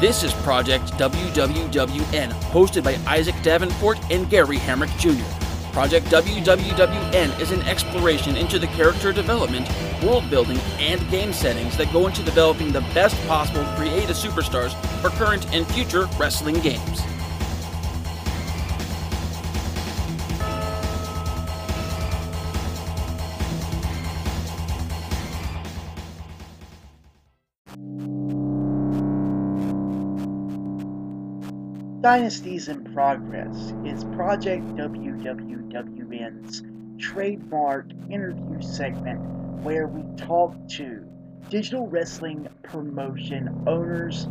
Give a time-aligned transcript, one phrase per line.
[0.00, 5.24] This is Project WWWN, hosted by Isaac Davenport and Gary Hamrick Jr.
[5.72, 9.68] Project WWWN is an exploration into the character development,
[10.00, 15.08] world building, and game settings that go into developing the best possible creative superstars for
[15.08, 17.00] current and future wrestling games.
[32.08, 36.62] Dynasties in Progress is Project WWWN's
[36.98, 39.20] trademark interview segment
[39.62, 41.06] where we talk to
[41.50, 44.26] digital wrestling promotion owners,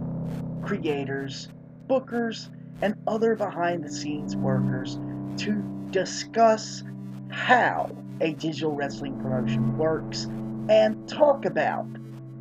[0.63, 1.50] creators,
[1.88, 2.50] bookers,
[2.81, 4.98] and other behind the scenes workers
[5.38, 6.84] to discuss
[7.30, 10.23] how a digital wrestling promotion works
[10.67, 11.86] and talk about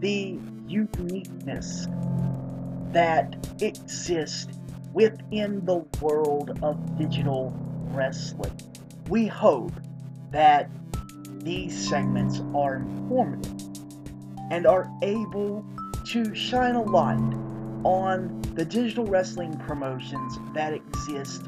[0.00, 1.88] the uniqueness
[2.92, 4.48] that exists
[4.96, 7.52] within the world of digital
[7.90, 8.58] wrestling.
[9.10, 9.72] We hope
[10.30, 10.70] that
[11.44, 13.60] these segments are informative
[14.50, 15.66] and are able
[16.06, 17.18] to shine a light
[17.84, 21.42] on the digital wrestling promotions that exist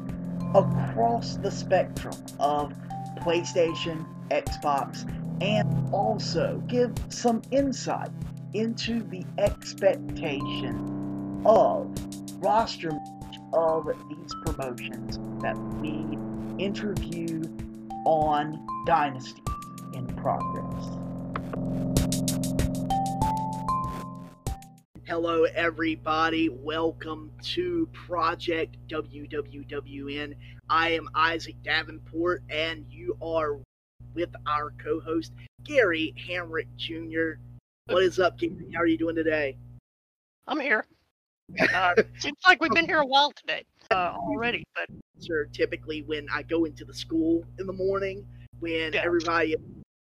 [0.53, 2.71] across the spectrum of
[3.17, 5.11] PlayStation, Xbox,
[5.41, 8.11] and also give some insight
[8.53, 11.89] into the expectation of
[12.43, 12.91] roster
[13.53, 16.17] of these promotions that we
[16.63, 17.43] interview
[18.05, 19.43] on Dynasties
[19.93, 20.85] in Progress.
[25.05, 26.49] Hello, everybody.
[26.49, 30.35] Welcome to Project WWWN.
[30.69, 33.59] I am Isaac Davenport, and you are
[34.13, 35.33] with our co host,
[35.63, 37.41] Gary Hamrick Jr.
[37.87, 38.71] What is up, Gary?
[38.73, 39.57] How are you doing today?
[40.47, 40.85] I'm here.
[41.73, 44.87] Uh, seems like we've been here a while today uh, already, but.
[45.51, 48.25] Typically, when I go into the school in the morning,
[48.61, 49.01] when yeah.
[49.03, 49.55] everybody,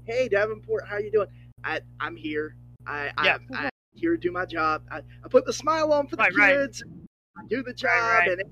[0.05, 1.27] hey Davenport, how you doing?
[1.65, 2.55] I I'm here.
[2.87, 3.39] I yeah.
[3.53, 4.85] I, am here to do my job.
[4.93, 6.85] I, I put the smile on for the right, kids.
[6.87, 7.45] Right.
[7.45, 8.51] I do the job, right, and it's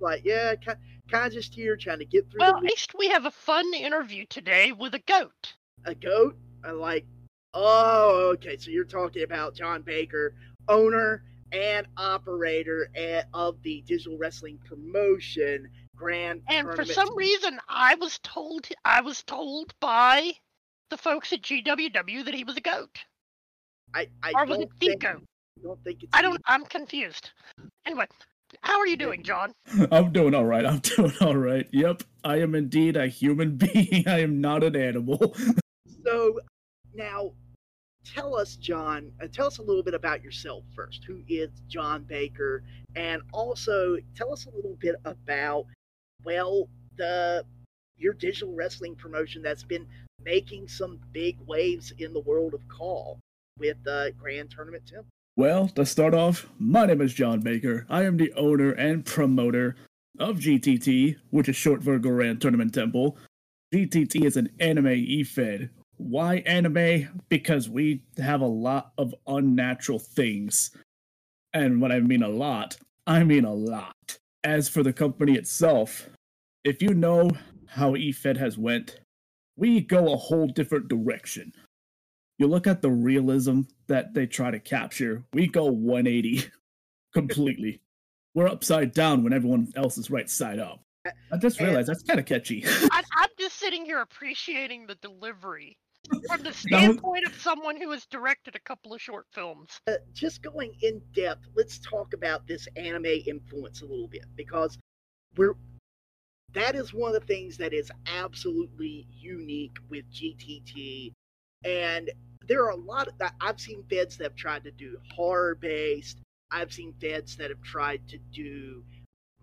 [0.00, 0.78] like yeah, kind,
[1.10, 2.40] kind of just here trying to get through.
[2.40, 5.54] Well, at least we have a fun interview today with a goat.
[5.84, 6.36] A goat?
[6.64, 7.04] I like.
[7.52, 8.56] Oh, okay.
[8.58, 10.34] So you're talking about John Baker,
[10.68, 12.88] owner and operator
[13.34, 19.22] of the digital wrestling promotion grand and for some reason i was told i was
[19.22, 20.32] told by
[20.90, 22.98] the folks at gww that he was a goat.
[23.94, 25.22] I, I or was it the think, goat?
[25.58, 27.30] I don't think it's i don't i'm confused.
[27.84, 28.06] Anyway
[28.60, 29.52] how are you doing john?
[29.90, 30.64] I'm doing all right.
[30.64, 31.66] I'm doing all right.
[31.72, 34.06] Yep i am indeed a human being.
[34.06, 35.34] I am not an animal.
[36.04, 36.40] So
[36.94, 37.32] now
[38.14, 41.04] tell us, John, uh, tell us a little bit about yourself first.
[41.04, 42.62] Who is John Baker?
[42.94, 45.66] And also tell us a little bit about,
[46.24, 47.44] well, the
[47.98, 49.86] your digital wrestling promotion that's been
[50.22, 53.16] making some big waves in the world of CAW
[53.58, 55.06] with the Grand Tournament Temple.
[55.34, 57.86] Well, to start off, my name is John Baker.
[57.88, 59.76] I am the owner and promoter
[60.18, 63.16] of GTT, which is short for Grand Tournament Temple.
[63.74, 67.20] GTT is an anime e-fed why anime?
[67.28, 70.70] Because we have a lot of unnatural things.
[71.52, 72.76] And when I mean a lot,
[73.06, 74.18] I mean a lot.
[74.44, 76.08] As for the company itself,
[76.64, 77.30] if you know
[77.66, 79.00] how eFed has went,
[79.56, 81.52] we go a whole different direction.
[82.38, 86.44] You look at the realism that they try to capture, we go 180
[87.14, 87.80] completely.
[88.34, 90.82] We're upside down when everyone else is right side up.
[91.32, 92.64] I just realized that's kind of catchy.
[92.66, 98.06] I, am just sitting here appreciating the delivery from the standpoint of someone who has
[98.06, 99.80] directed a couple of short films.
[99.86, 104.78] Uh, just going in depth, let's talk about this anime influence a little bit because
[105.36, 105.54] we're
[106.54, 111.12] that is one of the things that is absolutely unique with GTT,
[111.64, 112.10] and
[112.48, 116.18] there are a lot of I've seen feds that have tried to do horror based.
[116.50, 118.84] I've seen feds that have tried to do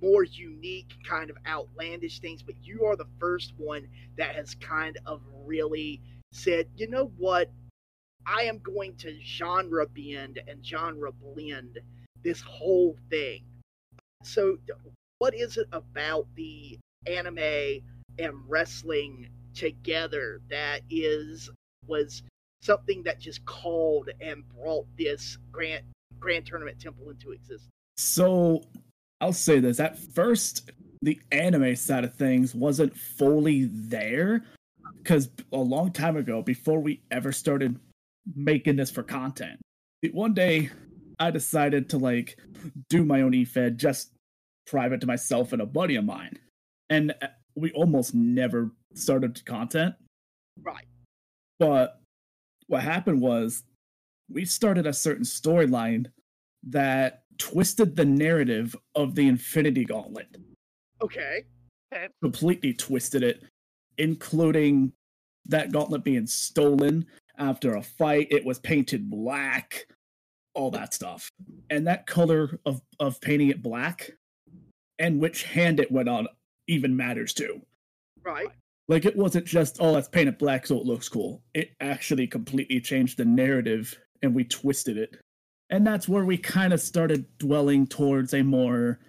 [0.01, 3.87] more unique kind of outlandish things, but you are the first one
[4.17, 6.01] that has kind of really
[6.33, 7.49] said, you know what?
[8.25, 11.79] I am going to genre bend and genre blend
[12.23, 13.43] this whole thing.
[14.23, 14.57] So,
[15.19, 17.81] what is it about the anime
[18.17, 21.49] and wrestling together that is
[21.85, 22.23] was
[22.61, 25.83] something that just called and brought this grand
[26.19, 27.69] grand tournament temple into existence?
[27.97, 28.63] So,
[29.19, 30.71] I'll say this: at first,
[31.01, 34.43] the anime side of things wasn't fully there
[35.03, 37.77] because a long time ago, before we ever started
[38.35, 39.59] making this for content,
[40.11, 40.69] one day
[41.19, 42.37] I decided to like
[42.89, 44.11] do my own eFed just
[44.65, 46.39] private to myself and a buddy of mine.
[46.89, 49.95] And uh, we almost never started content.
[50.61, 50.85] Right.
[51.59, 51.99] But
[52.67, 53.63] what happened was
[54.29, 56.07] we started a certain storyline
[56.69, 60.37] that twisted the narrative of the Infinity Gauntlet.
[61.01, 61.43] Okay.
[62.21, 63.43] Completely twisted it,
[63.97, 64.93] including
[65.45, 67.05] that gauntlet being stolen
[67.37, 68.27] after a fight.
[68.31, 69.87] It was painted black,
[70.53, 71.29] all that stuff.
[71.69, 74.11] And that color of, of painting it black
[74.99, 76.27] and which hand it went on
[76.67, 77.61] even matters too.
[78.23, 78.47] Right.
[78.87, 81.41] Like it wasn't just, oh, let's paint it black so it looks cool.
[81.53, 85.17] It actually completely changed the narrative and we twisted it.
[85.69, 88.99] And that's where we kind of started dwelling towards a more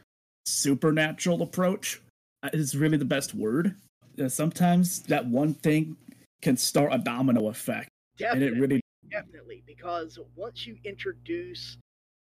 [0.47, 2.01] supernatural approach.
[2.43, 3.77] uh, Is really the best word.
[4.21, 5.97] Uh, Sometimes that one thing
[6.43, 7.89] can start a domino effect,
[8.21, 8.47] and Definitely.
[8.47, 8.81] it really
[9.11, 9.63] Definitely.
[9.67, 11.77] Because once you introduce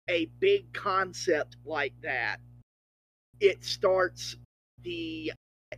[0.08, 2.38] a big concept like that,
[3.40, 4.36] it starts
[4.82, 5.32] the,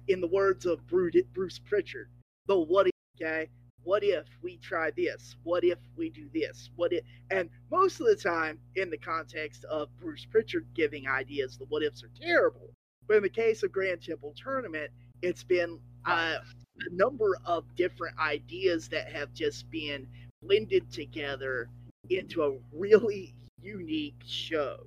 [0.08, 2.08] in the words of Bruce Pritchard,
[2.46, 3.48] the what if, okay?
[3.84, 5.36] What if we try this?
[5.42, 6.70] What if we do this?
[6.76, 7.04] What if?
[7.30, 11.82] And most of the time, in the context of Bruce Pritchard giving ideas, the what
[11.82, 12.70] ifs are terrible.
[13.08, 14.90] But in the case of Grand Temple Tournament,
[15.22, 16.36] it's been uh,
[16.80, 20.06] a number of different ideas that have just been
[20.42, 21.68] blended together
[22.10, 24.78] into a really unique show.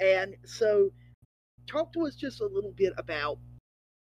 [0.00, 0.90] And so,
[1.66, 3.38] talk to us just a little bit about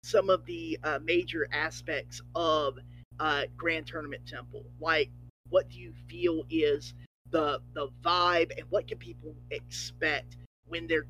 [0.03, 2.77] some of the uh, major aspects of
[3.19, 4.63] uh, Grand Tournament Temple.
[4.79, 5.09] Like,
[5.49, 6.93] what do you feel is
[7.31, 10.37] the the vibe, and what can people expect
[10.67, 11.07] when they're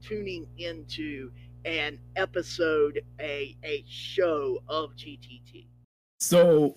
[0.00, 1.30] tuning into
[1.64, 5.66] an episode, a a show of GTT?
[6.20, 6.76] So,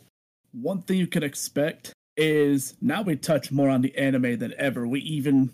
[0.51, 4.87] one thing you can expect is now we touch more on the anime than ever.
[4.87, 5.49] We even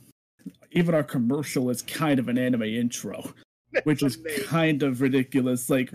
[0.72, 3.34] even our commercial is kind of an anime intro,
[3.84, 4.46] which is amazing.
[4.46, 5.70] kind of ridiculous.
[5.70, 5.92] Like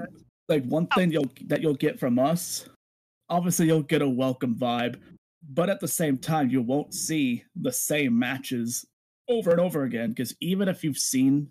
[0.49, 0.95] like one oh.
[0.95, 2.69] thing you'll that you'll get from us,
[3.29, 4.99] obviously you'll get a welcome vibe,
[5.49, 8.85] but at the same time you won't see the same matches
[9.29, 11.51] over and over again because even if you've seen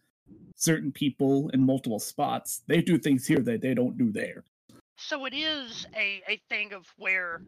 [0.56, 4.44] certain people in multiple spots, they do things here that they don't do there.
[4.98, 7.42] So it is a, a thing of where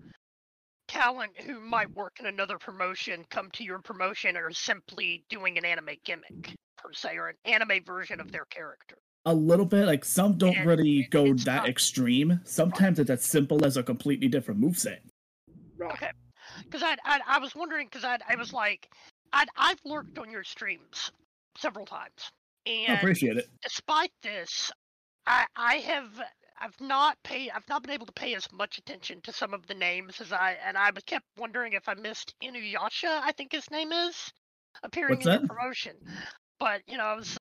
[0.88, 5.66] talent who might work in another promotion come to your promotion are simply doing an
[5.66, 8.96] anime gimmick per se or an anime version of their character.
[9.26, 13.10] a little bit like some don't And really it- go that not- extreme sometimes it's
[13.10, 15.00] as simple as a completely different moveset
[15.78, 15.92] Right.
[15.94, 16.12] Okay.
[16.64, 18.88] Because I, I I was wondering because I I was like
[19.34, 21.12] I I've lurked on your streams
[21.58, 22.32] several times
[22.68, 24.72] i appreciate it despite this,
[25.26, 26.10] I I have
[26.60, 29.66] I've not paid I've not been able to pay as much attention to some of
[29.68, 33.52] the names as I and I was kept wondering if I missed Inuyasha, I think
[33.52, 34.16] his name is,
[34.84, 35.42] appearing What's in that?
[35.42, 35.96] your promotion.
[36.60, 37.38] But you know, I was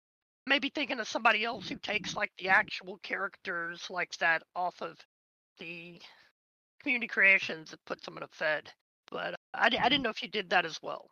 [0.47, 4.97] maybe thinking of somebody else who takes like the actual characters like that off of
[5.59, 6.01] the
[6.83, 8.71] community creations and puts them in a fed.
[9.11, 11.09] But I, I didn't know if you did that as well.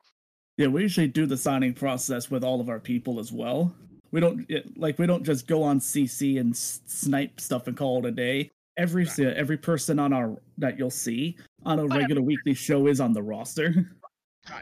[0.58, 3.74] yeah we usually do the signing process with all of our people as well
[4.14, 7.98] we don't it- like we don't just go on cc and snipe stuff and call
[7.98, 9.36] it a day every Right.
[9.36, 13.12] every person on our that you'll see on a But- regular weekly show is on
[13.12, 13.68] the roster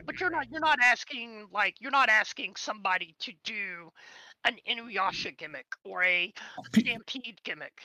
[0.06, 3.90] But you're not you're not asking like you're not asking somebody to do
[4.44, 6.32] an Inuyasha gimmick or a
[6.72, 7.76] Pe- Stampede gimmick.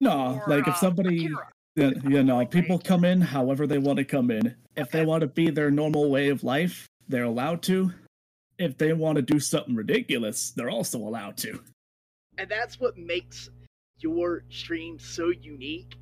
[0.00, 1.48] no or, like if uh, somebody Akira.
[1.74, 4.54] Yeah, you know, people come in however they want to come in.
[4.76, 7.90] If they want to be their normal way of life, they're allowed to.
[8.58, 11.60] If they want to do something ridiculous, they're also allowed to.
[12.38, 13.50] and that's what makes
[13.98, 15.94] your stream so unique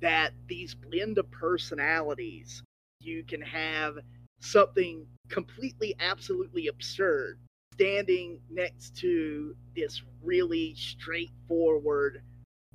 [0.00, 2.62] that these blend of personalities
[3.00, 3.98] you can have
[4.40, 7.38] something completely absolutely absurd
[7.74, 12.22] standing next to this really straightforward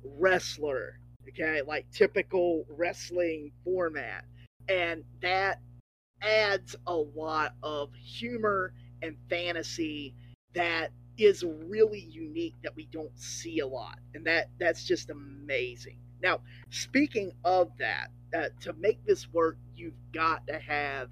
[0.04, 0.98] wrestler
[1.28, 4.24] okay like typical wrestling format
[4.68, 5.60] and that
[6.22, 8.72] adds a lot of humor
[9.02, 10.14] and fantasy
[10.54, 15.98] that is really unique that we don't see a lot and that that's just amazing.
[16.22, 16.40] Now
[16.70, 21.10] speaking of that uh, to make this work you've got to have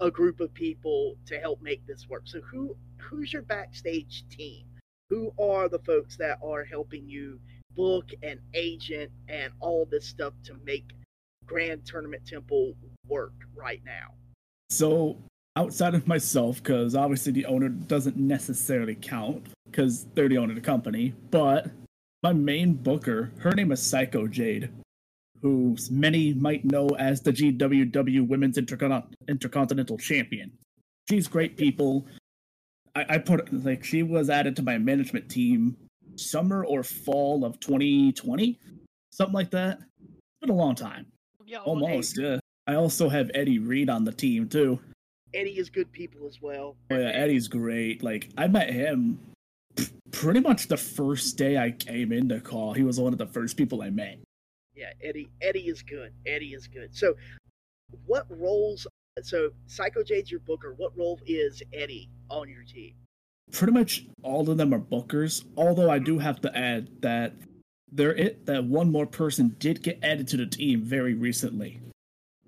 [0.00, 2.22] a group of people to help make this work.
[2.26, 4.66] So who who's your backstage team?
[5.10, 7.40] Who are the folks that are helping you
[7.74, 10.92] book and agent and all this stuff to make
[11.46, 12.74] grand tournament temple
[13.06, 14.14] work right now?
[14.70, 15.16] So,
[15.58, 20.54] outside of myself, because obviously the owner doesn't necessarily count, because they're the owner of
[20.54, 21.66] the company, but
[22.22, 24.70] my main booker, her name is Psycho Jade,
[25.42, 30.52] who many might know as the GWW Women's Intercon- Intercontinental Champion.
[31.08, 32.06] She's great people.
[32.94, 35.76] I, I put like she was added to my management team
[36.16, 38.58] summer or fall of 2020,
[39.10, 39.78] something like that.
[40.00, 41.06] It's been a long time.
[41.46, 42.38] Yeah, Almost, yeah.
[42.66, 44.78] I also have Eddie Reed on the team too.
[45.34, 46.76] Eddie is good people as well.
[46.90, 48.02] Oh yeah, Eddie's great.
[48.02, 49.18] Like I met him
[49.76, 52.72] p- pretty much the first day I came into CAW.
[52.72, 54.18] He was one of the first people I met.
[54.74, 55.28] Yeah, Eddie.
[55.42, 56.12] Eddie is good.
[56.26, 56.94] Eddie is good.
[56.94, 57.14] So,
[58.06, 58.86] what roles?
[59.22, 60.74] So, Psycho Jade's your booker.
[60.76, 62.94] What role is Eddie on your team?
[63.50, 65.44] Pretty much all of them are bookers.
[65.56, 66.22] Although I do mm-hmm.
[66.22, 67.34] have to add that
[67.90, 71.80] there it that one more person did get added to the team very recently.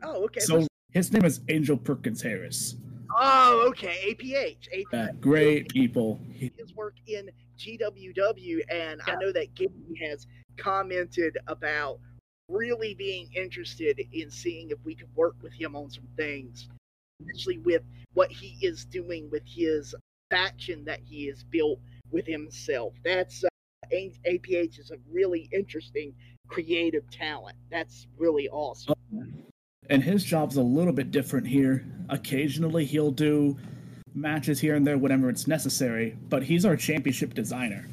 [0.02, 0.40] Oh, okay.
[0.40, 2.76] So his name is Angel Perkins Harris.
[3.16, 4.14] Oh, okay.
[4.14, 4.68] APH.
[4.74, 4.84] APH.
[4.92, 6.20] Yeah, great people.
[6.32, 11.98] He- His work in GWW, and I know that Gibby has commented about
[12.48, 16.68] really being interested in seeing if we could work with him on some things,
[17.20, 17.82] especially with
[18.14, 19.94] what he is doing with his
[20.30, 21.78] faction that he has built
[22.10, 22.94] with himself.
[23.04, 23.48] That's uh,
[23.92, 26.14] A- APH is a really interesting
[26.48, 27.56] creative talent.
[27.70, 28.94] That's really awesome.
[29.90, 31.84] And his job's a little bit different here.
[32.08, 33.58] Occasionally he'll do
[34.14, 37.86] matches here and there whenever it's necessary, but he's our championship designer.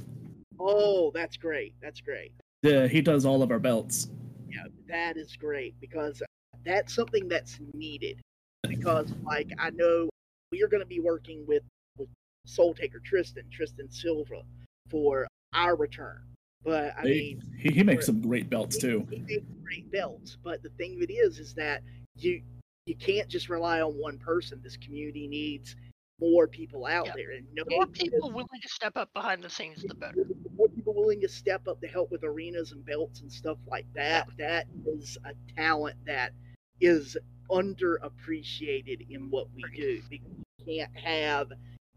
[0.59, 1.73] Oh, that's great.
[1.81, 2.31] That's great.
[2.63, 4.07] The, he does all of our belts.
[4.49, 6.21] Yeah, that is great because
[6.63, 8.21] that's something that's needed.
[8.67, 10.09] Because, like, I know
[10.51, 11.63] we are going to be working with
[11.97, 12.09] with
[12.45, 14.41] Soul Taker Tristan, Tristan Silva,
[14.89, 16.21] for our return.
[16.63, 19.07] But I They- mean, he, he makes some great belts he- too.
[19.09, 21.83] He makes great belts, but the thing of it is, is that
[22.15, 22.41] you
[22.85, 24.61] you can't just rely on one person.
[24.63, 25.75] This community needs
[26.21, 27.13] more people out Yeah.
[27.17, 30.25] there, and no The more people willing to step up behind the scenes, the better.
[30.55, 33.85] more people willing to step up to help with arenas and belts and stuff like
[33.93, 36.31] that, that is a talent that
[36.79, 37.17] is
[37.51, 40.01] underappreciated in what we do.
[40.09, 41.51] Because you can't have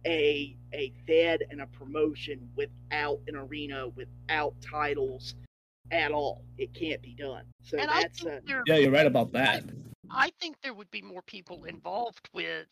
[0.06, 5.34] a a fed and a promotion without an arena, without titles
[5.90, 6.44] at all.
[6.58, 7.44] It can't be done.
[7.62, 9.64] So And that's think uh, there, Yeah, you're right about that.
[10.10, 12.66] I think there would be more people involved with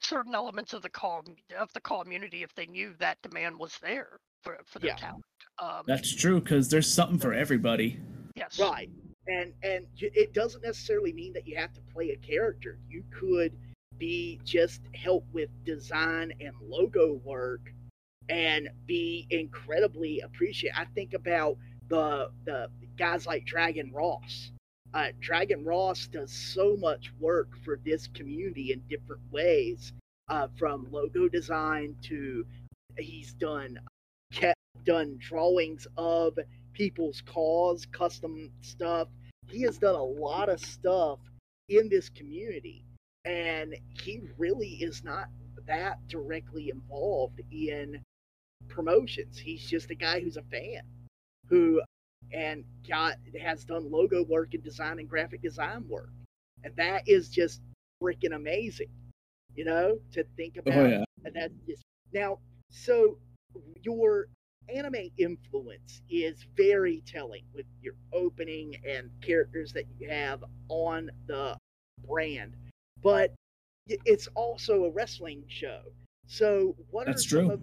[0.00, 1.22] certain elements of the CAW
[1.58, 4.96] of the community if they knew that demand was there for for their Yeah.
[4.96, 5.24] talent.
[5.58, 8.00] Um, That's true because there's something for everybody.
[8.36, 8.88] yes, Right.
[9.26, 12.78] And and it doesn't necessarily mean that you have to play a character.
[12.88, 13.58] You could
[13.98, 17.72] be just help with design and logo work
[18.28, 20.78] and be incredibly appreciated.
[20.78, 21.56] I think about
[21.88, 24.52] the the guys like Dragon Ross.
[24.94, 29.92] Uh, Dragon Ross does so much work for this community in different ways,
[30.28, 32.46] uh, from logo design to
[32.96, 33.78] he's done
[34.32, 36.38] kept done drawings of
[36.72, 39.08] people's CAWs, custom stuff.
[39.48, 41.18] He has done a lot of stuff
[41.68, 42.84] in this community,
[43.24, 45.26] and he really is not
[45.66, 48.02] that directly involved in
[48.68, 49.38] promotions.
[49.38, 50.82] He's just a guy who's a fan
[51.48, 51.80] who
[52.32, 56.10] and got has done logo work and design and graphic design work.
[56.64, 57.60] And that is just
[58.02, 58.90] freaking amazing.
[59.54, 61.04] You know, to think oh, about Oh yeah.
[61.24, 61.82] and that's just
[62.12, 62.38] now
[62.70, 63.18] so
[63.82, 64.28] your
[64.68, 71.56] anime influence is very telling with your opening and characters that you have on the
[72.06, 72.54] brand
[73.02, 73.32] but
[73.86, 75.80] it's also a wrestling show
[76.26, 77.54] so what That's are some true.
[77.54, 77.60] of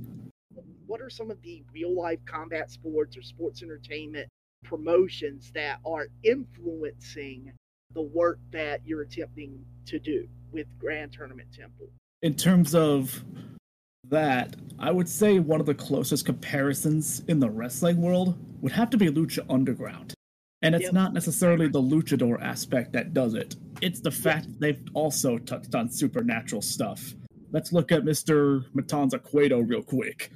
[0.87, 4.27] what are some of the real life combat sports or sports entertainment
[4.63, 7.51] promotions that are influencing
[7.93, 11.87] the work that you're attempting to do with Grand Tournament Temple
[12.23, 13.23] In terms of
[14.09, 18.89] that, I would say one of the closest comparisons in the wrestling world would have
[18.91, 20.14] to be Lucha Underground.
[20.65, 20.93] And it's Yep.
[20.93, 23.55] not necessarily the luchador aspect that does it.
[23.81, 27.13] It's the fact that they've also touched on supernatural stuff.
[27.51, 28.65] Let's look at Mr.
[28.73, 30.31] Matanza Cueto real quick.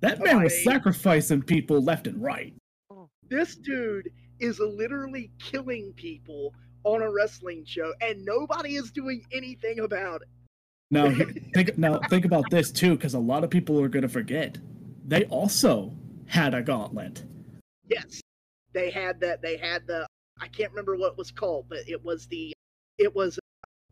[0.00, 2.52] That man was sacrificing people left and right.
[2.90, 3.08] Oh.
[3.28, 6.52] this dude is literally killing people
[6.84, 10.28] on a wrestling show and nobody is doing anything about it
[10.90, 11.14] Now,
[11.54, 14.58] think now think about this too, because a lot of people are going to forget.
[15.06, 15.92] They also
[16.26, 17.22] had a gauntlet.
[17.88, 18.20] yes
[18.72, 20.06] they had that they had the
[20.40, 22.52] i can't remember what it was called but it was the
[22.98, 23.38] it was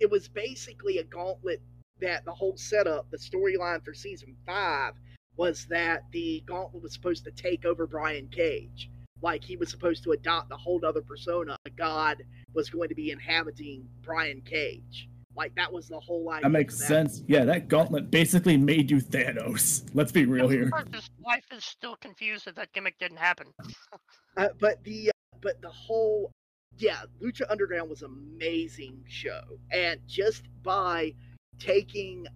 [0.01, 1.61] it was basically a gauntlet
[2.01, 4.95] that the whole setup the storyline for season five
[5.37, 8.91] was that the gauntlet was supposed to take over brian cage.
[9.23, 11.57] Like he was supposed to adopt a whole other persona.
[11.67, 12.23] A god
[12.55, 16.79] was going to be inhabiting brian cage like that was the whole idea That makes
[16.81, 17.23] for sense.
[17.27, 19.89] Yeah, that gauntlet basically made you Thanos.
[19.95, 20.71] Let's be real here.
[20.93, 23.49] His wife is still confused that that gimmick didn't happen.
[24.37, 26.31] Uh, but the uh, but the whole
[26.79, 31.15] yeah, Lucha Underground was amazing show, and just by
[31.59, 32.27] taking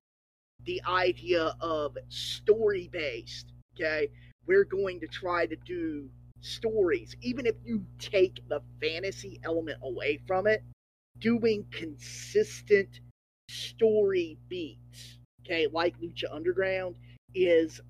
[0.65, 3.53] the idea of story based.
[3.75, 4.09] Okay,
[4.47, 6.09] we're going to try to do
[6.41, 10.63] stories, even if you take the fantasy element away from it,
[11.21, 13.01] doing consistent
[13.49, 15.19] story beats.
[15.43, 16.97] Okay, like Lucha Underground
[17.35, 17.81] is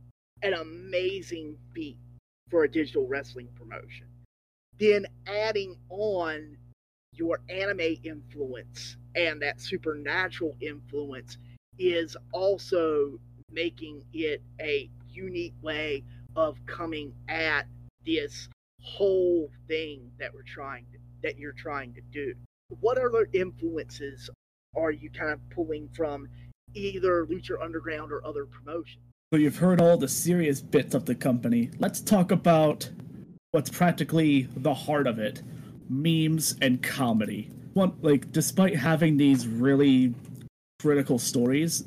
[0.42, 1.98] an amazing beat
[2.50, 4.06] for a digital wrestling promotion.
[4.78, 6.56] Then adding on
[7.12, 11.36] your anime influence and that supernatural influence
[11.78, 13.18] is also
[13.50, 16.02] making it a unique way
[16.36, 17.66] of coming at
[18.06, 18.48] this
[18.82, 22.34] whole thing that we're trying to, that you're trying to do.
[22.78, 24.30] What other influences
[24.76, 26.28] are you kind of pulling from
[26.74, 29.02] either Lucha Underground or other promotions?
[29.32, 31.70] So you've heard all the serious bits of the company.
[31.78, 32.88] Let's talk about
[33.50, 35.42] what's practically the heart of it:
[35.88, 37.50] memes and comedy.
[37.74, 40.14] One, like, despite having these really
[40.80, 41.84] critical stories,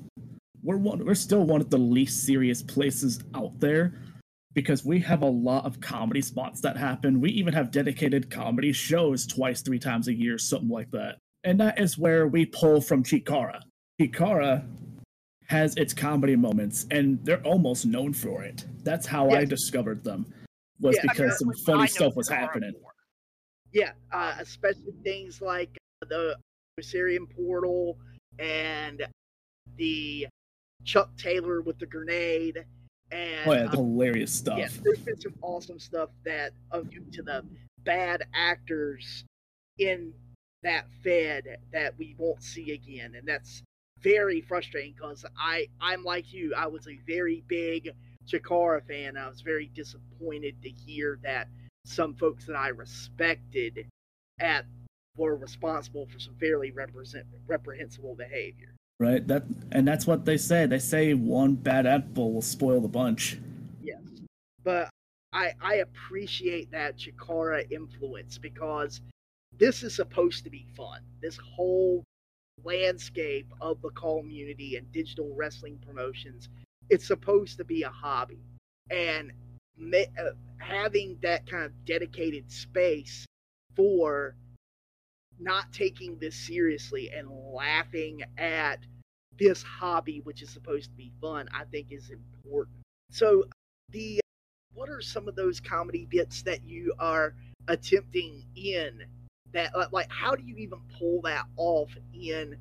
[0.63, 3.93] we're one, we're still one of the least serious places out there
[4.53, 7.19] because we have a lot of comedy spots that happen.
[7.19, 11.17] We even have dedicated comedy shows twice, three times a year, something like that.
[11.43, 13.61] And that is where we pull from Chikara.
[13.99, 14.65] Chikara
[15.47, 18.65] has its comedy moments, and they're almost known for it.
[18.83, 20.25] That's how I discovered them,
[20.79, 22.73] was Yeah, because yeah, some I funny stuff was happening.
[22.81, 22.91] more.
[23.71, 26.37] Yeah, uh, especially things like the
[26.79, 27.97] Syrian portal
[28.39, 29.05] and
[29.77, 30.27] the
[30.85, 32.65] Chuck Taylor with the grenade.
[33.13, 34.57] And Oh yeah, the hilarious stuff.
[34.57, 37.45] yeah, there's been some awesome stuff that of due to the
[37.83, 39.23] bad actors
[39.77, 40.13] in
[40.63, 43.61] that Fed that we won't see again, and that's
[44.01, 47.91] very frustrating because I I'm like you, I was a very big
[48.27, 49.17] Chikara fan.
[49.17, 51.49] I was very disappointed to hear that
[51.85, 53.85] some folks that I respected
[54.39, 54.65] at
[55.17, 58.73] were responsible for some fairly represent reprehensible behavior.
[59.03, 59.27] Right?
[59.27, 59.43] That
[59.73, 60.65] and that's what they say.
[60.65, 63.37] They say one bad apple will spoil the bunch.
[63.81, 63.99] Yes,
[64.63, 64.89] but
[65.33, 69.01] I I appreciate that Chikara influence because
[69.57, 71.01] this is supposed to be fun.
[71.21, 72.01] This whole
[72.63, 76.47] landscape of the community and digital wrestling promotions,
[76.89, 78.39] it's supposed to be a hobby,
[78.89, 79.33] and
[79.75, 83.25] ma- uh, having that kind of dedicated space
[83.75, 84.35] for
[85.39, 88.79] not taking this seriously and laughing at
[89.39, 92.77] this hobby, which is supposed to be fun, I think is important.
[93.11, 93.45] So,
[93.89, 94.19] the
[94.73, 97.35] what are some of those comedy bits that you are
[97.67, 99.03] attempting in
[99.53, 102.57] that like, how do you even pull that off in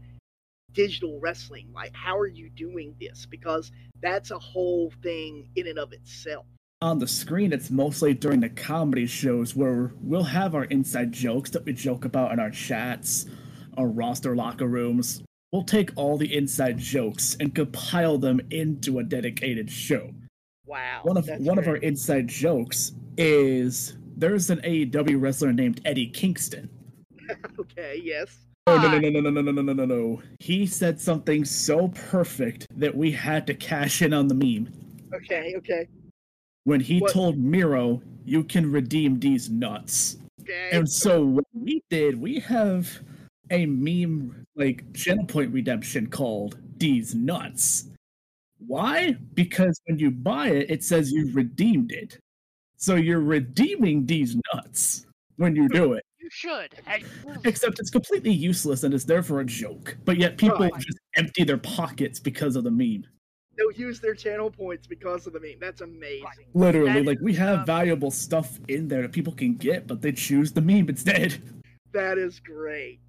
[0.73, 5.79] digital wrestling like how are you doing this because that's a whole thing in and
[5.79, 6.47] of itself
[6.81, 11.51] On the screen, it's mostly during the comedy shows where we'll have our inside jokes
[11.51, 13.27] that we joke about in our chats,
[13.77, 15.23] our roster locker rooms.
[15.53, 20.11] We'll take all the inside jokes and compile them into a dedicated show.
[20.67, 26.07] wow One of one of our inside jokes is there's an AEW wrestler named Eddie
[26.09, 26.71] Kingston.
[27.61, 30.23] okay yes Oh no no no no no no no no no no!
[30.39, 34.73] He said something so perfect that we had to cash in on the meme
[35.15, 35.87] okay okay
[36.65, 41.83] when he What- told Miro, "You can redeem these nuts." okay And so what we
[41.91, 43.03] did, we have
[43.53, 47.89] a meme like channel point redemption called "These Nuts."
[48.67, 49.17] Why?
[49.35, 52.19] Because when you buy it, it says you redeemed it.
[52.77, 56.05] So you're redeeming these nuts when you do it.
[56.21, 56.75] You should.
[56.87, 57.05] And
[57.45, 59.97] Except it's completely useless and it's there for a joke.
[60.05, 60.73] But yet people Right.
[60.79, 63.05] just empty their pockets because of the meme.
[63.57, 67.35] they'll use their channel points because of the meme that's amazing Literally, That like we
[67.35, 71.37] have valuable stuff in there that people can get, but they choose the meme instead.
[71.93, 73.01] that is great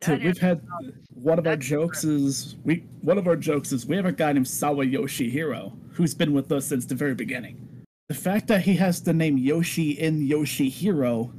[0.00, 3.84] That we've had um, one of our jokes is we one of our jokes is
[3.86, 7.66] we have a guy named Sawa Yoshihiro who's been with us since the very beginning.
[8.08, 11.32] The fact that he has the name Yoshi in Yoshihiro,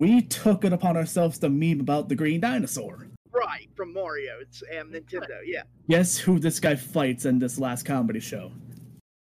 [0.00, 3.06] we took it upon ourselves to meme about the green dinosaur.
[3.32, 7.84] right from mario it's and nintendo yeah Guess who this guy fights in this last
[7.84, 8.50] comedy show?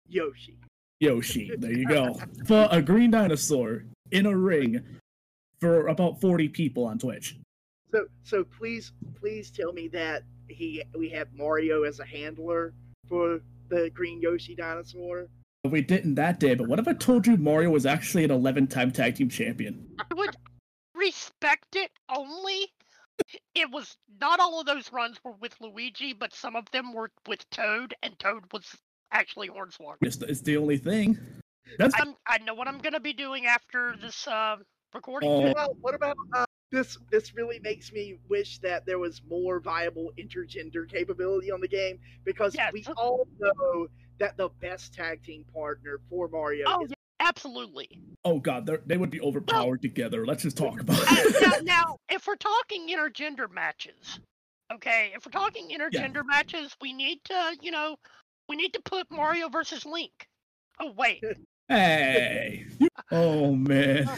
[0.08, 0.58] yoshi
[1.00, 1.50] Yoshi.
[1.58, 2.14] There you go.
[2.46, 4.80] Fought a green dinosaur in a ring
[5.60, 7.36] for about 40 people on Twitch.
[7.94, 12.74] So so please please tell me that he we have Mario as a handler
[13.08, 15.28] for the green Yoshi dinosaur.
[15.62, 18.66] We didn't that day, but what if I told you Mario was actually an 11
[18.66, 19.86] time tag team champion?
[20.00, 20.36] I would
[20.96, 22.66] respect it only.
[23.54, 27.12] It was not all of those runs were with Luigi, but some of them were
[27.28, 28.76] with Toad, and Toad was
[29.12, 29.98] actually Hornswoggle.
[30.00, 31.16] It's, it's the only thing.
[31.78, 34.56] That's I'm, I know what I'm gonna be doing after this uh,
[34.92, 35.30] recording.
[35.30, 35.40] Oh.
[35.40, 36.44] What about what about uh,
[36.74, 41.68] this this really makes me wish that there was more viable intergender capability on the
[41.68, 42.72] game because Yes.
[42.72, 43.86] we all know
[44.18, 47.88] that the best tag team partner for Mario Oh, is yeah, absolutely.
[48.24, 50.26] Oh god, they're- would be overpowered together.
[50.26, 51.40] Let's just talk about it.
[51.40, 54.18] now, now, if we're talking intergender matches,
[54.72, 57.96] okay, if we're talking intergender matches, we need to, you know,
[58.48, 60.26] we need to put Mario versus Link.
[60.80, 61.22] Oh wait,
[61.68, 62.66] Hey.
[63.10, 64.08] Oh man.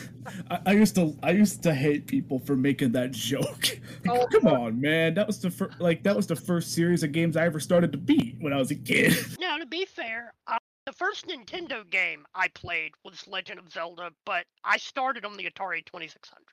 [0.50, 3.80] I, I used to I used to hate people for making that joke.
[4.08, 4.24] Oh.
[4.30, 5.14] Come on, man.
[5.14, 7.90] That was the first like that was the first series of games I ever started
[7.90, 9.16] to beat when I was a kid.
[9.40, 14.12] now to be fair, uh, the first Nintendo game I played was Legend of Zelda,
[14.24, 16.44] but I started on the Atari 2600.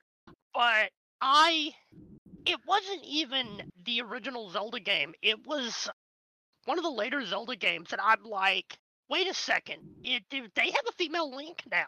[0.55, 0.89] But
[1.21, 1.75] I,
[2.47, 3.47] it wasn't even
[3.85, 5.13] the original Zelda game.
[5.21, 5.87] It was
[6.65, 8.77] one of the later Zelda games that I'm like,
[9.13, 11.85] wait a second, it, do they have a female Link now?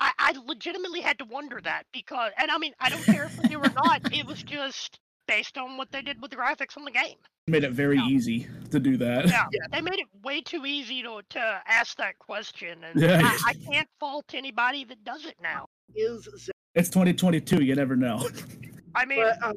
[0.00, 3.36] I, I legitimately had to wonder that because, and I mean, I don't care if
[3.36, 4.00] they do or not.
[4.12, 7.16] It was just based on what they did with the graphics on the game.
[7.46, 8.06] Made it very Yeah.
[8.06, 9.26] easy to do that.
[9.28, 9.60] Yeah, Yeah.
[9.70, 13.20] they made it way too easy to to ask that question, and Yeah.
[13.22, 15.68] I, I can't fault anybody that does it now.
[15.94, 18.26] is It's 2022, you never know.
[18.94, 19.56] I mean, But um,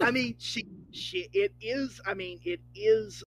[0.00, 1.98] I mean, she she it is.
[2.06, 3.24] I mean, it is.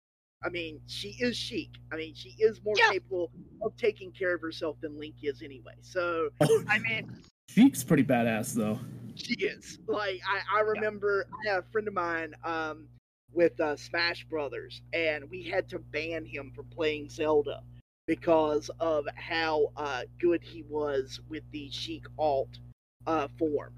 [0.44, 1.72] I mean, she is Sheik.
[1.92, 2.92] I mean, she is more Yeah.
[2.92, 5.74] capable of taking care of herself than Link is anyway.
[5.82, 6.30] So
[6.70, 7.12] I mean,
[7.50, 8.80] Sheik's pretty badass though.
[9.16, 9.80] She is.
[9.88, 12.88] Like I, I remember I had a friend of mine um
[13.34, 17.62] with uh, Smash Brothers and we had to ban him from playing Zelda
[18.06, 22.60] because of how uh good he was with the Sheik alt
[23.08, 23.74] uh form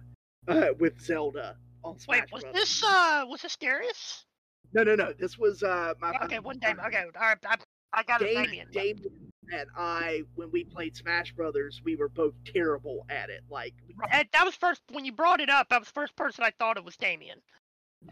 [0.47, 2.61] uh with Zelda on Smash wait, was Brothers.
[2.61, 4.25] this uh was this Darius?
[4.73, 5.13] No, no, no.
[5.17, 6.73] This was uh my Okay, one day.
[6.85, 7.55] Okay, all right, I,
[7.93, 8.19] I got.
[8.19, 8.67] Dave, Damien.
[8.71, 9.01] Dave
[9.51, 13.43] and I, when we played Smash Brothers, we were both terrible at it.
[13.49, 13.73] Like,
[14.11, 15.69] And that was first when you brought it up.
[15.69, 17.39] That was the first person I thought it was Damien.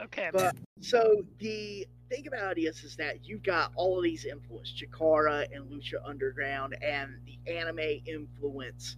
[0.01, 4.25] Okay, But so the thing about it is, is that you've got all of these
[4.25, 8.97] influence, Chikara and Lucha Underground, and the anime influence.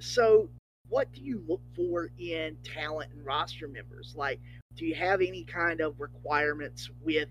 [0.00, 0.50] So,
[0.88, 4.14] what do you look for in talent and roster members?
[4.16, 4.40] Like,
[4.74, 7.28] do you have any kind of requirements with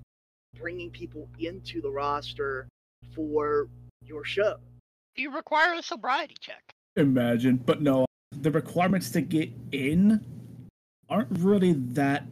[0.60, 2.68] bringing people into the roster
[3.16, 3.68] for
[4.04, 4.58] your show?
[5.16, 6.72] do you require a sobriety check?
[6.96, 10.26] Imagine, but no, the requirements to get in
[11.10, 12.26] aren't really that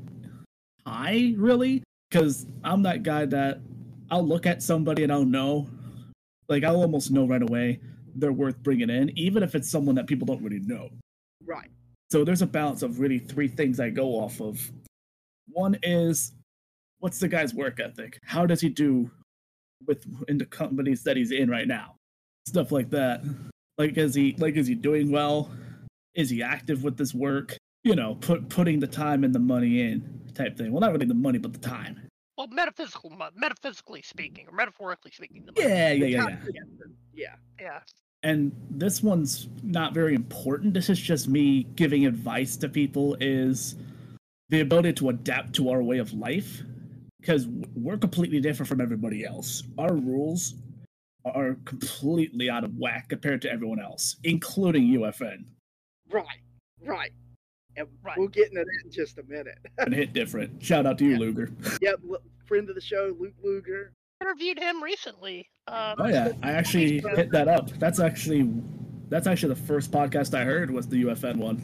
[0.86, 1.84] high, really.
[2.10, 3.62] Because I'm that guy that
[4.10, 5.70] I'll look at somebody and I'll know,
[6.48, 7.80] like I'll almost know right away
[8.16, 10.90] they're worth bringing in, even if it's someone that people don't really know.
[11.50, 11.70] Right.
[12.12, 14.72] So there's a balance of really three things I go off of.
[15.48, 16.34] One is
[17.00, 18.20] what's the guy's work ethic?
[18.24, 19.10] How does he do
[19.88, 21.96] with in the companies that he's in right now?
[22.48, 23.24] Stuff like that.
[23.80, 25.50] Like is he like is he doing well?
[26.14, 27.58] Is he active with this work?
[27.84, 30.72] You know, put putting the time and the money in type thing.
[30.72, 32.00] Well, not really the money, but the time.
[32.38, 35.46] Well, metaphysical, metaphysically speaking, or metaphorically speaking.
[35.46, 35.74] the money.
[35.74, 36.64] Yeah, yeah, yeah, yeah.
[37.14, 37.36] Yeah.
[37.60, 37.80] Yeah.
[38.24, 43.76] And this one's not very important this is just me giving advice to people is
[44.50, 46.62] the ability to adapt to our way of life
[47.22, 50.56] because we're completely different from everybody else our rules
[51.26, 55.46] are completely out of whack compared to everyone else including ufn
[56.12, 56.26] Right.
[56.84, 57.12] Right.
[57.78, 58.18] And Right.
[58.18, 59.60] we'll get into that in just a minute.
[59.78, 61.18] and hit different shout out to you Yeah.
[61.20, 61.52] luger
[61.82, 62.00] Yep,
[62.46, 63.94] friend of the show, Luke Luger.
[64.22, 65.50] Interviewed him recently.
[65.68, 68.50] Um, oh yeah i actually hit that up that's actually
[69.08, 71.62] that's actually the first podcast i heard was the ufn one.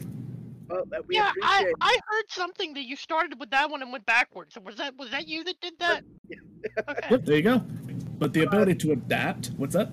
[0.70, 0.76] uh,
[1.08, 4.06] we yeah, I, appreciate I heard something that you started with that one and went
[4.06, 4.56] backwards.
[4.64, 6.02] Was that was that you that did that?
[6.88, 7.06] Okay.
[7.12, 7.58] yep there you go
[8.18, 9.88] but the ability to adapt what's that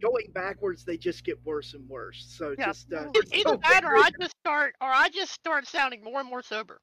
[0.00, 0.84] going backwards.
[0.84, 2.24] They just get worse and worse.
[2.36, 2.66] So Yeah.
[2.68, 6.20] just uh, It's Either that, or I just start, or I just start sounding more
[6.20, 6.80] and more sober.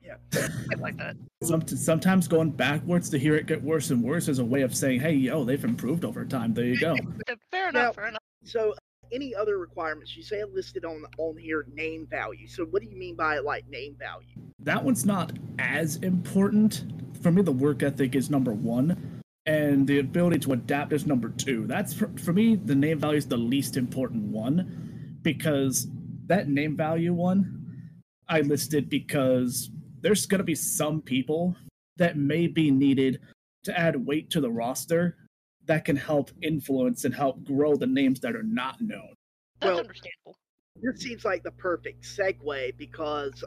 [0.00, 0.14] Yeah.
[0.32, 1.16] Shit like that.
[1.42, 5.00] Sometimes going backwards to hear it get worse and worse is a way of saying,
[5.00, 6.96] "Hey, yo, they've improved over time." There you go.
[7.28, 7.94] Uh, Fair Now- enough.
[7.96, 8.22] Fair enough.
[8.44, 8.74] So,
[9.12, 10.16] any other requirements?
[10.16, 12.46] You say listed on on here name value.
[12.48, 14.28] So, what do you mean by like name value?
[14.60, 16.84] that one's not as important
[17.22, 17.42] for me.
[17.42, 21.66] The work ethic is number one, and the ability to adapt is number two.
[21.66, 22.56] That's for, for me.
[22.56, 25.86] The name value is the least important one because
[26.26, 27.54] that name value one
[28.28, 31.56] I listed because there's gonna be some people
[31.96, 33.20] that may be needed
[33.64, 35.16] to add weight to the roster
[35.66, 39.14] that can help influence and help grow the names that are not known.
[39.60, 40.36] That's well- understandable.
[40.80, 43.42] This seems like the perfect segue because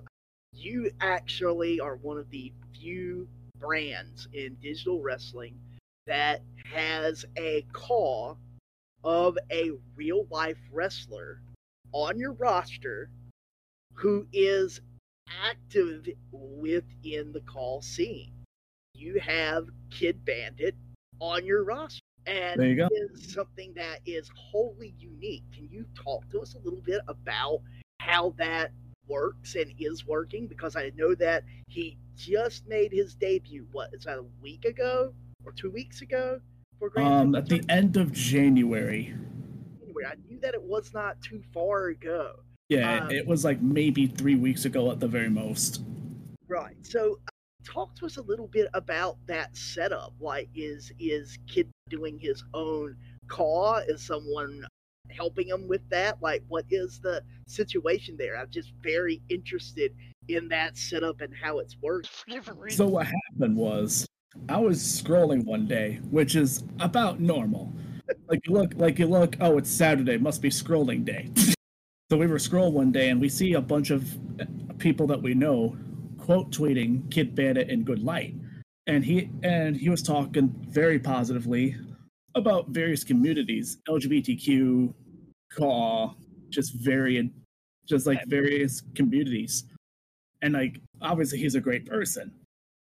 [0.51, 5.57] you actually are one of the few brands in digital wrestling
[6.07, 8.35] that has a CAW
[9.03, 11.41] of a real life wrestler
[11.93, 13.09] on your roster
[13.93, 14.81] who is
[15.43, 18.31] active within the call scene.
[18.95, 20.75] You have Kid Bandit
[21.19, 22.01] on your roster.
[22.27, 22.87] And There you go.
[22.91, 25.43] is something that is wholly unique.
[25.53, 27.61] Can you talk to us a little bit about
[27.99, 28.71] how that
[29.07, 30.45] works and is working?
[30.45, 35.13] Because I know that he just made his debut, what, is that a week ago
[35.43, 36.39] or two weeks ago?
[36.77, 39.15] For Um, at the end of January.
[39.81, 42.39] Anyway, I knew that it was not too far ago.
[42.71, 45.83] Yeah, Um, it was like maybe three weeks ago at the very most.
[46.47, 46.77] Right.
[46.83, 47.31] So uh,
[47.65, 50.13] talk to us a little bit about that setup.
[50.21, 52.95] Like is is Kid doing his own
[53.27, 53.81] CAW?
[53.89, 54.65] Is someone
[55.09, 56.21] helping him with that?
[56.21, 58.37] Like what is the situation there?
[58.37, 59.93] I'm just very interested
[60.29, 62.09] in that setup and how it's working.
[62.09, 62.77] for different reasons.
[62.77, 64.07] So what happened was
[64.47, 67.73] I was scrolling one day, which is about normal.
[68.29, 71.29] Like you look like you look, oh it's Saturday, must be scrolling day.
[72.11, 74.05] so we were scroll one day and we see a bunch of
[74.79, 75.77] people that we know
[76.17, 78.35] quote tweeting Kid Bandit in good light.
[78.87, 81.77] And he and he was talking very positively
[82.35, 84.93] about various communities, LGBTQ,
[85.57, 86.13] CAW,
[86.49, 87.31] just varied
[87.87, 89.63] just like various communities.
[90.41, 92.29] And like obviously he's a great person.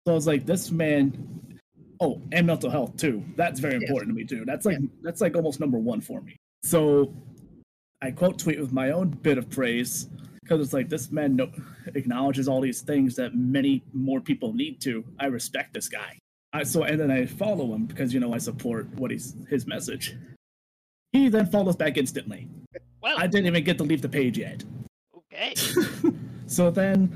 [0.08, 1.60] So I was like, this man.
[2.02, 3.24] Oh, and mental health too.
[3.36, 4.44] That's very important to me too.
[4.44, 6.36] That's like that's like almost number one for me.
[6.63, 7.13] So
[8.02, 10.08] I quote tweet with my own bit of praise
[10.42, 11.50] because it's like this man no,
[11.96, 15.04] acknowledges all these things that many more people need to.
[15.20, 16.18] I respect this guy.
[16.54, 19.68] I, so and then I follow him because you know I support what he's his
[19.68, 20.16] message.
[21.12, 22.48] He then follows back instantly.
[23.02, 24.64] well, I didn't even get to leave the page yet.
[25.16, 25.54] okay.
[26.50, 27.12] So then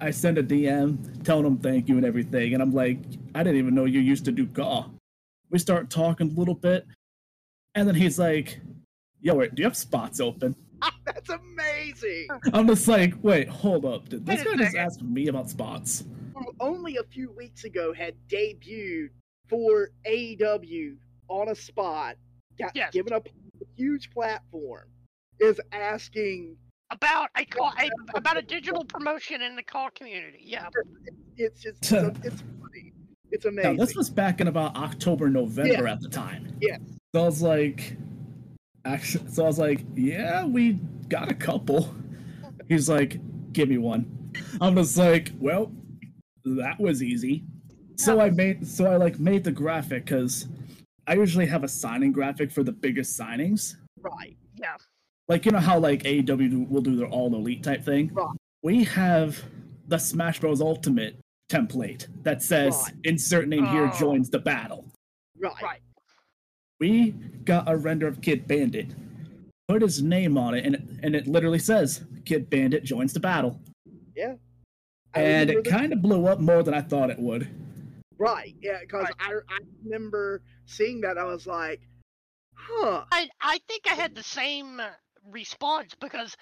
[0.00, 2.98] I send a DM telling him thank you and everything, and I'm like,
[3.34, 4.86] I didn't even know you used to do CAW.
[5.50, 6.86] We start talking a little bit,
[7.74, 8.58] and then he's like,
[9.22, 10.54] Yo, wait, do you have spots open?
[11.04, 12.28] That's amazing.
[12.54, 14.08] I'm just like, wait, hold up.
[14.08, 14.78] Did this guy just second.
[14.78, 16.04] ask me about spots?
[16.58, 19.10] Only a few weeks ago had debuted
[19.48, 20.96] for AEW
[21.28, 22.16] on a spot,
[22.58, 22.92] got Yes.
[22.92, 24.84] given up a huge platform,
[25.38, 26.56] is asking
[26.90, 30.40] About a CAW, a, about a digital promotion in the CAW community.
[30.42, 30.68] Yeah.
[31.36, 32.92] it's just it's, a- it's funny.
[33.32, 33.76] It's Now, amazing.
[33.76, 36.56] this was back in about October, November at the time.
[36.60, 36.78] Yeah.
[37.14, 37.96] So I was like,
[38.84, 40.72] actually, so I was like, yeah, we
[41.08, 41.94] got a couple.
[42.68, 43.18] He's like,
[43.52, 44.32] give me one.
[44.60, 45.72] I'm just like, well,
[46.44, 47.44] that was easy.
[47.96, 50.48] So I made, so I like made the graphic because
[51.06, 53.74] I usually have a signing graphic for the biggest signings.
[54.00, 54.36] right.
[54.56, 54.76] Yeah.
[55.28, 58.10] Like you know how like AEW will do their all elite type thing.
[58.12, 58.28] Right.
[58.62, 59.42] We have
[59.88, 60.60] the Smash Bros.
[60.60, 61.18] Ultimate
[61.50, 62.94] template that says Right.
[63.04, 63.98] insert name here Oh.
[63.98, 64.84] joins the battle.
[65.38, 65.52] Right.
[65.62, 65.80] Right.
[66.80, 67.10] We
[67.44, 68.88] got a render of Kid Bandit,
[69.68, 73.20] put his name on it, and it, and it literally says Kid Bandit joins the
[73.20, 73.60] battle,
[74.18, 77.48] I and it the- kind of blew up more than I thought it would.
[78.18, 78.54] Right.
[78.60, 79.14] Yeah, because Right.
[79.18, 81.16] I, I remember seeing that.
[81.18, 81.80] I was like,
[82.54, 83.04] huh.
[83.10, 84.88] I I think I had the same uh,
[85.30, 86.36] response because,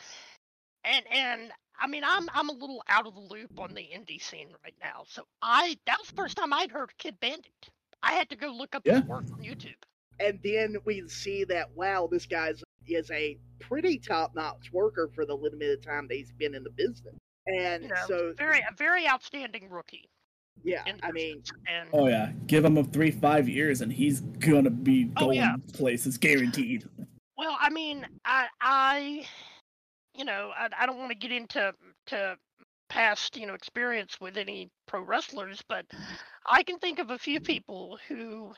[0.84, 4.20] and and I mean I'm I'm a little out of the loop on the indie
[4.20, 7.70] scene right now, so I that was the first time I'd heard Kid Bandit.
[8.02, 8.96] I had to go look up Yeah.
[9.00, 9.74] his work on YouTube.
[10.20, 15.26] And then we see that, wow, this guy's is a pretty top notch worker for
[15.26, 17.14] the limited time that he's been in the business.
[17.46, 20.08] And You know, so, very a very outstanding rookie.
[20.64, 24.70] yeah, I mean, and Oh yeah, give him a three five years, and he's gonna
[24.70, 25.56] be Oh, going yeah.
[25.74, 26.88] places guaranteed.
[27.36, 29.26] Well, I mean, I, I,
[30.16, 31.72] you know, I, I don't want to get into
[32.06, 32.36] to
[32.88, 35.86] past, you know, experience with any pro wrestlers, but
[36.46, 38.52] I can think of a few people who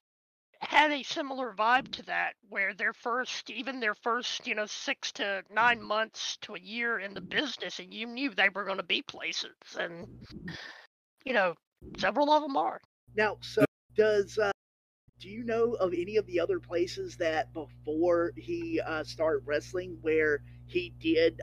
[0.61, 5.13] had a similar vibe to that, where their first, even their first, you know, six
[5.13, 8.77] to nine months to a year in the business, and you knew they were going
[8.77, 10.07] to be places, and
[11.25, 11.55] you know,
[11.99, 12.81] several of them are.
[13.15, 13.65] now, so
[13.97, 14.53] does, uh,
[15.19, 19.99] do you know of any of the other places that before he uh, started wrestling
[20.01, 21.41] where he did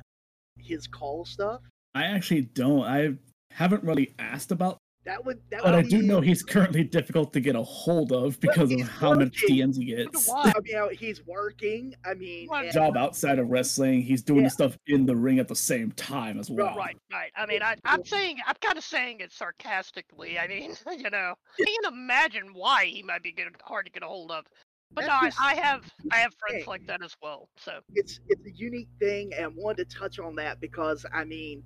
[0.58, 1.62] his CAW stuff?
[1.94, 2.84] I actually don't.
[2.84, 3.16] I
[3.52, 4.77] haven't really asked about,
[5.08, 7.64] That would, that but would I do be- know he's currently difficult to get a
[7.64, 9.58] hold of because of he's how much working.
[9.58, 10.28] DMs he gets.
[10.28, 10.52] Why?
[10.54, 11.96] I mean, you know, he's working.
[12.06, 14.50] I mean, and- Job outside of wrestling, he's doing Yeah.
[14.50, 16.76] stuff in the ring at the same time as well.
[16.76, 17.32] Right, right.
[17.38, 20.38] I mean, I, I'm saying, I'm kind of saying it sarcastically.
[20.38, 24.04] I mean, you know, I can imagine why he might be getting hard to get
[24.04, 24.46] a hold of.
[24.92, 26.70] But no, I, just I have, I have friends thing.
[26.70, 27.48] like that as well.
[27.58, 31.64] So it's it's a unique thing and wanted to touch on that because I mean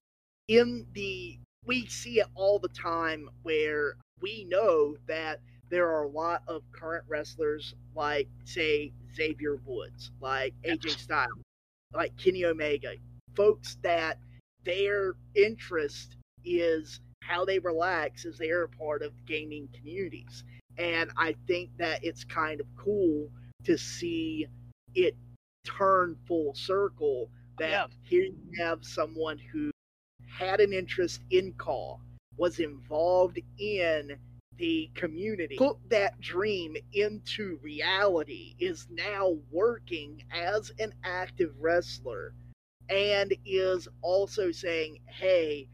[0.47, 6.10] in the we see it all the time where we know that there are a
[6.10, 11.32] lot of current wrestlers like say Xavier Woods, like AJ Styles,
[11.93, 12.93] like Kenny Omega,
[13.36, 14.17] folks that
[14.63, 20.43] their interest is how they relax as they're a part of gaming communities.
[20.78, 23.30] And I think that it's kind of cool
[23.65, 24.47] to see
[24.95, 25.15] it
[25.63, 27.88] turn full circle that Yeah.
[28.04, 29.71] here you have someone who
[30.41, 31.97] had an interest in CAW,
[32.36, 34.17] was involved in
[34.58, 42.34] the community, put that dream into reality, is now working as an active wrestler,
[42.89, 45.67] and is also saying, hey,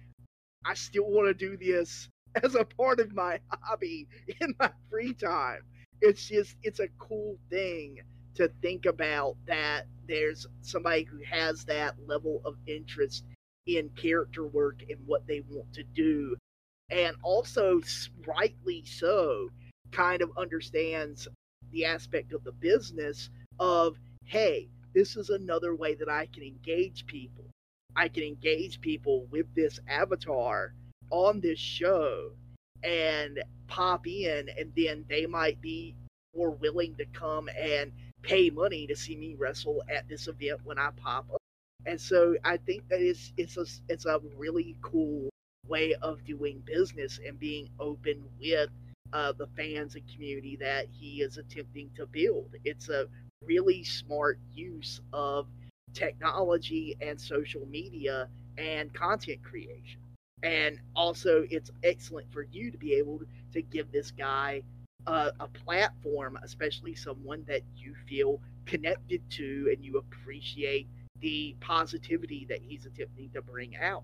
[0.65, 2.09] I still want to do this
[2.43, 4.05] as a part of my hobby
[4.41, 5.61] in my free time.
[6.01, 7.99] It's just, it's a cool thing
[8.35, 13.23] to think about that there's somebody who has that level of interest
[13.67, 16.35] in character work and what they want to do.
[16.89, 17.81] And also,
[18.25, 19.49] rightly so,
[19.91, 21.27] kind of understands
[21.71, 27.05] the aspect of the business of, hey, this is another way that I can engage
[27.05, 27.45] people.
[27.95, 30.73] I can engage people with this avatar
[31.09, 32.31] on this show
[32.83, 35.95] and pop in, and then they might be
[36.35, 40.77] more willing to come and pay money to see me wrestle at this event when
[40.77, 41.41] I pop up.
[41.85, 45.29] And so I think that it's it's a it's a really cool
[45.67, 48.69] way of doing business and being open with
[49.13, 52.55] uh, the fans and community that he is attempting to build.
[52.65, 53.07] It's a
[53.43, 55.47] really smart use of
[55.93, 59.99] technology and social media and content creation.
[60.43, 63.21] And also, it's excellent for you to be able
[63.53, 64.61] to give this guy
[65.07, 70.87] a, a platform, especially someone that you feel connected to and you appreciate
[71.21, 74.03] the positivity that he's attempting to bring out.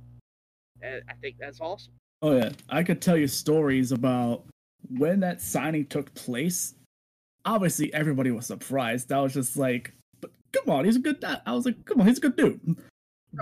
[0.81, 1.93] And I think that's awesome.
[2.21, 4.45] Oh yeah, I could tell you stories about
[4.89, 6.75] when that signing took place.
[7.45, 9.11] Obviously, everybody was surprised.
[9.11, 11.99] I was just like, "But come on, he's a good." guy." I was like, "Come
[12.01, 12.77] on, he's a good dude."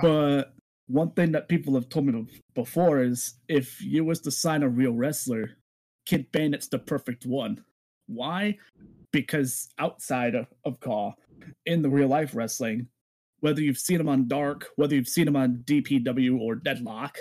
[0.01, 0.53] But
[0.87, 4.69] one thing that people have told me before is if you was to sign a
[4.69, 5.57] real wrestler,
[6.05, 7.63] Kid Bandit's the perfect one.
[8.07, 8.57] Why?
[9.11, 11.13] Because outside of, of CAW,
[11.65, 12.87] in the real life wrestling,
[13.41, 17.17] whether you've seen him on Dark, whether you've seen him on DPW or Deadlock,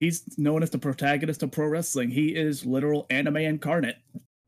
[0.00, 2.10] he's known as the protagonist of pro wrestling.
[2.10, 3.96] He is literal anime incarnate.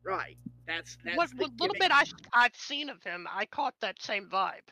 [0.03, 0.37] Right.
[0.65, 1.79] That's that's What, the what little gimmick.
[1.79, 2.03] bit I,
[2.45, 4.67] I've seen of him, I caught that same vibe.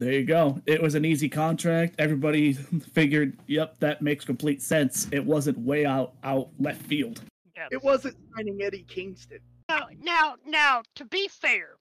[0.00, 0.60] There you go.
[0.66, 1.94] It was an easy contract.
[1.98, 5.06] Everybody figured, yep, that makes complete sense.
[5.12, 7.22] It wasn't way out out left field.
[7.56, 7.68] Yeah.
[7.70, 9.38] It wasn't signing Eddie Kingston.
[9.68, 11.76] Now, now, now, to be fair,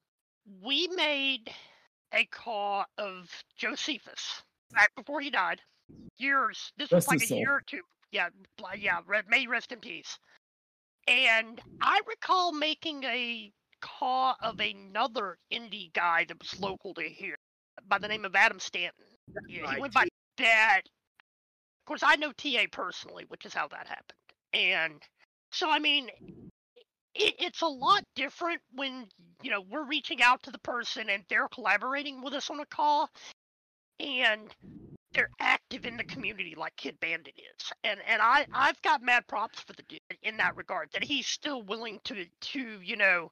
[0.64, 1.52] we made
[2.14, 5.62] a CAW of Josephus back before he died.
[6.18, 6.72] Years.
[6.78, 7.38] This was Rest like a soul.
[7.38, 7.82] year or two.
[8.12, 8.30] Yeah,
[8.78, 9.00] yeah.
[9.28, 10.18] May rest in peace.
[11.08, 17.36] And I recall making a CAW of another indie guy that was local to here
[17.88, 19.06] by the name of Adam Stanton.
[19.48, 20.82] Yeah, he went by that.
[20.86, 24.14] Of course, I know TA personally, which is how that happened.
[24.54, 25.02] And
[25.52, 26.10] so, I mean,
[27.16, 29.08] it, it's a lot different when
[29.42, 32.66] you know we're reaching out to the person and they're collaborating with us on a
[32.66, 33.10] call,
[34.00, 34.54] and
[35.14, 37.72] they're active in the community like Kid Bandit is.
[37.84, 41.28] And and I I've got mad props for the dude in that regard that he's
[41.28, 43.32] still willing to to you know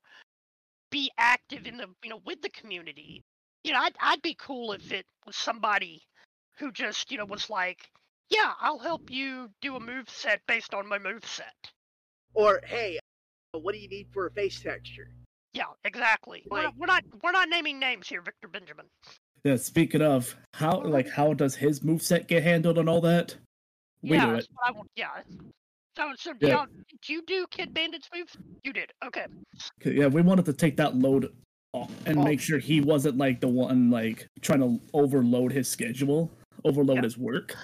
[0.91, 3.24] be active in the you know with the community.
[3.63, 6.04] You know, I'd I'd be cool if it was somebody
[6.58, 7.89] who just you know was like,
[8.30, 11.56] yeah, I'll help you do a move set based on my move set.
[12.34, 13.00] Or hey,
[13.60, 15.10] what do you need for a face texture?
[15.54, 16.44] Yeah, exactly.
[16.50, 18.86] We're, not, we're not we're not naming names here, Victor Benjamin.
[19.44, 23.36] Yeah, speaking of how like how does his moveset get handled and all that?
[24.02, 24.52] We yeah, do that's it.
[24.56, 24.90] what I want.
[24.96, 25.10] Yeah.
[25.98, 26.48] So so Yeah.
[26.50, 26.66] yeah.
[26.90, 28.38] did you do Kid Bandit's moves?
[28.64, 28.92] You did.
[29.06, 29.26] Okay.
[29.84, 31.34] Yeah, we wanted to take that load
[31.74, 32.24] off and Oh.
[32.24, 36.32] make sure he wasn't like the one like trying to overload his schedule,
[36.64, 37.04] overload Yeah.
[37.04, 37.56] his work.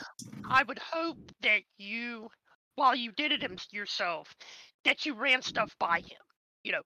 [0.49, 2.27] I would hope that you,
[2.75, 4.33] while you did it yourself,
[4.87, 6.17] that you ran stuff by him.
[6.63, 6.81] You know,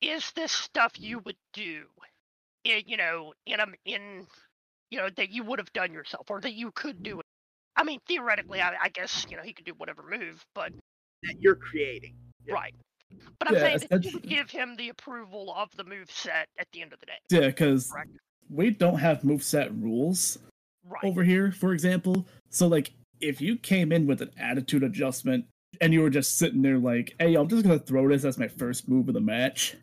[0.00, 1.84] is this stuff you would do?
[2.66, 4.26] i- you know, in a in,
[4.90, 7.26] you know, that you would have done yourself, or that you could do it.
[7.76, 10.72] I mean, theoretically, I, I guess you know he could do whatever move, but
[11.24, 12.16] That you're creating.
[12.46, 12.54] Yeah.
[12.54, 12.74] right.
[13.38, 16.48] But I'm Yeah, saying that you would give him the approval of the move set
[16.58, 17.18] at the end of the day.
[17.30, 17.92] Yeah, because
[18.48, 20.38] we don't have move set rules
[20.86, 21.04] Right.
[21.04, 22.26] over here, for example.
[22.50, 25.46] So like if you came in with an attitude adjustment
[25.80, 28.48] and you were just sitting there like, hey, I'm just gonna throw this as my
[28.48, 29.76] first move of the match,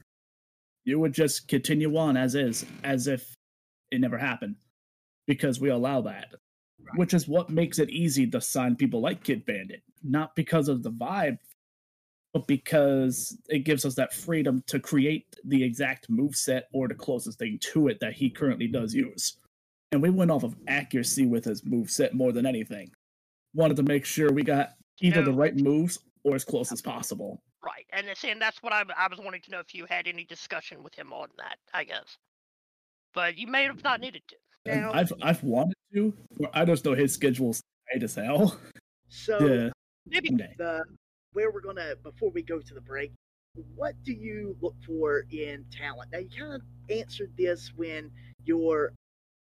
[0.84, 3.36] you would just continue on as is, as if
[3.92, 4.56] it never happened.
[5.28, 6.28] Because we allow that.
[6.84, 6.98] Right.
[6.98, 9.84] Which is what makes it easy to sign people like Kid Bandit.
[10.04, 11.38] Not because of the vibe,
[12.34, 16.96] but because it gives us that freedom to create the exact move set or the
[16.96, 19.38] closest thing to it that he currently does use.
[19.92, 22.92] And we went off of accuracy with his move set more than anything.
[23.54, 24.72] Wanted to make sure we got
[25.02, 27.42] Either the right moves or as close as possible.
[27.64, 30.24] Right, and and that's what I, I was wanting to know if you had any
[30.24, 31.58] discussion with him on that.
[31.74, 32.18] I guess,
[33.14, 34.04] but you may have not mm-hmm.
[34.04, 34.36] needed to.
[34.66, 36.14] And Now- I've I've wanted to.
[36.40, 38.58] but I just know his schedule's tight as hell.
[39.14, 39.70] So Yeah,
[40.08, 40.56] Maybe someday.
[40.58, 40.86] the
[41.34, 43.12] where we're gonna before we go to the break,
[43.76, 46.12] what do you look for in talent?
[46.14, 48.10] Now you kind of answered this when
[48.46, 48.94] you're.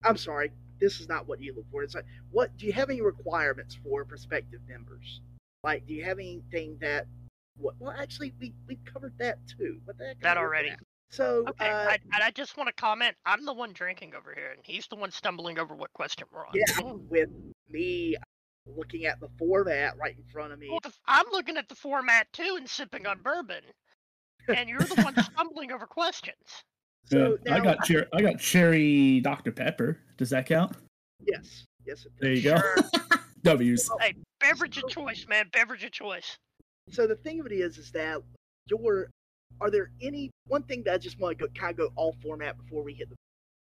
[0.05, 1.83] I'm sorry, this is not what you look for.
[1.83, 5.21] It's like what do you have any requirements for prospective members?
[5.67, 7.07] Like, do you have anything that?
[7.59, 9.81] What, well, actually, we we covered that too.
[9.85, 10.21] What the heck?
[10.21, 10.69] That already.
[10.69, 10.79] at?
[11.11, 13.17] So, Okay, uh, I, and I just want to comment.
[13.27, 16.47] I'm the one drinking over here, and he's the one stumbling over what question we're
[16.47, 16.53] on.
[16.55, 17.31] yeah, with
[17.69, 18.15] me
[18.77, 20.69] looking at the format right in front of me.
[20.71, 23.63] Well, I'm looking at the format too and sipping on bourbon,
[24.55, 26.37] and you're the one stumbling over questions.
[27.07, 29.99] So Yeah, I got cher- I got cherry Dr Pepper.
[30.17, 30.77] Does that count?
[31.27, 32.05] yes, yes.
[32.07, 32.45] It There does.
[32.45, 33.17] you go.
[33.47, 33.57] Sure.
[33.57, 33.89] W's.
[34.01, 35.49] Hey, beverage of choice, man.
[35.53, 36.37] Beverage of choice.
[36.91, 38.21] So the thing of it is, is that
[38.69, 39.11] your
[39.61, 42.17] are there any one thing that I just want to go kind of go all
[42.23, 43.17] format before we hit the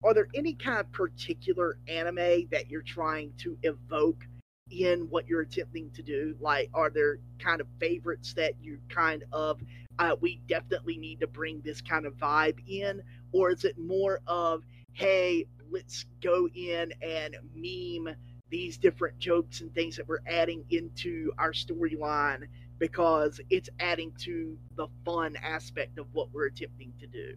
[0.03, 4.23] are there any kind of particular anime that you're trying to evoke
[4.71, 6.35] in what you're attempting to do?
[6.39, 9.59] Like, are there kind of favorites that you kind of
[9.99, 13.01] uh, we definitely need to bring this kind of vibe in,
[13.31, 14.63] or is it more of
[14.93, 18.15] hey, let's go in and meme
[18.51, 22.47] these different jokes and things that we're adding into our storyline
[22.77, 27.35] because it's adding to the fun aspect of what we're attempting to do.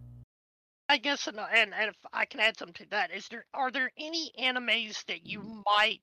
[0.88, 3.70] I guess, and, and and if I can add something to that, is there are
[3.70, 6.00] there any animes that you might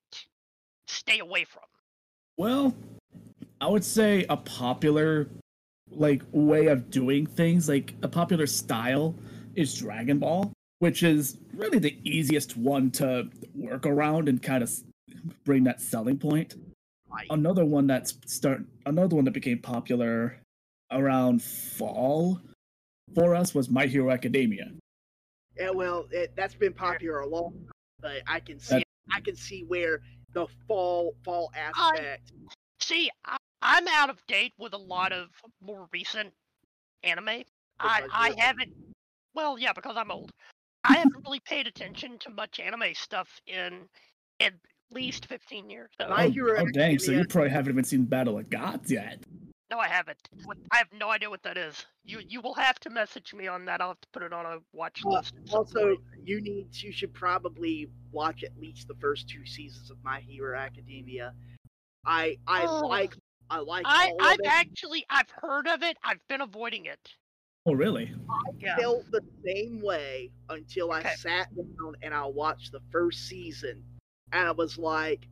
[0.87, 1.63] stay away from?
[2.37, 2.73] Well,
[3.59, 5.27] I would say a popular
[5.91, 9.13] like way of doing things, like a popular style
[9.55, 14.71] is Dragon Ball, which is really the easiest one to work around and kind of
[15.43, 16.55] bring that selling point.
[17.09, 17.27] Right.
[17.29, 20.39] Another one that's start another one that became popular
[20.91, 22.39] around fall
[23.13, 24.71] for us was My Hero Academia.
[25.57, 28.83] Yeah, well, it, that's been popular a long time, but I can see That-
[29.13, 30.01] I can see where
[30.33, 32.31] the fall fall aspect.
[32.79, 35.27] See, I, I'm out of date with a lot of
[35.61, 36.31] more recent
[37.03, 37.27] anime.
[37.27, 38.39] I Because I you're old.
[38.39, 38.73] haven't.
[39.33, 40.31] Well, yeah, because I'm old.
[40.83, 43.81] I haven't really paid attention to much anime stuff in
[44.39, 44.53] at
[44.91, 45.89] least 15 years.
[45.99, 48.91] So, My oh, Hero oh dang, so you probably haven't even seen Battle of Gods
[48.91, 49.19] yet.
[49.69, 50.17] no, I haven't.
[50.71, 51.85] I have no idea what that is.
[52.03, 53.79] You you will have to message me on that.
[53.81, 55.33] I'll have to put it on a watch Uh, list.
[55.51, 55.99] Also, point.
[56.23, 60.57] you need you should probably watch at least the first two seasons of My Hero
[60.57, 61.33] Academia.
[62.05, 62.87] I I Oh.
[62.87, 63.15] like
[63.49, 64.47] I like I all I've of it.
[64.51, 65.97] actually I've heard of it.
[66.03, 66.99] I've been avoiding it.
[67.67, 68.11] Oh really?
[68.57, 68.75] Yeah.
[68.77, 73.83] felt the same way until I sat down and I watched the first season,
[74.31, 75.27] and I was like,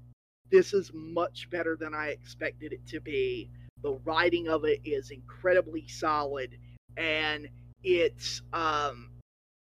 [0.52, 3.50] "This is much better than I expected it to be."
[3.82, 6.58] The writing of it is incredibly solid,
[6.98, 7.48] and
[7.84, 9.12] it's um,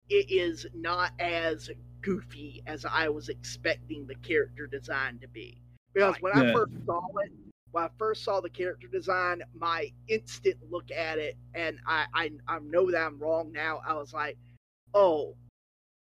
[0.09, 1.69] it is not as
[2.01, 5.57] goofy as I was expecting the character design to be.
[5.93, 7.31] Because when I first saw it,
[7.71, 12.31] when I first saw the character design, my instant look at it, and I, I,
[12.47, 13.81] I know that I'm wrong now.
[13.87, 14.37] I was like,
[14.93, 15.35] oh,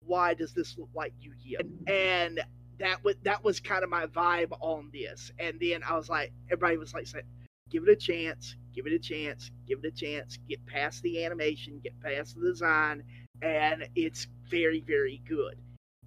[0.06, 1.92] why does this look like Yu-Gi-Oh?
[1.92, 2.40] And
[2.80, 5.30] that was that was kind of my vibe on this.
[5.38, 7.24] And then I was like, everybody was like saying,
[7.70, 11.24] give it a chance, give it a chance, give it a chance, get past the
[11.24, 13.04] animation, get past the design,
[13.42, 15.56] and it's very, very good.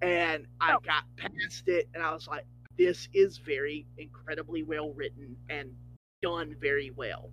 [0.02, 0.80] And I Oh.
[0.80, 2.44] got past it, and I was like,
[2.76, 5.74] this is very incredibly well written and
[6.22, 7.30] done very well.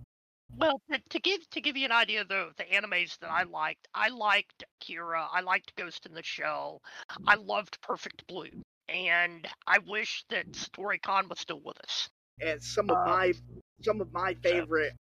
[0.56, 0.80] Well,
[1.10, 4.08] to, give to give you an idea though, of the animes that I liked, I
[4.10, 6.82] liked Akira, I liked Ghost in the Shell,
[7.26, 12.08] I loved Perfect Blue, and I wish that Satoshi Kon was still with us.
[12.40, 13.32] And some of Um, my
[13.82, 14.94] some of my favorite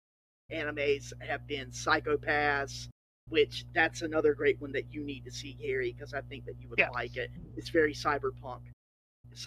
[0.50, 2.88] animes have been Psycho-Pass,
[3.28, 6.58] which that's another great one that you need to see, Gary, because I think that
[6.60, 6.90] you would Yeah.
[6.90, 7.30] like it.
[7.56, 8.62] It's very cyberpunk.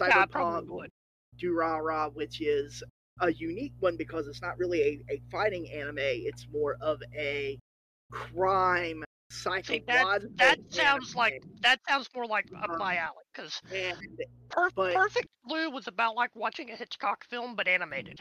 [0.08, 0.90] Yeah, I probably Cyberpunk would.
[1.38, 2.82] Durarara, which is
[3.20, 5.98] a unique one because it's not really a, a fighting anime.
[5.98, 7.58] It's more of a
[8.10, 13.60] crime See, that that sounds like that sounds more like up Uh, my alley because
[14.76, 18.20] but- Perfect Blue was about like watching a Hitchcock film but animated.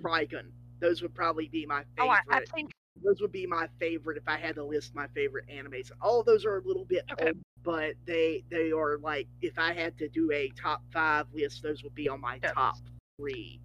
[0.00, 0.50] Trigun.
[0.80, 2.20] Those would probably be my Oh, favorite.
[2.30, 2.72] I, I think
[3.02, 5.90] those would be my favorite if I had to list my favorite animes.
[6.00, 7.26] All of those are a little bit Okay.
[7.28, 11.62] old, but they they are like if I had to do a top five list,
[11.62, 12.52] those would be on my Yeah.
[12.52, 12.76] top
[13.16, 13.60] three.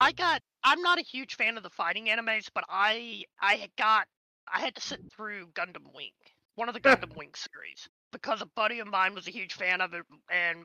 [0.00, 0.42] I got.
[0.64, 4.08] I'm not a huge fan of the fighting animes, but I I got
[4.52, 6.12] I had to sit through Gundam Wing,
[6.54, 9.80] one of the Gundam Wing series, because a buddy of mine was a huge fan
[9.80, 10.64] of it, and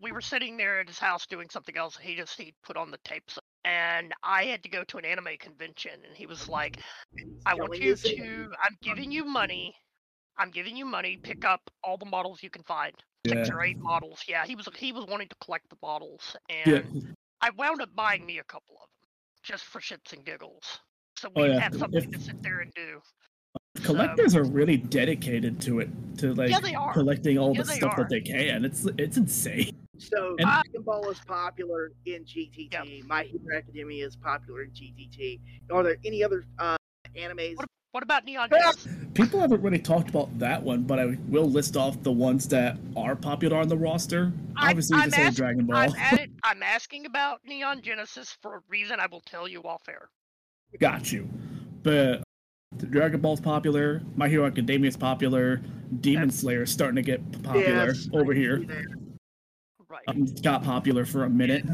[0.00, 1.96] we were sitting there at his house doing something else.
[1.96, 5.04] And he just he put on the tapes, and I had to go to an
[5.04, 6.78] anime convention, and he was like,
[7.44, 8.52] "I want you to.
[8.62, 9.74] I'm giving you money.
[10.38, 11.18] I'm giving you money.
[11.22, 12.94] Pick up all the models you can find.
[13.26, 13.54] Six Yeah.
[13.54, 14.22] or eight models.
[14.28, 17.12] Yeah, he was he was wanting to collect the models, and Yeah.
[17.40, 19.08] I wound up buying me a couple of them
[19.42, 20.80] just for shits and giggles.
[21.18, 21.58] So Oh, we yeah.
[21.60, 23.00] have something If- to sit there and do.
[23.82, 25.88] Collectors are really dedicated to it,
[26.18, 28.04] to like Yeah, collecting all Yeah, the stuff are.
[28.04, 28.64] that they can.
[28.64, 29.74] It's it's insane.
[29.98, 33.02] So And- Dragon Ball is popular in GTT.
[33.06, 35.40] My Hero Academia is popular in GTT.
[35.72, 36.76] Are there any other uh,
[37.16, 37.56] animes?
[37.56, 38.58] What, what about Neon Ah!
[38.72, 38.92] Genesis?
[39.14, 42.78] People haven't really talked about that one, but I will list off the ones that
[42.96, 44.32] are popular on the roster.
[44.56, 45.76] I'm- Obviously, you I'm can say ask- Dragon Ball.
[45.76, 46.30] I'm at it.
[46.44, 50.10] I'm asking about Neon Genesis for a reason I will tell you off air.
[50.78, 51.28] Got you.
[51.82, 52.22] But
[52.76, 54.02] the Dragon Ball's popular.
[54.16, 55.62] My Hero Academia is popular.
[56.00, 58.64] Demon Slayer is starting to get popular Yes, over here.
[59.88, 60.02] Right.
[60.06, 61.64] Um, got popular for a minute.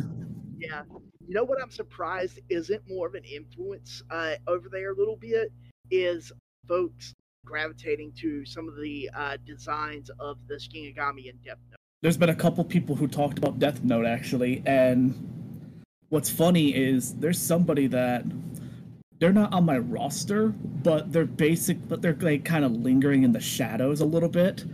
[0.56, 0.82] Yeah.
[1.26, 5.16] You know what I'm surprised isn't more of an influence uh, over there a little
[5.16, 5.50] bit
[5.90, 6.30] is
[6.68, 7.12] folks
[7.44, 11.78] gravitating to some of the uh, designs of the Shinigami and Death Note.
[12.02, 17.14] There's been a couple people who talked about Death Note actually, and what's funny is
[17.14, 18.24] there's somebody that
[19.20, 23.32] they're not on my roster, but they're basic, but they're like kind of lingering in
[23.32, 24.64] the shadows a little bit.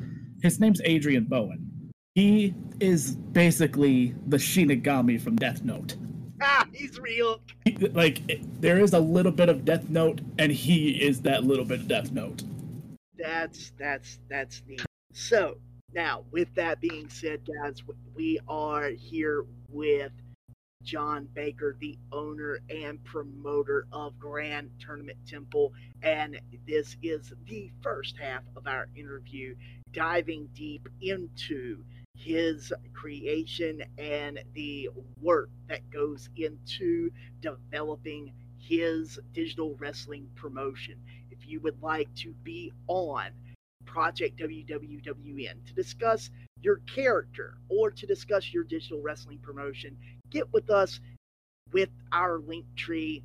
[0.43, 1.91] His name's Adrian Bowen.
[2.15, 5.97] He is basically the Shinigami from Death Note.
[6.43, 7.39] Ah, he's real.
[7.67, 11.45] He- like it- there is a little bit of Death Note, and he is that
[11.45, 12.45] little bit of Death Note.
[13.19, 14.83] That's that's that's neat.
[15.13, 15.59] So
[15.93, 17.83] now, with that being said, guys,
[18.15, 20.13] we are here with
[20.83, 25.73] John Baker, the owner and promoter of Grand Tournament Temple,
[26.03, 29.55] and this is the first half of our interview,
[29.93, 31.85] diving deep into
[32.17, 34.89] his creation and the
[35.21, 37.11] work that goes into
[37.41, 40.97] developing his digital wrestling promotion.
[41.31, 43.31] If you would like to be on
[43.85, 46.31] Project WWWN to discuss
[46.63, 49.97] your character or to discuss your digital wrestling promotion,
[50.31, 51.01] get with us
[51.73, 53.23] with our link tree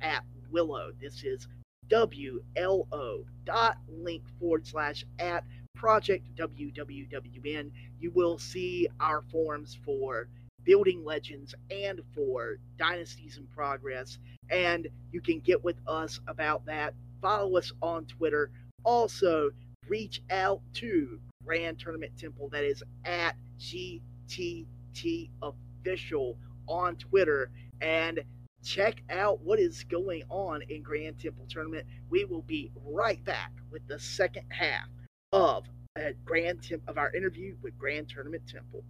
[0.00, 0.92] at Willow.
[1.00, 1.48] This is
[1.88, 7.70] WLO dot link forward slash at Project WWWN.
[8.00, 10.28] You will see our forums for
[10.64, 14.18] building legends and for dynasties in progress
[14.50, 16.94] and you can get with us about that.
[17.20, 18.50] Follow us on Twitter.
[18.84, 19.50] Also,
[19.88, 26.36] reach out to Grand Tournament Temple, that is at GTT Official
[26.66, 28.20] on Twitter, and
[28.64, 31.86] check out what is going on in Grand Temple Tournament.
[32.10, 34.88] We will be right back with the second half
[35.32, 35.66] of
[35.96, 38.82] a Grand Temp of our interview with Grand Tournament Temple.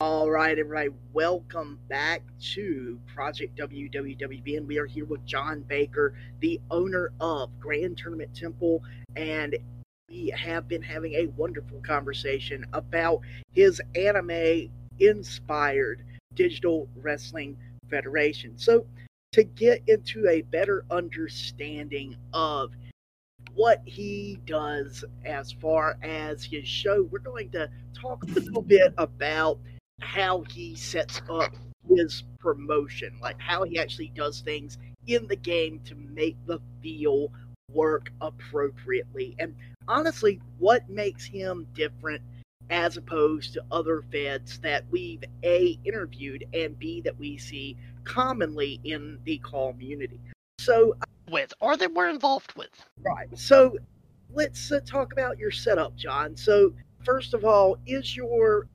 [0.00, 2.22] All right, everybody, welcome back
[2.54, 4.64] to Project WWWN.
[4.64, 8.84] We are here with John Baker, the owner of Grand Tournament Temple,
[9.16, 9.56] and
[10.08, 13.20] we have been having a wonderful conversation about
[13.52, 16.02] his anime inspired
[16.34, 17.56] digital wrestling
[17.90, 18.56] federation.
[18.56, 18.86] So,
[19.32, 22.72] to get into a better understanding of
[23.54, 28.94] what he does as far as his show, we're going to talk a little bit
[28.96, 29.58] about
[30.00, 31.54] how he sets up
[31.94, 37.30] his promotion, like how he actually does things in the game to make the feel
[37.72, 39.36] work appropriately.
[39.38, 39.54] And
[39.88, 42.22] honestly, what makes him different
[42.70, 48.80] as opposed to other feds that we've A interviewed and B that we see commonly
[48.84, 50.20] in the community.
[50.60, 50.94] So
[51.30, 52.70] With or that we're involved with.
[53.02, 53.28] Right.
[53.38, 53.76] So
[54.32, 56.36] let's uh, talk about your setup, John.
[56.36, 56.74] So,
[57.04, 58.68] first of all, is your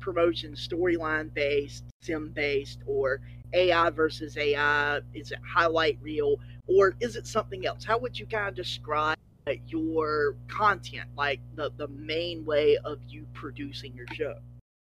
[0.00, 3.20] promotion storyline based, sim based, or
[3.52, 5.00] AI versus AI?
[5.14, 6.36] Is it highlight reel,
[6.66, 7.84] or is it something else?
[7.84, 9.25] How would you kind of describe uh,
[9.68, 14.34] your content, like the, the main way of you producing your show?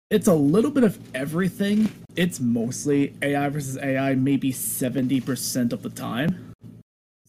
[0.10, 1.92] It's a little bit of everything.
[2.16, 6.54] It's mostly AI versus AI, maybe 70% of the time.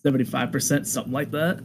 [0.04, 1.60] 75%, something like that.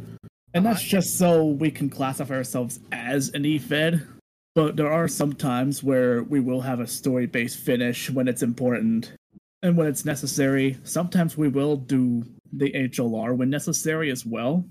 [0.53, 0.87] And that's Uh-huh.
[0.89, 4.07] just so we can classify ourselves as an EFED.
[4.55, 8.41] But there are some times where we will have a story based finish when it's
[8.41, 9.13] important
[9.61, 10.77] and when it's necessary.
[10.83, 14.65] Sometimes we will do the HLR when necessary as well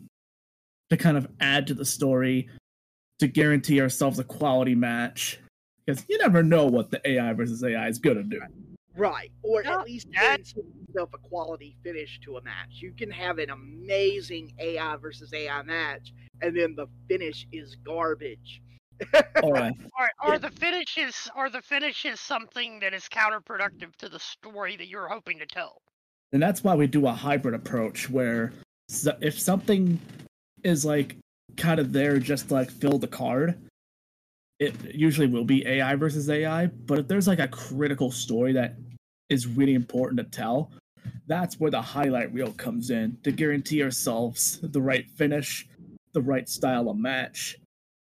[0.90, 2.48] to kind of add to the story
[3.18, 5.38] to guarantee ourselves a quality match
[5.84, 8.40] because you never know what the AI versus AI is gonna do.
[8.96, 9.30] Right.
[9.42, 10.20] Or No, at least that-
[10.54, 12.68] guarantee yourself a quality finish to a match.
[12.80, 16.12] You can have an amazing AI versus AI match,
[16.42, 18.62] and then the finish is garbage.
[19.44, 20.38] All right, Or, or Yeah.
[20.38, 24.88] the finish is or the finish is something that is counterproductive to the story that
[24.88, 25.80] you're hoping to tell.
[26.32, 28.52] And that's why we do a hybrid approach where
[29.20, 30.00] if something
[30.62, 31.16] is like
[31.56, 33.58] kind of there just to like fill the card,
[34.58, 36.66] it usually will be AI versus AI.
[36.66, 38.76] But if there's like a critical story that
[39.28, 40.72] is really important to tell,
[41.26, 45.68] that's where the highlight reel comes in to guarantee ourselves the right finish,
[46.12, 47.56] the right style of match.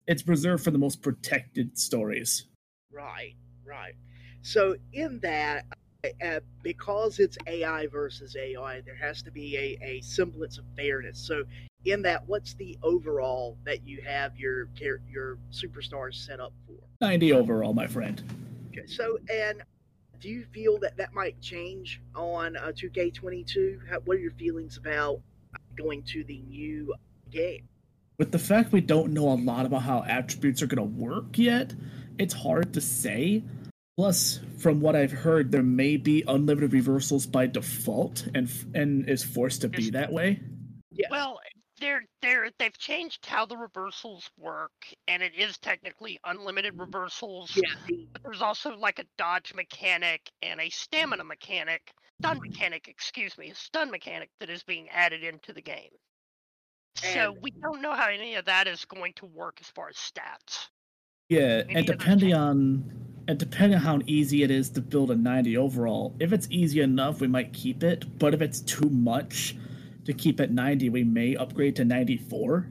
[0.06, 2.46] It's reserved for the most protected stories.
[2.90, 3.34] Right,
[3.64, 3.94] right.
[4.42, 5.66] So in that,
[6.04, 11.18] uh, because it's AI versus AI, there has to be a, a semblance of fairness.
[11.18, 11.42] So
[11.84, 14.68] in that, what's the overall that you have your
[15.08, 16.76] your superstars set up for?
[17.00, 18.22] Ninety overall, my friend.
[18.68, 19.62] Okay, so and
[20.20, 23.78] do you feel that that might change on uh, 2K22?
[24.04, 25.20] What are your feelings about
[25.76, 26.94] going to the new
[27.30, 27.68] game?
[28.18, 31.38] With the fact we don't know a lot about how attributes are going to work
[31.38, 31.72] yet,
[32.18, 33.44] it's hard to say.
[33.98, 39.24] Plus, from what I've heard, there may be unlimited reversals by default, and and is
[39.24, 40.38] forced to be that way.
[40.92, 41.10] Yes.
[41.10, 41.40] Well,
[41.80, 44.70] they're they're they've changed how the reversals work
[45.08, 47.50] and it is technically unlimited reversals.
[47.56, 47.96] Yeah.
[48.12, 53.50] But there's also like a dodge mechanic and a stamina mechanic stun mechanic excuse me
[53.50, 55.90] a stun mechanic that is being added into the game.
[57.02, 59.88] And so we don't know how any of that is going to work as far
[59.88, 60.68] as stats.
[61.28, 65.56] Yeah and depending on and depending on how easy it is to build a 90
[65.56, 69.54] overall if it's easy enough we might keep it but if it's too much
[70.08, 72.66] to keep at 90, we may upgrade to 94.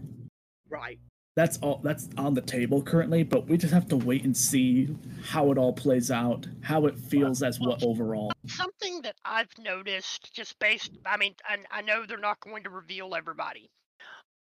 [0.69, 0.99] Right.
[1.35, 4.97] That's all that's on the table currently, but we just have to wait and see
[5.23, 8.31] how it all plays out, how it feels well, as what overall.
[8.47, 12.71] Something that I've noticed just based I mean, I, I know they're not going to
[12.71, 13.69] reveal everybody,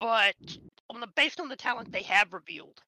[0.03, 0.35] but
[0.91, 2.83] on the based on the talent they have revealed,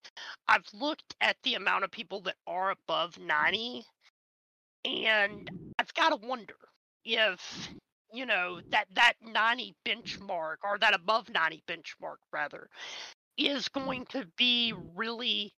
[0.49, 3.85] I've looked at the amount of people that are above 90
[4.85, 5.49] and
[5.79, 6.57] I've got to wonder
[7.05, 7.69] if
[8.13, 12.69] you know that that 90 benchmark or that above 90 benchmark rather
[13.39, 15.55] is going to be really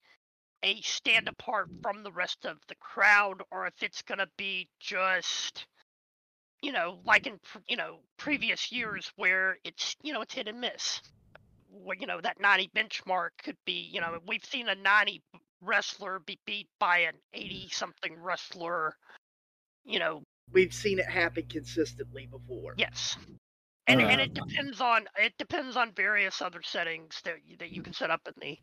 [0.62, 4.68] a stand apart from the rest of the crowd or if it's going to be
[4.82, 5.68] just
[6.62, 7.40] you know like in
[7.70, 11.00] you know previous years where it's you know it's hit and miss
[12.00, 14.28] you know that 90 benchmark could be you know mm-hmm.
[14.28, 15.22] we've seen a 90
[15.62, 17.46] wrestler be beat by an mm-hmm.
[17.46, 18.96] 80 something wrestler
[19.84, 20.22] you know
[20.52, 22.74] we've seen it happen consistently before.
[22.78, 23.18] Yes.
[23.88, 27.58] And, uh, and it um, depends on it depends on various other settings that you,
[27.58, 27.84] that you mm-hmm.
[27.84, 28.58] can set up in the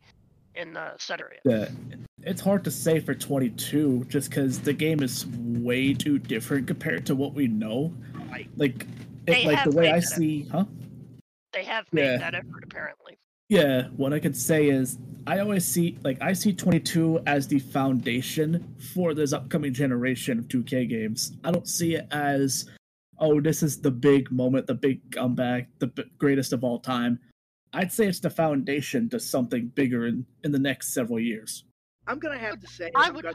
[0.61, 1.39] in the set area.
[1.45, 1.69] Yeah,
[2.23, 7.05] it's hard to say for 22 just because the game is way too different compared
[7.07, 7.93] to what we know.
[8.29, 8.49] Right.
[8.57, 8.85] Like,
[9.25, 10.57] it, like the way I see, effort.
[10.57, 10.65] huh?
[11.53, 12.17] They have made yeah.
[12.17, 13.17] that effort apparently.
[13.49, 14.97] Yeah, what I could say is
[15.27, 20.47] I always see like I see 22 as the foundation for this upcoming generation of
[20.47, 21.33] 2K games.
[21.43, 22.69] I don't see it as
[23.19, 27.19] oh this is the big moment, the big comeback, the b- greatest of all time.
[27.73, 31.63] I'd say it's the foundation to something bigger in, in the next several years.
[32.07, 33.25] I'm gonna have to say, I would...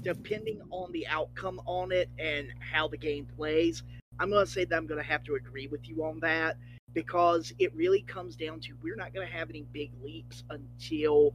[0.00, 3.82] depending on the outcome on it and how the game plays,
[4.18, 6.56] I'm gonna say that I'm gonna have to agree with you on that
[6.94, 11.34] because it really comes down to we're not going to have any big leaps until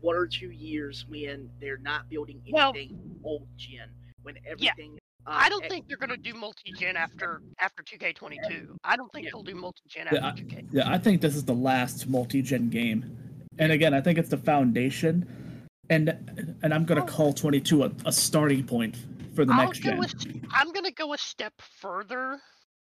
[0.00, 3.88] one or two years when they're not building anything well, old gen
[4.22, 4.98] when everything yeah.
[5.26, 8.76] Uh, I don't think they're going to do multi-gen after after 2K22.
[8.84, 9.30] I don't think yeah.
[9.32, 10.68] they'll do multi-gen after yeah, 2K.
[10.70, 13.16] Yeah, I think this is the last multi-gen game.
[13.58, 15.66] And again, I think it's the foundation.
[15.88, 17.16] And and I'm going to oh.
[17.16, 18.98] call 22 a, a, starting point
[19.34, 19.98] for the I'll next gen.
[19.98, 20.06] i
[20.52, 22.38] I'm going to go a step further.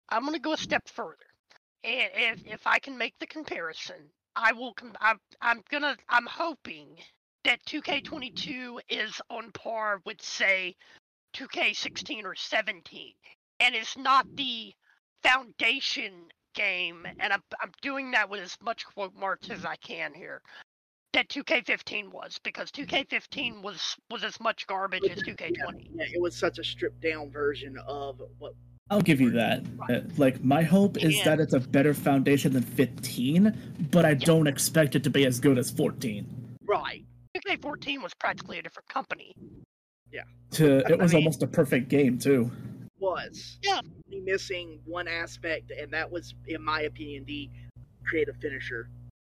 [0.09, 1.17] I'm going to go a step further
[1.83, 4.75] if if I can make the comparison, I will.
[5.01, 5.97] I'm I'm gonna.
[6.09, 6.99] I'm hoping
[7.45, 10.77] that 2K22 is on par with say
[11.35, 13.13] 2K16 or 17,
[13.61, 14.73] and it's not the
[15.23, 17.07] foundation game.
[17.19, 20.43] And I'm I'm doing that with as much quote marks as I can here.
[21.13, 25.89] That 2K15 was because 2K15 was was as much garbage as 2K20.
[25.95, 28.55] Yeah, it was such a stripped down version of what
[28.91, 29.63] I'll give you that.
[30.19, 31.25] Like my hope is yeah.
[31.25, 34.15] that it's a better foundation than 15, but I yeah.
[34.15, 36.27] don't expect it to be as good as 14.
[36.65, 37.05] Right.
[37.37, 39.35] 2K14 was practically a different company.
[40.11, 40.23] Yeah.
[40.53, 42.51] To it was I mean, almost a perfect game too.
[42.99, 43.59] Was.
[43.63, 43.81] Yeah.
[44.09, 47.49] Missing one aspect, and that was, in my opinion, the
[48.05, 48.89] creative finisher.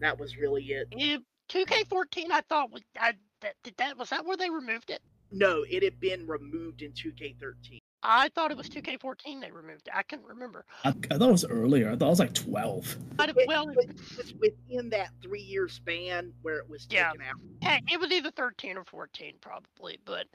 [0.00, 0.88] That was really it.
[0.96, 1.18] Yeah,
[1.50, 5.00] 2K14, I thought was I, that, that was that where they removed it.
[5.30, 7.81] No, it had been removed in 2K13.
[8.02, 9.88] I thought it was 2K14 they removed.
[9.92, 10.64] I couldn't remember.
[10.84, 11.90] I, I thought it was earlier.
[11.90, 12.96] I thought it was like 12.
[13.20, 17.30] It, well, it, it's within that three year span where it was taken yeah.
[17.30, 17.36] out.
[17.60, 19.98] Hey, it was either 13 or 14 probably.
[20.04, 20.26] But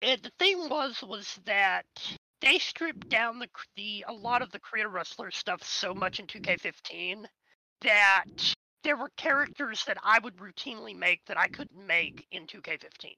[0.00, 1.86] it, the thing was, was that
[2.40, 6.26] they stripped down the the a lot of the creator wrestler stuff so much in
[6.26, 7.24] 2K15
[7.82, 8.24] that
[8.84, 13.14] there were characters that I would routinely make that I couldn't make in 2K15.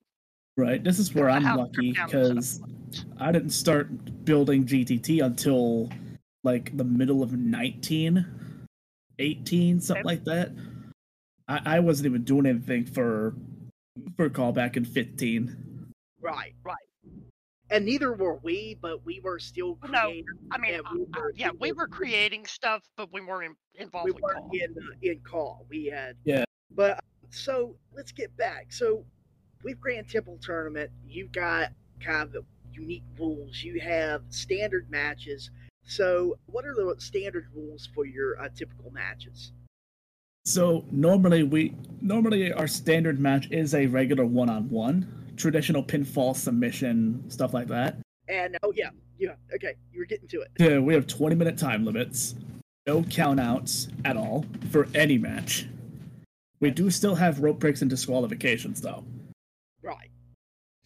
[0.56, 0.82] Right.
[0.82, 2.60] This is where I'm lucky stripped down the because.
[3.18, 5.90] I didn't start building GTT until
[6.44, 8.24] like the middle of 19,
[9.18, 10.06] 18, something Okay.
[10.06, 10.52] like that.
[11.48, 13.34] I, I wasn't even doing anything for
[14.16, 15.90] for CAW back in 15.
[16.20, 16.54] Right.
[16.62, 16.76] Right.
[17.70, 20.24] And neither were we, but we were still creating.
[20.26, 20.46] No.
[20.52, 23.12] I mean, Yeah, uh, we uh, were- yeah, we we were- were creating stuff, but
[23.12, 24.58] we weren't in, involved we with weren't CAW.
[24.64, 25.58] in uh, in CAW.
[25.68, 26.44] We had Yeah.
[26.70, 27.00] But uh,
[27.30, 28.72] so let's get back.
[28.72, 29.04] So
[29.64, 33.62] with Grand Temple tournament, you've got kind of unique rules.
[33.62, 35.50] You have standard matches.
[35.84, 39.52] So what are the standard rules for your uh, typical matches?
[40.44, 47.54] So normally we normally our standard match is a regular one-on-one, traditional pinfall submission stuff
[47.54, 47.96] like that.
[48.28, 50.50] And oh yeah, yeah, okay, you were getting to it.
[50.58, 52.34] Yeah, we have 20 minute time limits,
[52.86, 55.66] no countouts at all for any match.
[56.60, 59.04] We do still have rope breaks and disqualifications though.
[59.84, 60.10] Right.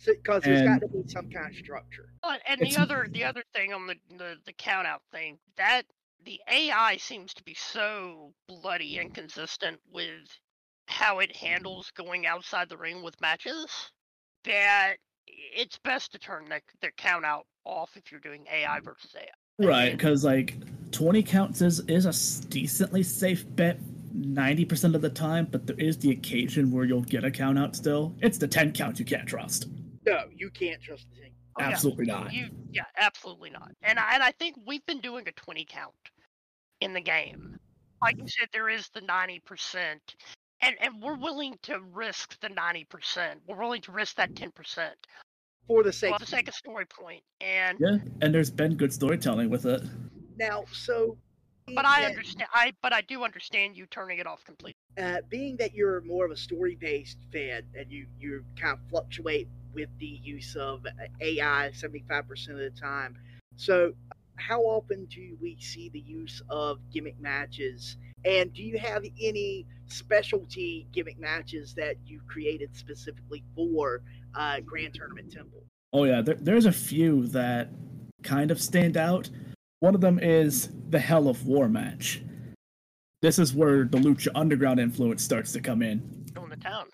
[0.05, 2.09] Because there's got to be some kind of structure.
[2.23, 5.39] But and It's- the other the other thing on the, the the count out thing
[5.57, 5.83] that
[6.25, 10.27] the AI seems to be so bloody inconsistent with
[10.87, 13.67] how it handles going outside the ring with matches
[14.45, 14.95] that
[15.27, 19.67] it's best to turn the, the count out off if you're doing AI versus AI.
[19.67, 20.57] Right, because like
[20.93, 23.79] 20 counts is, is a s- decently safe bet
[24.17, 27.77] 90% of the time, but there is the occasion where you'll get a count out
[27.77, 28.15] still.
[28.21, 29.69] It's the 10 count you can't trust.
[30.07, 31.33] No, you can't trust the thing.
[31.59, 31.71] Oh, yeah.
[31.71, 32.33] Absolutely not.
[32.33, 33.71] You yeah, absolutely not.
[33.83, 35.93] And I, and I think we've been doing a 20 count
[36.81, 37.59] in the game.
[38.01, 39.41] Like you said, there is the 90%.
[40.61, 42.87] And, and we're willing to risk the 90%.
[43.47, 44.51] We're willing to risk that 10%
[45.67, 47.23] For the sake for the sake of story point.
[47.41, 49.83] And Yeah, and there's been good storytelling with it.
[50.37, 51.17] now, so
[51.75, 54.77] but I being understand I but I do understand you turning it off completely.
[55.01, 59.49] uh, being that you're more of a story-based fan and you you kind of fluctuate
[59.75, 60.87] with the use of
[61.21, 63.17] AI 75% of the time.
[63.57, 63.93] So,
[64.37, 67.97] how often do we see the use of gimmick matches?
[68.25, 74.03] And do you have any specialty gimmick matches that you created specifically for
[74.35, 75.63] uh, Grand Tournament Temple?
[75.93, 77.71] Oh yeah, there, there's a few that
[78.23, 79.31] kind of stand out.
[79.81, 82.23] One of them is the Hell of War match.
[83.23, 85.99] This is where the Lucha Underground influence starts to come in.
[86.35, 86.87] Doing the town.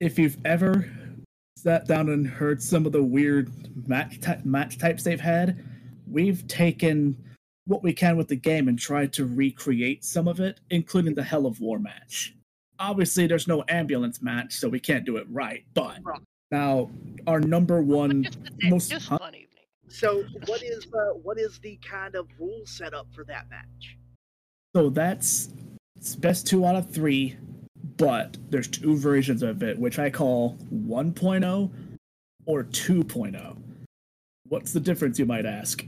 [0.00, 0.90] If you've ever
[1.56, 3.52] sat down and heard some of the weird
[3.88, 5.64] match ty- match types they've had,
[6.10, 7.16] we've taken
[7.66, 11.22] what we can with the game and tried to recreate some of it, including the
[11.22, 12.34] Hell of War match.
[12.80, 15.64] Obviously, there's no ambulance match, so we can't do it right.
[15.74, 15.98] But
[16.50, 16.90] now,
[17.28, 19.18] our number one just, most- just huh?
[19.18, 19.41] fun evening.
[19.92, 23.96] So, what is uh, what is the kind of rule setup for that match?
[24.74, 25.50] So that's
[25.96, 27.36] it's best two out of three,
[27.98, 31.70] but there's two versions of it, which I call 1.0
[32.46, 33.56] or 2.0.
[34.48, 35.84] What's the difference, you might ask?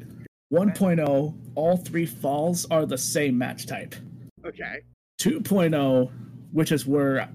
[0.52, 3.94] 1.0, all three falls are the same match type.
[4.46, 4.82] Okay.
[5.20, 6.10] 2.0,
[6.52, 7.28] which is where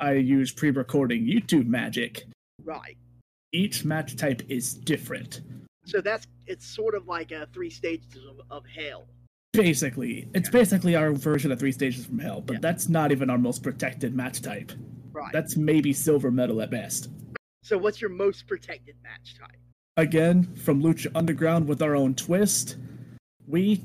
[0.00, 2.24] I use pre recording YouTube magic,
[2.64, 2.96] Right.
[3.52, 5.40] each match type is different.
[5.86, 9.06] So that's it's sort of like a three stages of, of hell.
[9.52, 10.58] Basically, it's Okay.
[10.58, 12.60] basically our version of Three Stages from Hell, but Yeah.
[12.60, 14.70] that's not even our most protected match type.
[15.12, 15.32] Right.
[15.32, 17.08] That's maybe silver medal at best.
[17.62, 19.58] so what's your most protected match type?
[19.96, 22.76] Again, from Lucha Underground with our own twist,
[23.48, 23.76] we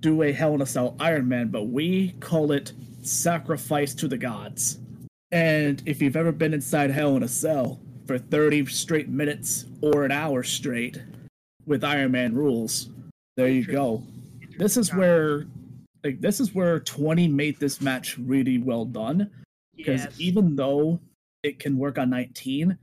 [0.00, 2.72] do a Hell in a Cell Iron Man, but we call it
[3.02, 4.78] Sacrifice to the Gods.
[5.30, 10.04] And if you've ever been inside Hell in a Cell for 30 straight minutes or
[10.04, 11.00] an hour straight
[11.66, 12.90] with Iron Man rules,
[13.36, 14.02] there you go.
[14.58, 15.46] This is where
[16.04, 19.30] like this is where 20 made this match really well done.
[19.76, 20.20] Because Yes.
[20.20, 21.00] even though
[21.42, 22.76] it can work on 19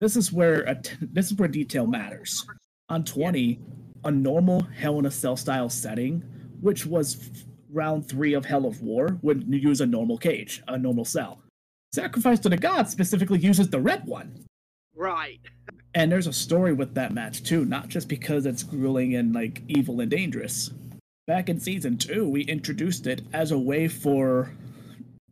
[0.00, 2.44] this is where a t- this is where detail matters.
[2.88, 3.58] On 20
[4.04, 6.22] a normal hell in a cell style setting
[6.60, 10.76] which was f- round 3 of hell of war would use a normal cage a
[10.76, 11.40] normal cell.
[11.94, 14.44] Sacrifice to the gods specifically uses the red one
[14.94, 15.40] right.
[15.94, 19.62] and there's a story with that match too not just because it's grueling and like
[19.68, 20.70] evil and dangerous
[21.26, 24.52] back in season 2 we introduced it as a way for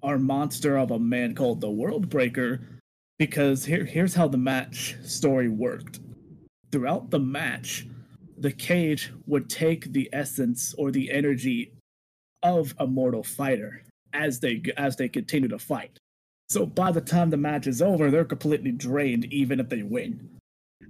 [0.03, 2.61] our monster of a man called the World Breaker
[3.19, 6.01] because here here's how the match story worked.
[6.73, 7.87] Throughout the match,
[8.39, 11.73] the cage would take the essence or the energy
[12.43, 13.83] of a mortal fighter
[14.15, 15.99] as they as they continue to fight.
[16.51, 20.29] So by the time the match is over, they're completely drained even if they win.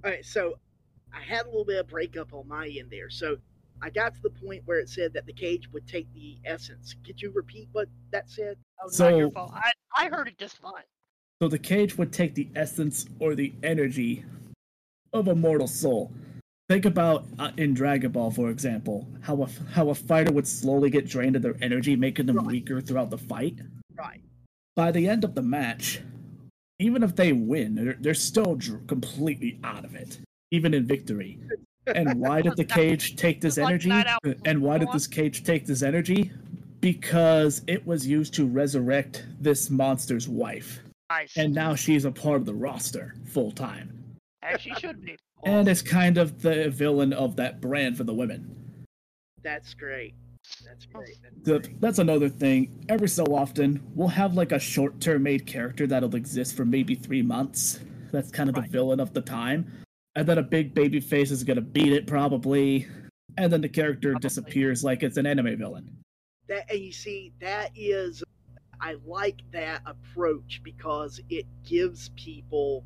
[0.03, 0.25] All right.
[0.25, 0.55] So
[1.13, 3.11] I had a little bit of breakup on my end there.
[3.11, 3.37] So
[3.79, 6.95] I got to the point where it said that the cage would take the essence.
[7.05, 8.57] Could you repeat what that said?
[8.83, 9.51] Oh, not your So- fault.
[9.53, 10.83] I, I heard it just fine.
[11.41, 14.25] So the cage would take the essence or the energy
[15.13, 16.11] of a mortal soul.
[16.69, 20.89] Think about uh, in Dragon Ball, for example, how a how a fighter would slowly
[20.89, 22.45] get drained of their energy, making them Right.
[22.47, 23.57] weaker throughout the fight.
[23.95, 24.21] Right.
[24.75, 26.01] By the end of the match,
[26.79, 30.19] even if they win, they're, they're still dr- completely out of it,
[30.51, 31.39] even in victory.
[31.87, 33.91] And why did the cage take this energy?
[34.45, 36.31] And why did this cage take this energy?
[36.79, 40.79] Because it was used to resurrect this monster's wife
[41.11, 41.37] Nice.
[41.37, 44.03] and now she's a part of the roster full time.
[44.41, 45.17] As she should be.
[45.43, 48.55] And it's kind of the villain of that brand for the women.
[49.43, 50.13] That's great.
[50.65, 51.15] That's great.
[51.23, 51.81] That's The, great.
[51.81, 52.85] that's another thing.
[52.89, 56.95] Every so often, we'll have like a short term made character that'll exist for maybe
[56.95, 57.79] three months.
[58.11, 58.65] That's kind of Right.
[58.65, 59.71] the villain of the time.
[60.15, 62.87] And then a big baby face is gonna beat it probably.
[63.37, 64.27] And then the character Probably.
[64.27, 65.97] disappears like it's an anime villain.
[66.47, 68.23] That and you see that is
[68.81, 72.83] I like that approach because it gives people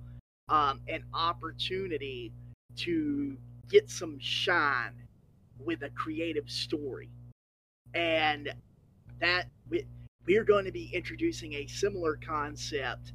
[0.49, 2.32] um, an opportunity
[2.78, 3.38] to
[3.70, 4.93] get some shine
[5.57, 7.09] with a creative story.
[7.96, 8.54] And
[9.20, 9.86] that we,
[10.28, 13.14] we're going to be introducing a similar concept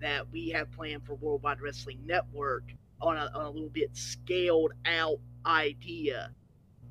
[0.00, 2.64] that we have planned for Worldwide Wrestling Network
[3.00, 6.30] on a, on a little bit scaled out idea,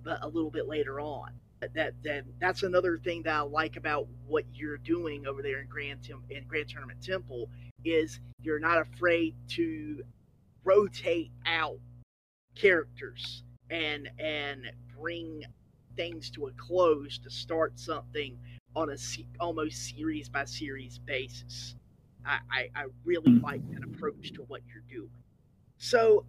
[0.04, 1.32] but a little bit later on.
[1.74, 5.68] That that that's another thing that I like about what you're doing over there in
[5.68, 7.50] Grand in Grand Tournament Temple
[7.84, 10.04] is you're not afraid to
[10.64, 11.80] rotate out
[12.56, 15.44] characters and and bring
[15.96, 18.38] things to a close to start something
[18.76, 21.76] on a se- almost series by series basis.
[22.26, 23.44] I, I, I really Mm.
[23.44, 25.12] like that approach to what you're doing.
[25.78, 26.26] So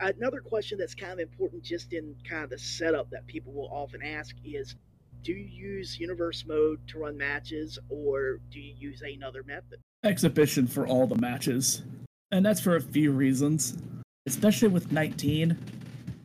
[0.00, 3.68] another question that's kind of important just in kind of the setup that people will
[3.70, 4.74] often ask is
[5.22, 10.66] do you use universe mode to run matches or do you use another method Exhibition
[10.66, 11.82] for all the matches.
[12.30, 13.78] And that's for a few reasons.
[14.26, 15.56] Especially with 19,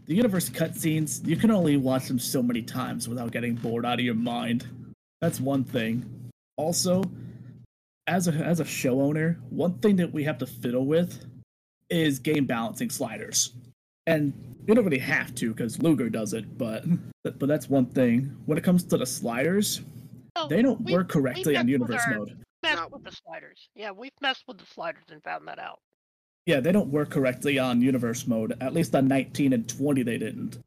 [0.10, 4.00] the universe cutscenes, you can only watch them so many times without getting bored out
[4.00, 4.66] of your mind.
[5.22, 6.04] That's one thing.
[6.58, 7.04] Also,
[8.08, 11.26] as a as a show owner, one thing that we have to fiddle with
[11.92, 13.54] is game balancing sliders.
[14.08, 14.34] And
[14.68, 16.84] you don't really have to because Luger does it, but
[17.24, 18.36] but that's one thing.
[18.48, 19.82] When it comes to the sliders,
[20.36, 22.44] No, they don't we- work correctly on universe our- mode.
[22.64, 23.70] messed with the sliders.
[23.76, 25.80] Yeah, we've messed with the sliders and found that out.
[26.50, 28.58] Yeah, they don't work correctly on universe mode.
[28.60, 30.58] At least on 19 and 20 they didn't.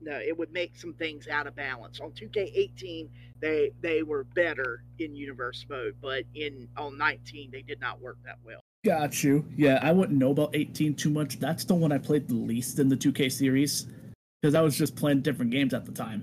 [0.00, 3.08] no it would make some things out of balance on 2k18
[3.40, 8.18] they they were better in universe mode but in on 19 they did not work
[8.24, 9.44] that well Got you.
[9.56, 11.38] Yeah, I wouldn't know about 18 too much.
[11.38, 13.86] That's the one I played the least in the 2K series
[14.40, 16.20] because I was just playing different games at the time.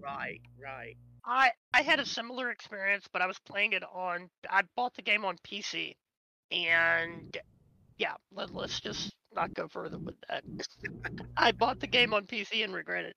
[0.00, 4.28] right right I I had a similar experience, but I was playing it on.
[4.48, 5.94] I bought the game on PC,
[6.52, 7.36] and
[8.00, 10.42] yeah, let, let's just not go further with that.
[11.36, 13.14] I bought the game on PC and regret it.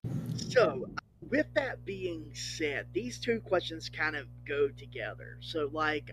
[0.50, 0.86] So,
[1.30, 5.38] with that being said, these two questions kind of go together.
[5.40, 6.12] So, like,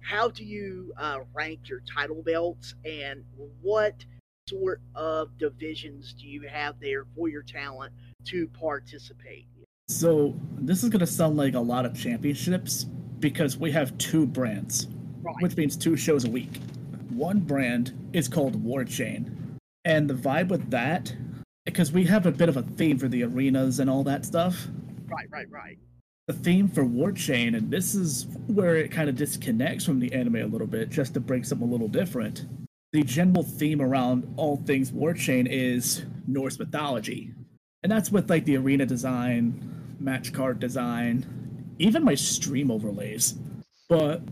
[0.00, 3.24] how do you uh, rank your title belts, and
[3.62, 4.04] what
[4.48, 7.92] sort of divisions do you have there for your talent
[8.24, 9.46] to participate?
[9.86, 12.82] So, this is going to sound like a lot of championships
[13.20, 14.88] because we have two brands,
[15.22, 15.36] Right.
[15.38, 16.58] which means two shows a week.
[17.18, 19.56] One brand is called War Chain.
[19.84, 21.12] And the vibe with that,
[21.64, 24.68] because we have a bit of a theme for the arenas and all that stuff,
[25.08, 25.78] right, right, right.
[26.28, 30.12] the theme for War Chain, and this is where it kind of disconnects from the
[30.12, 32.46] anime a little bit, just to bring something a little different.
[32.92, 37.34] The general theme around all things War Chain is Norse mythology.
[37.82, 43.34] And that's with like the arena design, match card design, even my stream overlays.
[43.88, 44.22] But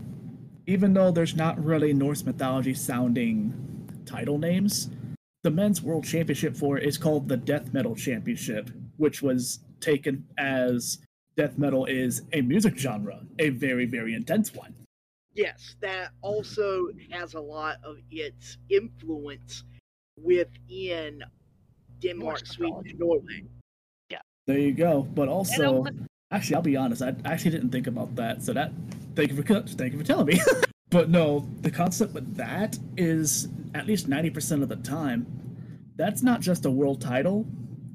[0.67, 3.53] even though there's not really Norse mythology sounding
[4.05, 4.89] title names,
[5.43, 10.25] the men's world championship for it is called the Death Metal Championship, which was taken
[10.37, 10.99] as
[11.37, 14.75] death metal is a music genre, a very, very intense one.
[15.33, 19.63] Yes, that also has a lot of its influence
[20.21, 21.23] within
[22.01, 23.43] Denmark, Sweden, and Norway.
[24.09, 24.19] Yeah.
[24.47, 25.03] There you go.
[25.03, 28.43] But also, element- actually, I'll be honest, I actually didn't think about that.
[28.43, 28.71] So that,
[29.15, 30.41] thank you for thank you for telling me.
[30.89, 35.25] but no, the concept with that is at least ninety percent of the time,
[35.95, 37.45] that's not just a world title;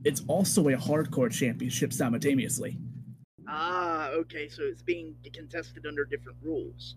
[0.04, 2.78] it's also a hardcore championship simultaneously.
[3.48, 6.96] Ah, okay, so it's being contested under different rules.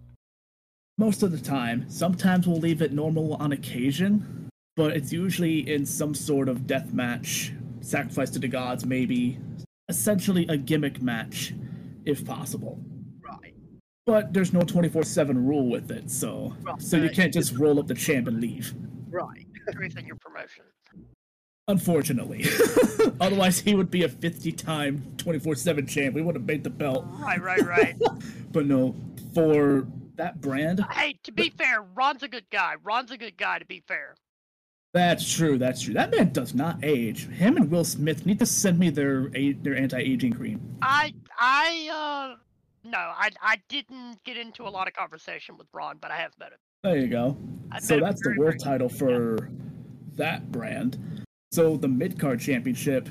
[0.97, 1.85] most of the time.
[1.89, 6.93] Sometimes we'll leave it normal on occasion, but it's usually in some sort of death
[6.93, 9.37] match sacrifice to the gods, maybe.
[9.87, 11.53] Essentially a gimmick match,
[12.05, 12.79] if possible.
[13.21, 13.53] Right.
[14.05, 17.87] But there's no 24/7 rule with it, so Well, so you can't just roll up
[17.87, 18.73] the champ and leave.
[19.09, 19.45] Right.
[19.71, 20.63] Truth in your promotion.
[21.67, 22.45] Unfortunately,
[23.19, 26.13] otherwise he would be a 50-time 24/7 champ.
[26.13, 27.05] We would have made the belt.
[27.09, 27.95] Right, right, right.
[28.51, 28.95] But no,
[29.33, 32.75] for that brand, hey, to be fair, Ron's a good guy.
[32.83, 33.59] Ron's a good guy.
[33.59, 34.15] To be fair.
[34.95, 35.57] That's true.
[35.57, 35.93] That's true.
[35.93, 37.27] That man does not age.
[37.27, 39.29] Him and Will Smith need to send me their
[39.61, 40.77] their anti-aging cream.
[40.81, 45.97] I I uh no, I I didn't get into a lot of conversation with Ron,
[45.99, 46.59] but I have met him.
[46.83, 47.37] There you go.
[47.73, 49.49] I So that's the world title for
[50.15, 51.25] that brand.
[51.51, 53.09] So the mid card championship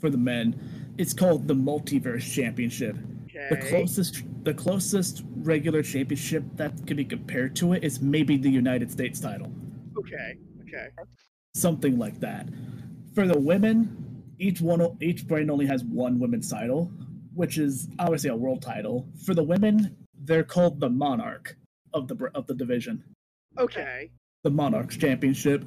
[0.00, 2.98] for the men, it's called the Multiverse Championship.
[3.30, 3.46] Okay.
[3.48, 8.50] The closest the closest regular championship that can be compared to it is maybe the
[8.50, 9.50] United States title.
[9.96, 10.36] Okay.
[10.68, 10.88] Okay.
[11.54, 12.48] Something like that.
[13.14, 16.92] For the women, each one each brand only has one women's title,
[17.34, 19.08] which is obviously a world title.
[19.24, 21.56] For the women, they're called the Monarch
[21.92, 23.02] of the of the division.
[23.58, 24.10] Okay.
[24.44, 25.64] the Monarchs Championship.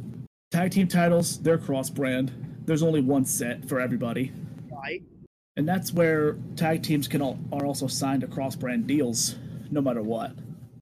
[0.52, 2.32] Tag team titles, they're cross brand.
[2.66, 4.32] There's only one set for everybody.
[4.72, 5.02] Right.
[5.58, 9.36] And that's where tag teams can all, are also signed to cross brand deals,
[9.70, 10.34] no matter what.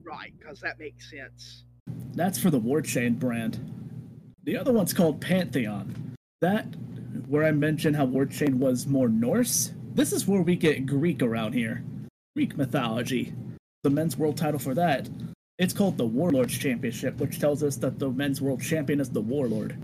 [0.03, 0.34] Right.
[0.38, 1.65] Because that makes sense.
[2.13, 3.59] That's for the War Chain brand.
[4.49, 6.15] The other one's called Pantheon.
[6.41, 6.65] That,
[7.27, 11.21] where I mentioned how War Chain was more Norse, this is where we get Greek
[11.21, 11.83] around here.
[12.35, 13.35] Greek mythology.
[13.83, 15.07] The men's world title for that,
[15.59, 19.21] it's called the Warlords Championship, which tells us that the men's world champion is the
[19.21, 19.77] Warlord.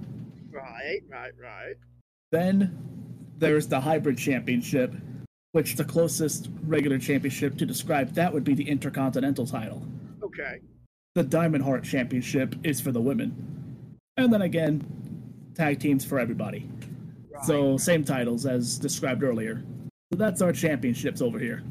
[0.50, 1.02] Right.
[1.12, 1.34] Right.
[1.40, 1.76] Right.
[2.32, 2.76] Then
[3.38, 4.96] there's the hybrid championship,
[5.52, 9.86] which the closest regular championship to describe that would be the intercontinental title.
[10.24, 10.62] Okay.
[11.14, 13.56] The Diamond Heart championship is for the women.
[14.18, 14.82] And then again,
[15.56, 16.70] tag teams for everybody.
[17.30, 17.44] Right.
[17.44, 19.62] So same titles as described earlier.
[20.12, 21.64] So that's our championships over here.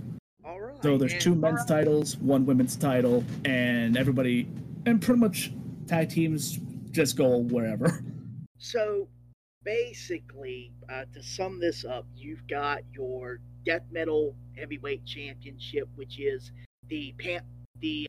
[0.45, 0.83] All right.
[0.83, 4.47] So there's two men's titles, one women's title, and everybody
[4.85, 5.53] and pretty much
[5.87, 6.59] tag teams
[6.91, 8.03] just go wherever.
[8.57, 9.09] So
[9.63, 16.51] basically, uh, to sum this up, you've got your death metal heavyweight championship, which is
[16.89, 17.45] the pan-
[17.81, 18.09] the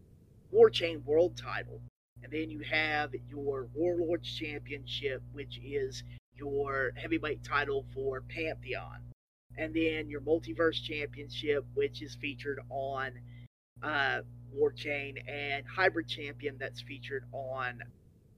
[0.52, 1.82] War Chain World Title,
[2.26, 6.04] and then you have your Warlords Championship, which is
[6.34, 8.98] your heavyweight title for Pantheon,
[9.58, 13.12] and then your Multiverse Championship, which is featured on
[13.84, 14.22] uh,
[14.52, 17.82] War Chain, and Hybrid Champion that's featured on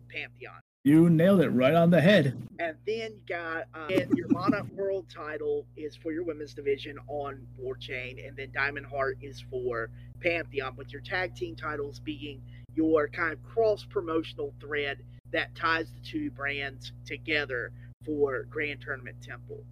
[0.10, 0.60] Pantheon.
[0.84, 2.38] You nailed it right on the head.
[2.60, 7.48] And then you got and your Monarch World title is for your women's division on
[7.58, 12.42] Warchain, and then Diamond Heart is for Pantheon, with your tag team titles being
[12.78, 15.00] your kind of cross promotional thread
[15.32, 17.72] that ties the two brands together
[18.06, 19.66] for Grand Tournament Temple.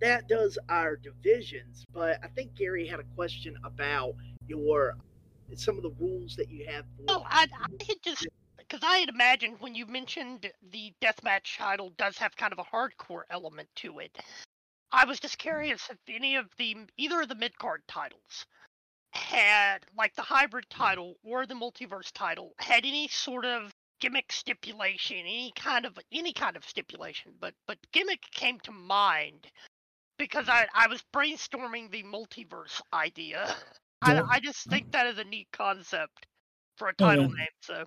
[0.00, 4.14] That does our divisions, but I think Gary had a question about
[4.46, 4.94] your
[5.56, 8.26] some of the rules that you have for Oh, I, I had just
[8.56, 12.64] because I had imagined when you mentioned the deathmatch title does have kind of a
[12.64, 14.16] hardcore element to it.
[14.92, 18.46] I was just curious if any of the either of the mid card titles
[19.12, 25.18] had like the hybrid title or the multiverse title had any sort of gimmick stipulation,
[25.18, 29.46] any kind of any kind of stipulation, but but gimmick came to mind
[30.18, 33.54] because I I was brainstorming the multiverse idea.
[34.02, 36.26] I, I just think that is a neat concept
[36.76, 37.28] for a Oh, title yeah.
[37.28, 37.46] name.
[37.60, 37.84] So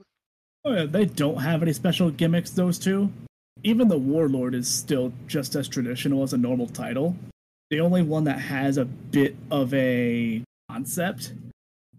[0.66, 3.12] Oh yeah, they don't have any special gimmicks, those two.
[3.64, 7.16] Even the Warlord is still just as traditional as a normal title.
[7.70, 10.42] The only one that has a bit of a
[10.76, 11.34] concept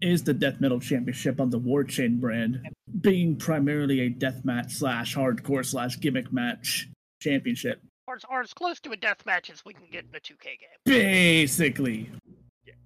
[0.01, 2.61] is the Death Metal Championship on the War Chain brand,
[3.01, 6.87] being primarily a death match slash hardcore slash gimmick match
[7.19, 7.81] championship.
[8.07, 10.19] or, as- or as close to a death match as we can get in a
[10.19, 10.69] 2K game.
[10.85, 12.09] Basically.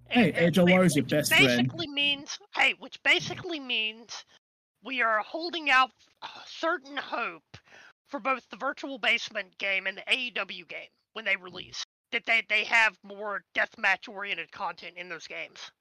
[0.10, 1.46] Hey, And- Edge and of whi- your best friend.
[1.68, 4.24] basically means hey, which basically means
[4.84, 5.92] we are holding out
[6.48, 7.58] certain hope
[8.08, 11.84] for both the virtual basement game and the AEW game when they release
[12.14, 15.72] that they they have more deathmatch oriented content in those games.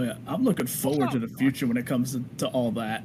[0.00, 2.70] Oh yeah, I'm looking forward to oh, the future when it comes to, to all
[2.72, 3.04] that.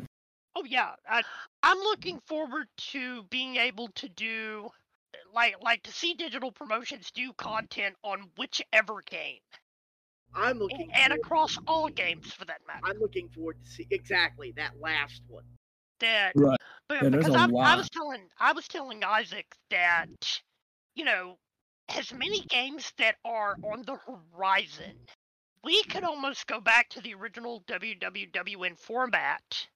[0.56, 1.22] Oh yeah, I,
[1.62, 4.70] I'm looking forward to being able to do
[5.34, 9.39] like like to see digital promotions do content on whichever game
[10.34, 12.80] I'm looking and forward- across all games for that matter.
[12.86, 15.43] I'm looking forward to see exactly that last one.
[16.00, 16.58] that Right.
[16.88, 17.78] but Yeah, there's because a I, I lot.
[17.78, 20.39] was telling I was telling Isaac that
[20.96, 21.38] you know
[21.89, 24.96] as many games that are on the horizon,
[25.66, 29.68] we could almost go back to the original WWWN format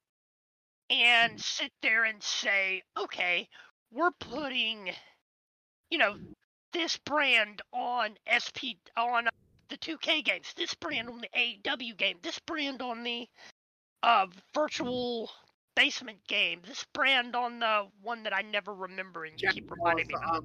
[0.89, 3.47] and sit there and say, okay,
[3.91, 4.91] we're putting,
[5.89, 6.15] you know,
[6.73, 9.27] this brand on SP on
[9.69, 13.27] the 2K games, this brand on the AEW game, this brand on the
[14.03, 15.31] uh, virtual
[15.75, 20.07] basement game, this brand on the one that I never remember and Jack keep reminding
[20.07, 20.13] me.
[20.13, 20.43] Of.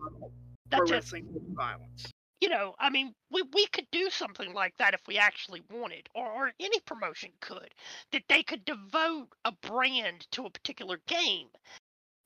[0.71, 1.25] That's it.
[1.55, 2.14] violence.
[2.45, 6.11] You know, I mean, we we could do something like that if we actually wanted,
[6.15, 7.75] or or any promotion could,
[8.13, 11.49] that they could devote a brand to a particular game,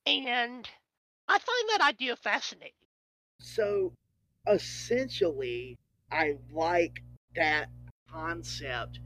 [0.06, 0.68] and
[1.28, 2.72] I find that idea fascinating.
[3.38, 3.92] So
[4.48, 5.78] essentially,
[6.10, 7.04] I like
[7.36, 7.68] that
[8.10, 8.98] concept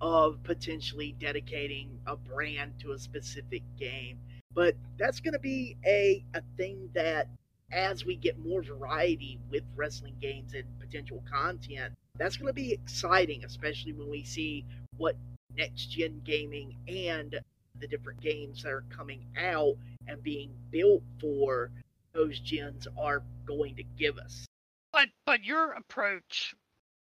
[0.00, 4.18] of potentially dedicating a brand to a specific game.
[4.54, 7.28] But that's going to be a, a thing that,
[7.74, 12.72] as we get more variety with wrestling games and potential content, that's going to be
[12.72, 14.64] exciting, especially when we see
[14.96, 15.16] what
[15.56, 17.40] next gen gaming and
[17.80, 19.74] the different games that are coming out
[20.06, 21.70] and being built for
[22.12, 24.46] those gens are going to give us.
[24.92, 26.54] But but your approach,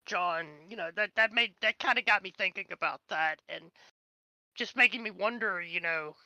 [0.07, 3.71] John, you know that that made that kind of got me thinking about that, and
[4.57, 6.17] just making me wonder, you know,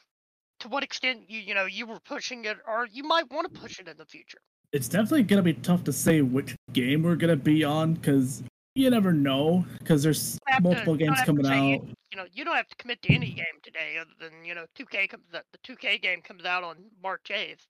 [0.63, 3.61] to what extent you you know you were pushing it, or you might want to
[3.61, 4.39] push it in the future.
[4.73, 8.43] It's definitely gonna be tough to say which game we're gonna be on because
[8.75, 11.53] you never know because there's You have to- multiple games coming out.
[11.53, 14.55] any- You know, you don't have to commit to any game today, other than you
[14.55, 15.45] know, 2K comes out.
[15.53, 17.67] The 2K game comes out on March 8th.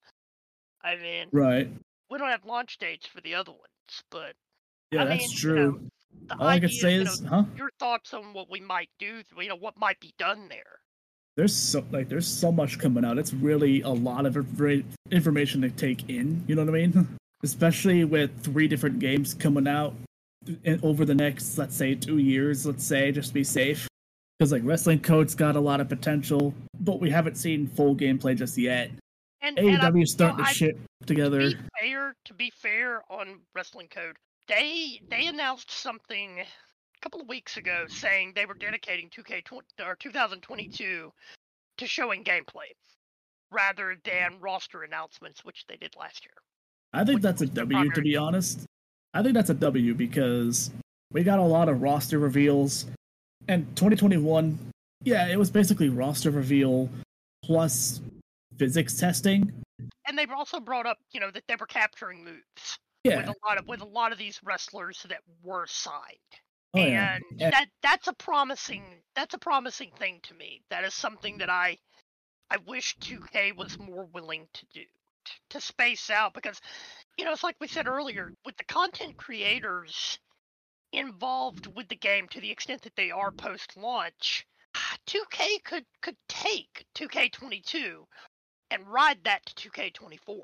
[0.85, 1.69] I mean, Right.
[2.11, 4.35] we don't have launch dates for the other ones, but
[4.91, 5.73] Yeah, I that's mean, you true.
[5.73, 5.89] know,
[6.27, 7.45] the All I can say you know, is, huh?
[7.57, 10.82] your thoughts on what we might do, you know, what might be done there.
[11.37, 13.19] There's so like there's so much coming out.
[13.19, 14.37] It's really a lot of
[15.11, 16.45] information to take in.
[16.47, 17.09] You know what I mean?
[17.43, 19.95] Especially with three different games coming out
[20.83, 22.67] over the next, let's say, two years.
[22.67, 23.89] Let's say, just to be safe,
[24.39, 28.37] because like Wrestling Code's got a lot of potential, but we haven't seen full gameplay
[28.37, 28.91] just yet.
[29.41, 31.51] And, AEW's starting I- to shit together.
[31.51, 34.17] To be fair, to be fair on Wrestling Code,
[34.47, 36.45] they they announced something
[37.03, 41.13] couple of weeks ago saying they were dedicating 2K 20, or 2022
[41.79, 42.71] to showing gameplay
[43.51, 46.35] rather than roster announcements, which they did last year.
[46.93, 48.65] I think that's a W, to be honest.
[49.15, 50.71] I think that's a W because
[51.11, 52.87] we got a lot of roster reveals.
[53.49, 54.59] And 2021,
[55.03, 56.89] yeah, it was basically roster reveal
[57.45, 58.01] plus
[58.57, 59.53] physics testing.
[60.07, 63.17] And they also brought up, you know, that they were capturing moves Yeah.
[63.17, 66.19] with a lot of with a lot of these wrestlers that were signed.
[66.75, 67.51] Oh, and Yeah.
[67.51, 70.63] that that's a promising that's a promising thing to me.
[70.71, 71.79] That is something that I
[72.51, 74.85] I wish 2K was more willing to do
[75.51, 76.61] to space out because
[77.19, 80.19] you know it's like we said earlier with the content creators
[80.93, 84.47] involved with the game to the extent that they are post launch
[85.07, 88.07] 2K could could take 2K22
[88.71, 90.43] and ride that to 2K24.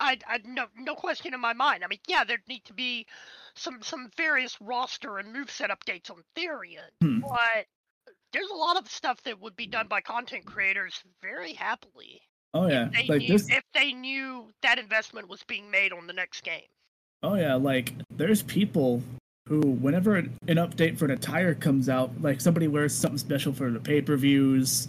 [0.00, 1.84] I, I no no question in my mind.
[1.84, 3.06] I mean, yeah, there'd need to be
[3.54, 7.20] some some various roster and moveset updates on Therian, Hmm.
[7.20, 7.66] but
[8.32, 12.22] there's a lot of stuff that would be done by content creators very happily
[12.54, 12.86] Oh yeah.
[12.86, 16.12] if they Like knew this if they knew that investment was being made on the
[16.12, 16.66] next game.
[17.22, 19.02] Oh yeah, like there's people
[19.48, 23.68] who, whenever an update for an attire comes out, like somebody wears something special for
[23.70, 24.88] the pay-per-views,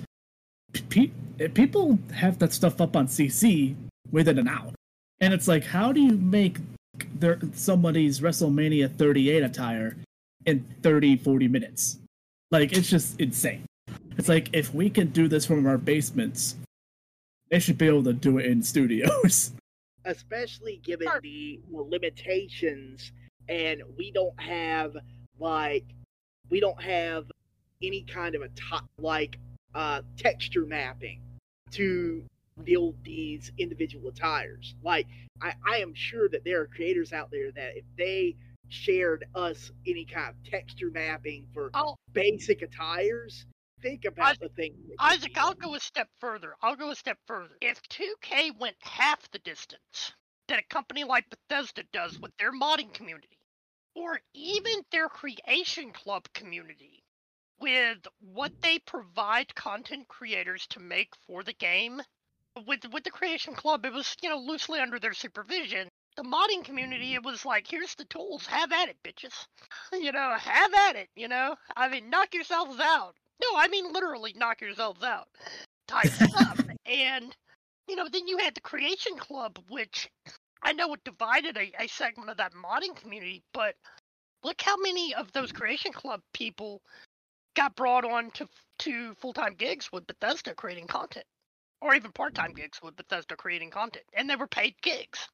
[0.89, 1.09] pe-
[1.39, 3.76] eh, people have that stuff up on CC
[4.12, 4.71] within an hour,
[5.21, 6.57] and it's like, how do you make
[7.15, 9.95] their somebody's WrestleMania 38 attire
[10.45, 11.99] in 30, 40 minutes?
[12.49, 13.65] Like it's just insane.
[14.17, 16.55] It's like if we can do this from our basements,
[17.49, 19.51] they should be able to do it in studios.
[20.05, 23.11] especially given the limitations
[23.49, 24.95] and we don't have
[25.39, 25.85] like
[26.49, 27.25] we don't have
[27.83, 29.37] any kind of a top like
[29.75, 31.21] uh texture mapping
[31.69, 32.23] to
[32.63, 35.07] build these individual attires like
[35.41, 38.36] I, I am sure that there are creators out there that if they
[38.69, 43.45] shared us any kind of texture mapping for I'll basic attires
[43.82, 46.55] think about the thing Isaac, I'll go a step further.
[46.61, 47.57] I'll go a step further.
[47.59, 50.13] If 2K went half the distance
[50.47, 53.39] that a company like Bethesda does with their modding community,
[53.95, 57.03] or even their creation club community,
[57.59, 62.01] with what they provide content creators to make for the game,
[62.65, 65.87] with with the creation club, it was you know loosely under their supervision.
[66.17, 69.33] The modding community, it was like, here's the tools, have at it, bitches.
[69.93, 71.09] You know, have at it.
[71.15, 73.13] You know, I mean, knock yourselves out.
[73.41, 75.28] No, I mean literally knock yourselves out
[75.87, 76.59] type stuff.
[76.86, 77.36] And,
[77.87, 80.09] you know, then you had the Creation Club, which
[80.63, 83.75] I know it divided a, a segment of that modding community, but
[84.43, 86.82] look how many of those Creation Club people
[87.55, 88.47] got brought on to,
[88.79, 91.25] to full time gigs with Bethesda creating content,
[91.82, 95.28] or even part time gigs with Bethesda creating content, and they were paid gigs.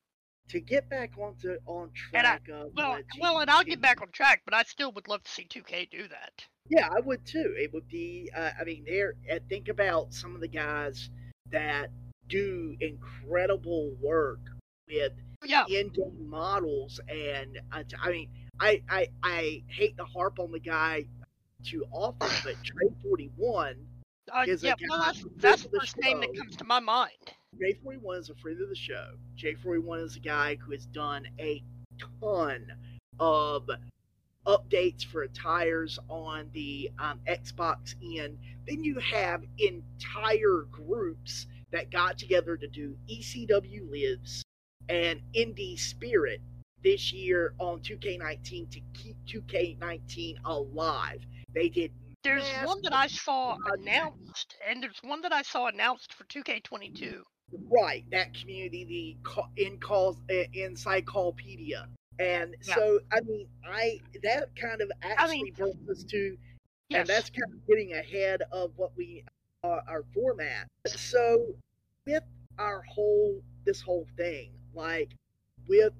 [0.49, 4.01] to get back onto on And I- track of Well, well, and I'll get back
[4.01, 6.45] on track, but I still would love to see 2K do that.
[6.69, 7.53] Yeah, I would too.
[7.57, 8.29] It would be.
[8.35, 9.15] Uh, I mean, there.
[9.31, 11.09] Uh, think about some of the guys
[11.49, 11.89] that
[12.29, 14.39] do incredible work
[14.87, 15.13] with
[15.43, 18.29] Yeah, in-game models, and uh, I mean,
[18.59, 21.05] I, I I hate to harp on the guy
[21.63, 23.85] too often, but Trey Forty One,
[24.33, 24.73] uh, yeah.
[24.89, 27.11] Well, that's that's the the first name that comes to my mind.
[27.57, 29.11] Trey Forty One is a friend of the show.
[29.35, 31.63] Jay Forty One is a guy who has done a
[32.21, 32.71] ton
[33.19, 33.69] of
[34.45, 38.37] updates for tires on the um, Xbox end.
[38.67, 44.43] Then you have entire groups that got together to do ECW Lives
[44.89, 46.41] and Indie Spirit
[46.83, 51.25] this year on 2K19 to keep 2K19 alive.
[51.53, 51.91] They did
[52.23, 57.21] There's one that I saw announced, and there's one that I saw announced for 2K22.
[57.69, 61.05] right that community the in calls uh, inside
[62.19, 62.75] and Yeah.
[62.75, 66.37] so i mean i that kind of actually mean- brings us to
[66.89, 66.99] Yes.
[67.01, 69.23] and that's kind of getting ahead of what we
[69.63, 71.55] uh, our format so
[72.05, 72.23] with
[72.57, 75.09] our whole this whole thing like
[75.69, 75.93] with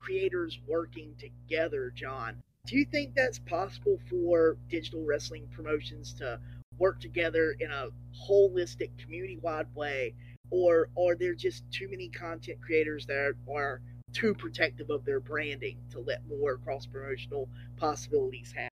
[0.00, 6.38] creators working together john do you think that's possible for digital wrestling promotions to
[6.78, 7.88] work together in a
[8.28, 10.14] holistic community-wide way
[10.50, 13.80] or are there just too many content creators that are
[14.12, 18.70] too protective of their branding to let more cross promotional possibilities happen?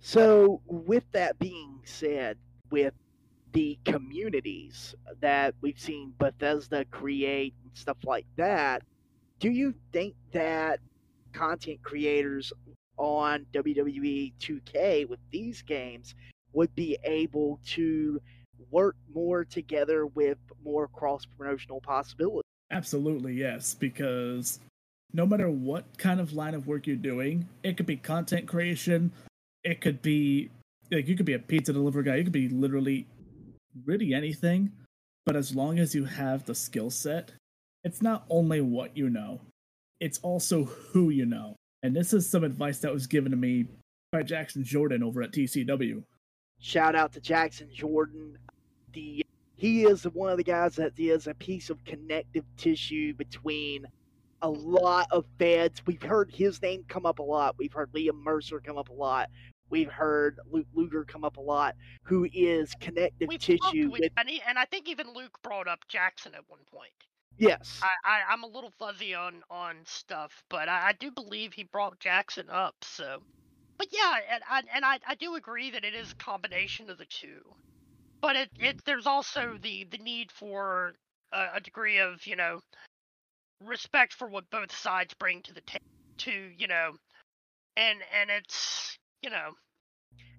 [0.00, 2.38] So, with that being said,
[2.72, 2.94] with
[3.52, 8.82] the communities that we've seen Bethesda create and stuff like that,
[9.38, 10.80] do you think that
[11.32, 12.52] content creators
[12.96, 16.14] on WWE 2K with these games
[16.52, 18.20] would be able to
[18.70, 22.42] work more together with more cross promotional possibilities?
[22.70, 24.58] Absolutely, yes, because
[25.12, 29.12] no matter what kind of line of work you're doing, it could be content creation,
[29.62, 30.50] it could be
[30.90, 33.06] like you could be a pizza delivery guy, you could be literally
[33.84, 34.72] really anything,
[35.24, 37.32] but as long as you have the skill set,
[37.84, 39.40] it's not only what you know,
[40.00, 41.54] it's also who you know.
[41.86, 43.66] And this is some advice that was given to me
[44.10, 46.02] by Jaxon Jordan over at TCW.
[46.58, 48.36] Shout out to Jaxon Jordan.
[48.92, 53.86] The he is one of the guys that is a piece of connective tissue between
[54.42, 55.80] a lot of feds.
[55.86, 57.54] We've heard his name come up a lot.
[57.56, 59.30] We've heard Liam Mercer come up a lot.
[59.70, 64.12] We've heard Luke Luger come up a lot, who is connective We've tissue with, with
[64.16, 66.90] and, and I think even Luke brought up Jaxon at one point.
[67.38, 67.80] Yes.
[67.82, 71.64] I, I I'm a little fuzzy on on stuff, but I, I do believe he
[71.64, 72.74] brought Jaxon up.
[72.82, 73.20] So,
[73.78, 76.98] but yeah, and I and I, I do agree that it is a combination of
[76.98, 77.42] the two.
[78.22, 80.94] But it, it there's also the the need for
[81.32, 82.60] a, a degree of you know
[83.64, 85.80] respect for what both sides bring to the table.
[86.18, 86.92] To you know,
[87.76, 89.52] and and it's you know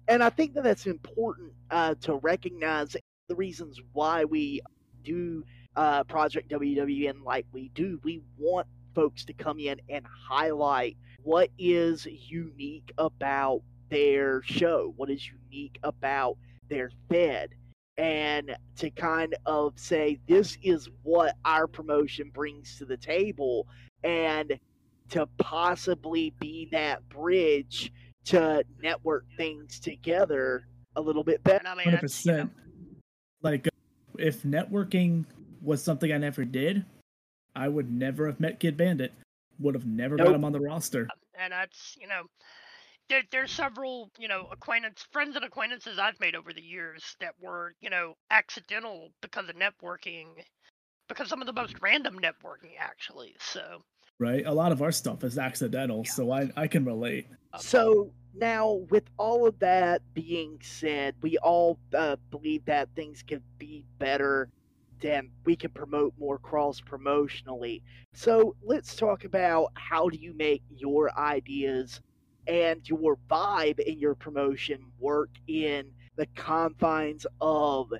[0.08, 2.96] and I think that that's important uh, to recognize
[3.28, 4.60] the reasons why we
[5.04, 5.44] do
[5.78, 8.00] uh, Project WWWN like we do.
[8.02, 15.08] We want folks to come in and highlight what is unique about their show, what
[15.08, 16.36] is unique about
[16.68, 17.50] their fed,
[17.96, 23.68] and to kind of say, this is what our promotion brings to the table,
[24.02, 24.58] and
[25.10, 27.92] to possibly be that bridge
[28.24, 31.66] to network things together a little bit better.
[31.68, 32.52] I mean Hundred that's, you know, percent.
[33.42, 33.68] Like,
[34.18, 35.24] if networking
[35.62, 36.84] was something I never did,
[37.54, 39.12] I would never have met Kid Bandit.
[39.60, 41.08] Would have never got him on the roster.
[41.38, 42.22] and that's you know
[43.08, 47.34] there, there's several you know acquaintance friends and acquaintances i've made over the years that
[47.40, 50.26] were you know accidental because of networking
[51.08, 53.80] because some of the most random networking actually so
[54.20, 54.44] Right?
[54.46, 56.10] A lot of our stuff is accidental, Yeah.
[56.10, 57.28] so I I can relate.
[57.52, 63.22] uh, So now, with all of that being said, we all uh, believe that things
[63.22, 64.48] could be better.
[65.00, 67.82] Then we can promote more cross promotionally.
[68.14, 72.00] So let's talk about how do you make your ideas
[72.46, 77.92] and your vibe in your promotion work in the confines of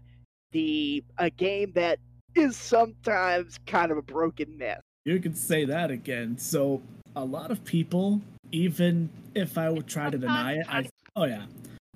[0.53, 1.99] the a game that
[2.35, 4.81] is sometimes kind of a broken mess.
[5.05, 6.39] You can say that again.
[6.39, 6.83] So
[7.15, 8.21] a lot of people,
[8.53, 11.45] even if I would try to deny it, I oh yeah.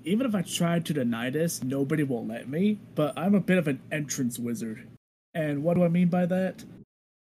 [0.05, 2.77] Even if I tried to deny this, nobody will let me.
[2.93, 4.85] But I'm a bit of an entrance wizard.
[5.33, 6.63] And what do I mean by that?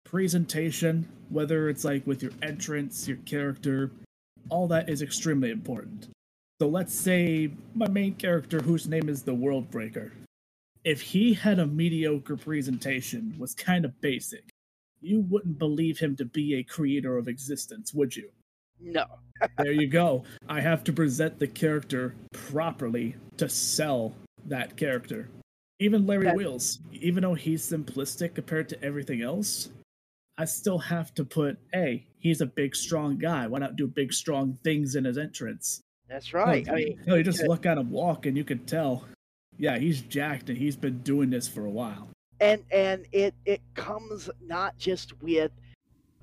[0.05, 3.91] Presentation, whether it's like with your entrance, your character,
[4.51, 6.09] all that is extremely important.
[6.61, 10.13] So let's say my main character, whose name is the World Breaker.
[10.85, 14.51] If he had a mediocre presentation, was kind of basic,
[15.01, 18.31] you wouldn't believe him to be a creator of existence, would you?
[18.81, 19.07] No.
[19.59, 20.25] there you go.
[20.49, 24.15] I have to present the character properly to sell
[24.47, 25.29] that character.
[25.83, 29.71] Even Larry That- Wheels, even though he's simplistic compared to everything else,
[30.39, 33.49] I still have to put, hey, he's a big, strong guy.
[33.49, 35.81] Why not do big, strong things in his entrance?
[36.09, 36.65] That's right.
[36.67, 39.05] No, I mean, no, you just look at him walk and you can tell,
[39.59, 42.09] yeah, he's jacked and he's been doing this for a while.
[42.41, 45.53] and and it it comes not just with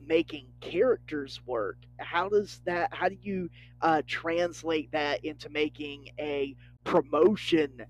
[0.06, 3.49] making characters work how does that how do you
[3.81, 7.86] uh, translate that into making a promotion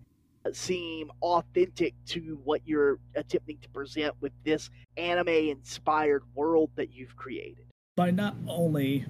[0.54, 7.16] seem authentic to what you're attempting to present with this anime inspired world that you've
[7.16, 9.06] created By not only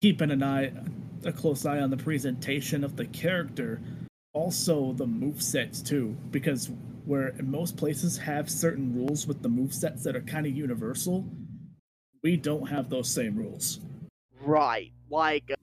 [0.00, 0.72] keeping an eye,
[1.24, 3.80] a close eye on the presentation of the character,
[4.32, 6.70] also the move sets too, because
[7.04, 11.24] where most places have certain rules with the move sets that are kind of universal,
[12.22, 13.80] we don't have those same rules.
[14.40, 15.56] right like uh,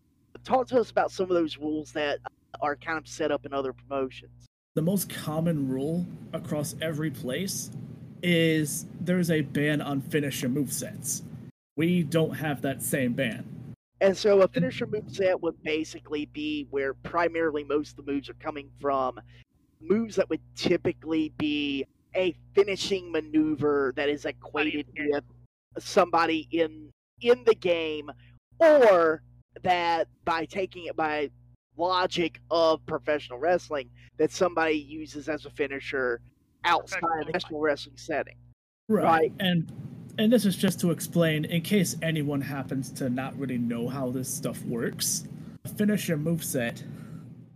[0.43, 2.19] talk to us about some of those rules that
[2.61, 7.71] are kind of set up in other promotions the most common rule across every place
[8.21, 11.21] is there's a ban on finisher movesets.
[11.77, 13.45] We don't have that same ban.
[14.01, 18.29] And so a finisher move set would basically be where primarily most of the moves
[18.29, 19.19] are coming from.
[19.79, 25.23] Moves that would typically be a finishing maneuver that is equated with
[25.79, 26.89] somebody in
[27.21, 28.11] in the game,
[28.59, 29.21] or
[29.63, 31.29] that by taking it by
[31.77, 36.21] logic of professional wrestling, that somebody uses as a finisher
[36.63, 38.35] outside of the Professional professional wrestling setting.
[38.87, 39.03] Right.
[39.03, 39.33] Right.
[39.39, 39.71] And
[40.17, 44.11] and this is just to explain in case anyone happens to not really know how
[44.11, 45.27] this stuff works.
[45.65, 46.83] A finisher moveset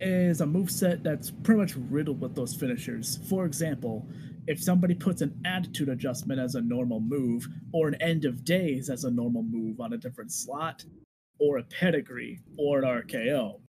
[0.01, 3.19] is a moveset that's pretty much riddled with those finishers.
[3.29, 4.05] For example,
[4.47, 8.89] if somebody puts an attitude adjustment as a normal move, or an end of days
[8.89, 10.83] as a normal move on a different slot,
[11.39, 13.59] or a pedigree, or an RKO.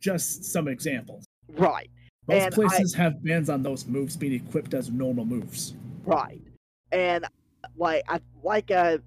[0.00, 1.24] Just some examples.
[1.48, 1.90] Right.
[2.28, 5.74] Most And I- places have bans on those moves being equipped as normal moves.
[6.04, 6.40] Right.
[6.92, 7.24] And
[7.76, 8.98] like I like uh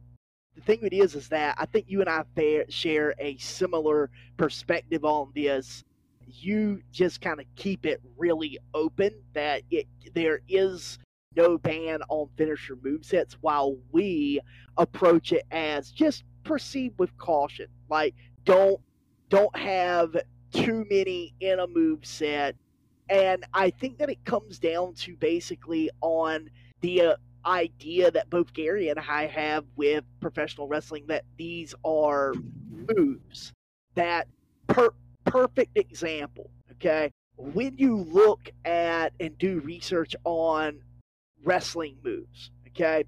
[0.56, 4.10] the thing it is is that I think you and I fair, share a similar
[4.38, 5.84] perspective on this.
[6.28, 10.98] You just kind of keep it really open that it there is
[11.36, 14.40] no ban on finisher movesets while we
[14.78, 17.68] approach it as just proceed with caution.
[17.90, 18.16] Like
[18.46, 18.82] don't
[19.30, 20.18] don't have
[20.52, 22.56] too many in a move set.
[23.10, 26.50] And I think that it comes down to basically on
[26.82, 27.16] the uh,
[27.46, 32.34] idea that both Gary and I have with professional wrestling that these are
[32.70, 33.52] moves.
[33.96, 34.28] That
[34.68, 34.94] per-
[35.26, 37.12] perfect example, okay?
[37.38, 40.80] When you look at and do research on
[41.44, 43.04] wrestling moves, okay?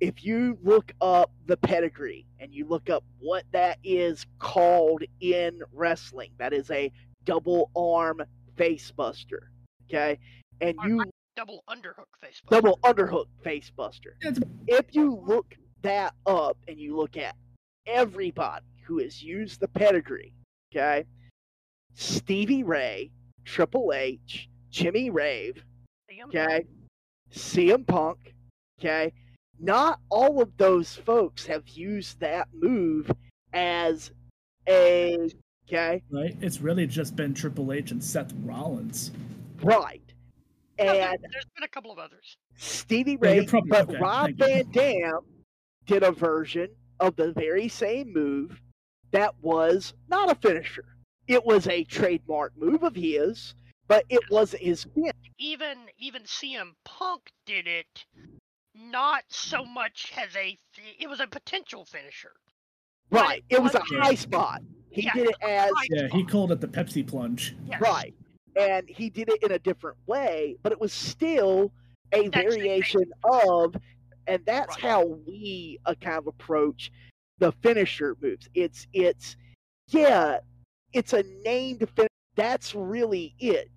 [0.00, 5.62] If you look up the pedigree and you look up what that is called in
[5.72, 6.92] wrestling, that is a
[7.24, 8.22] double arm
[8.56, 9.50] face buster,
[9.88, 10.18] okay?
[10.60, 11.04] And you
[11.36, 12.40] double underhook face.
[12.44, 12.62] buster.
[12.62, 14.16] double underhook face buster.
[14.66, 17.36] If you look that up and you look at
[17.86, 20.32] everybody who has used the pedigree,
[20.72, 21.04] okay,
[21.94, 23.10] Stevie Ray,
[23.44, 25.64] Triple H, Jimmy Rave,
[26.10, 26.66] CM okay,
[27.32, 28.34] CM Punk,
[28.80, 29.12] okay,
[29.58, 33.10] not all of those folks have used that move
[33.52, 34.10] as
[34.68, 35.30] a
[35.68, 36.36] okay, right?
[36.40, 39.10] It's really just been Triple H and Seth Rollins.
[39.62, 40.02] right,
[40.78, 42.36] No, there- and there's been a couple of others.
[42.56, 44.38] Stevie Yeah, Ray, probably- but okay, Rob thank.
[44.38, 45.20] Van Dam
[45.86, 46.68] did a version
[47.00, 48.60] of the very same move
[49.12, 50.84] that was not a finisher.
[51.26, 53.54] It was a trademark move of his,
[53.88, 55.12] but it wasn't his finish.
[55.38, 58.06] Even even CM Punk did it,
[58.74, 60.58] not so much as a.
[60.98, 62.32] It was a potential finisher.
[63.10, 63.44] Right.
[63.48, 64.60] It was a high spot.
[64.96, 67.54] He Yeah, did it as Yeah, he called it the Pepsi plunge.
[67.66, 67.80] Yes.
[67.82, 68.14] right.
[68.58, 71.70] And he did it in a different way, but it was still
[72.12, 73.76] a That's variation of
[74.26, 74.80] and that's Right.
[74.80, 76.90] how we uh, kind of approach
[77.38, 78.48] the finisher moves.
[78.54, 79.36] It's it's
[79.88, 80.38] yeah,
[80.94, 82.08] it's a named finish.
[82.34, 83.70] That's really it.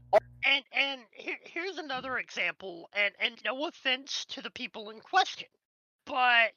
[0.46, 5.50] And and here, here's another example, and and no offense to the people in question,
[6.06, 6.54] but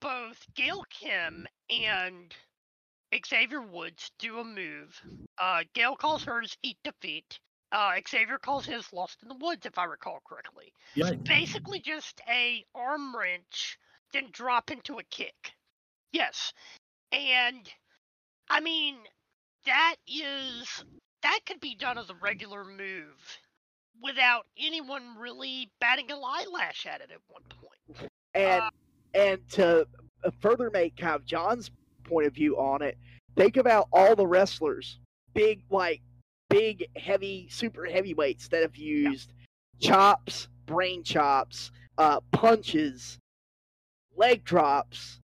[0.00, 2.34] both Gail Kim and
[3.26, 5.00] Xavier Woods do a move.
[5.38, 7.40] Uh, Gail calls hers "Eat Defeat."
[7.70, 10.72] Uh, Xavier calls his "Lost in the Woods," if I recall correctly.
[10.96, 11.22] Right.
[11.24, 13.78] Basically, just a arm wrench,
[14.12, 15.54] then drop into a kick.
[16.12, 16.52] Yes,
[17.10, 17.70] and
[18.50, 18.96] I mean
[19.64, 20.84] that is
[21.22, 23.38] that could be done as a regular move
[24.02, 28.10] without anyone really batting an eyelash at it at one point.
[28.34, 28.70] And Uh,
[29.14, 29.86] And to
[30.40, 31.70] further make kind of John's
[32.12, 32.98] point of view on it,
[33.36, 34.98] think about all the wrestlers,
[35.34, 36.02] big like
[36.50, 39.32] big heavy super heavyweights that have used
[39.80, 43.18] chops, brain chops, uh, punches,
[44.16, 45.20] leg drops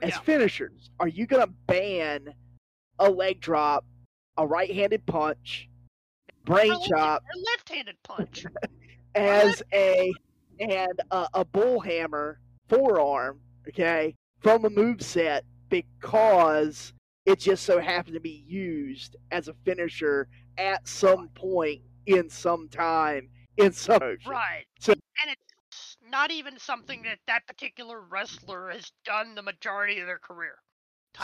[0.00, 0.20] as Yeah.
[0.20, 0.90] finishers.
[0.98, 2.34] Are you going to ban
[2.98, 3.84] a leg drop,
[4.38, 5.68] a right-handed punch,
[6.46, 8.46] brain Or chop or left-handed punch.
[9.14, 10.12] as a
[10.58, 16.92] and a, a bull hammer forearm, okay, from a move set because
[17.24, 20.28] it just so happened to be used as a finisher
[20.58, 24.30] at some point in some time in some motion.
[24.30, 24.66] Right.
[24.78, 30.06] So- and it's not even something that that particular wrestler has done the majority of
[30.06, 30.56] their career.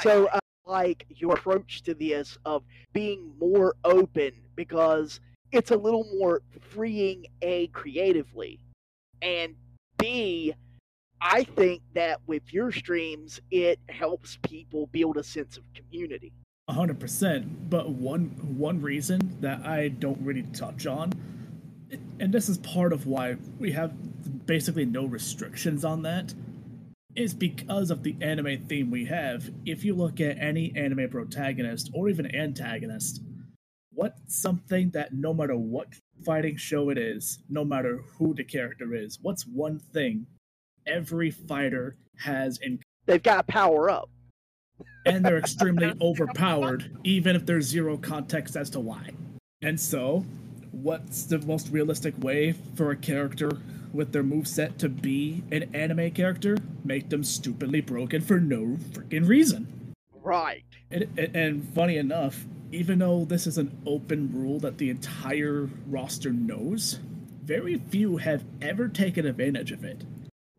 [0.02, 0.28] So, thing.
[0.32, 2.64] uh, like your approach to this of
[2.94, 5.20] being more open because
[5.52, 8.60] it's a little more freeing, A, creatively,
[9.20, 9.56] and
[9.98, 10.54] B,
[11.20, 16.32] I think that with your streams, it helps people build a sense of community.
[16.68, 17.70] Hundred percent.
[17.70, 18.26] But one
[18.58, 21.12] one reason that I don't really touch on,
[22.20, 26.34] and this is part of why we have basically no restrictions on that,
[27.16, 29.50] is because of the anime theme we have.
[29.64, 33.22] If you look at any anime protagonist or even antagonist,
[33.92, 35.88] what's something that no matter what
[36.24, 40.26] fighting show it is, no matter who the character is, what's one thing
[40.88, 44.10] every fighter has in They've got power up.
[45.06, 49.10] and they're extremely overpowered, even if there's zero context as to why.
[49.62, 50.24] And so,
[50.72, 53.50] what's the most realistic way for a character
[53.92, 56.58] with their moveset to be an anime character?
[56.84, 59.94] Make them stupidly broken for no freaking reason.
[60.22, 60.64] Right.
[60.90, 65.70] And, and- and funny enough, even though this is an open rule that the entire
[65.86, 67.00] roster knows,
[67.42, 70.02] very few have ever taken advantage of it.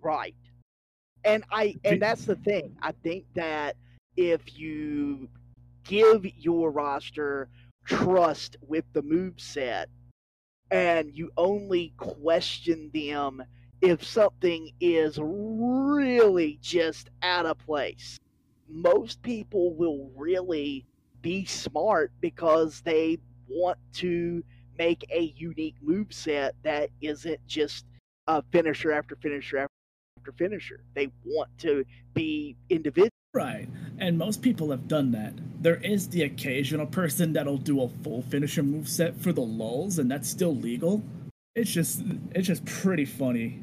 [0.01, 0.35] Right.
[1.23, 2.77] And I and that's the thing.
[2.81, 3.75] I think that
[4.15, 5.29] if you
[5.83, 7.49] give your roster
[7.85, 9.89] trust with the move set
[10.71, 13.43] and you only question them
[13.81, 18.19] if something is really just out of place,
[18.67, 20.85] most people will really
[21.21, 23.17] be smart because they
[23.47, 24.43] want to
[24.77, 27.85] make a unique move set that isn't just
[28.27, 29.78] a finisher after finisher after
[30.29, 30.81] after finisher.
[30.93, 33.09] They want to be individual.
[33.33, 33.67] Right,
[33.99, 35.33] and most people have done that.
[35.61, 39.99] There is the occasional person that'll do a full finisher move set for the lulls,
[39.99, 41.03] and that's still legal.
[41.55, 42.01] It's just
[42.31, 43.61] it's just pretty funny.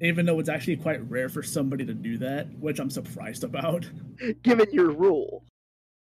[0.00, 3.88] Even though it's actually quite rare for somebody to do that, which I'm surprised about.
[4.42, 5.44] given your rule.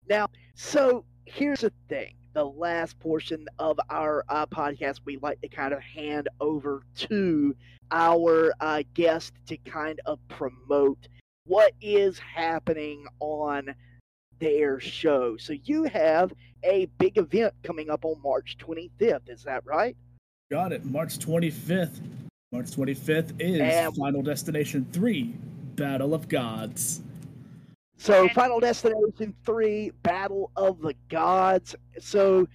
[0.10, 2.14] Now, so here's the thing.
[2.34, 7.56] The last portion of our uh, podcast, we like to kind of hand over to
[7.92, 11.08] our uh, guest to kind of promote
[11.46, 13.76] what is happening on
[14.40, 15.36] their show.
[15.38, 16.32] So you have
[16.64, 19.28] a big event coming up on March 25th.
[19.30, 19.98] Is that right?
[20.50, 20.86] Got it.
[20.86, 22.00] March 25th.
[22.54, 25.34] March 25th is And- Final Destination 3
[25.76, 27.02] Battle of Gods.
[28.02, 31.76] So, And- Final Destination 3 Battle of the Gods.
[32.00, 32.48] So,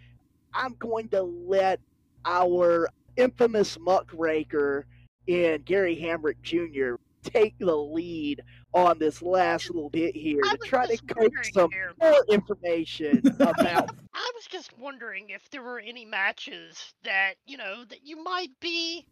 [0.53, 1.79] I'm going to let
[2.25, 4.87] our infamous muckraker
[5.29, 6.97] in Gary Hamrick Jr.
[7.23, 8.43] take the lead
[8.75, 11.93] on this last little bit here to try to coax some here.
[12.03, 13.91] more information about.
[14.15, 18.51] I was just wondering if there were any matches that, you know, that you might
[18.59, 19.07] be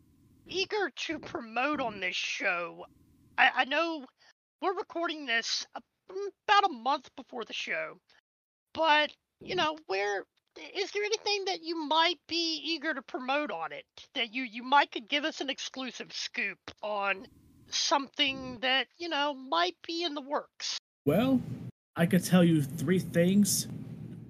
[0.48, 2.86] eager to promote on this show.
[3.38, 4.04] I, I know
[4.60, 7.98] we're recording this a- Mm, about a month before the show,
[8.72, 9.10] but,
[9.40, 9.58] you mm.
[9.58, 10.24] know, where
[10.74, 14.62] is there anything that you might be eager to promote on it that you you
[14.62, 17.26] might could give us an exclusive scoop on
[17.68, 21.40] something that you know might be in the works Well,
[21.96, 23.68] I could tell you three things.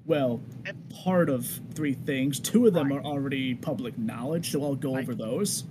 [0.06, 0.72] Well, eh.
[1.02, 2.38] part of three things.
[2.38, 5.64] Two of them are already public knowledge, so I'll go over those.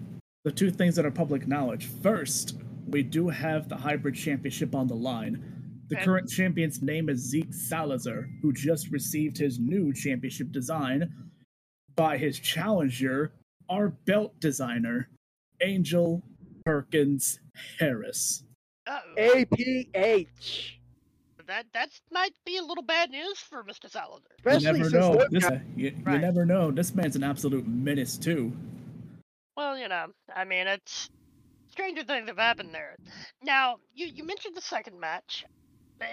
[0.44, 1.86] The two things that are public knowledge.
[2.02, 2.58] First,
[2.88, 5.53] we do have the hybrid championship on the line.
[5.90, 6.06] The Okay.
[6.06, 11.14] current champion's name is Zeke Salazar, who just received his new championship design
[11.96, 13.32] by his challenger,
[13.70, 15.10] our belt designer,
[15.62, 16.24] Angel
[16.66, 17.40] Perkins
[17.80, 18.44] Harris.
[18.88, 19.16] Uh-oh.
[19.18, 20.78] APH.
[21.46, 23.90] that that might be a little bad news for Mr.
[23.90, 24.22] Salazar.
[24.46, 25.26] You never know.
[25.30, 26.72] This, guys- you, you never know.
[26.72, 28.56] This man's an absolute menace too.
[29.58, 31.10] Well, you know, I mean, it's
[31.70, 32.96] stranger things have happened there.
[33.44, 35.46] Now, you you mentioned the second match.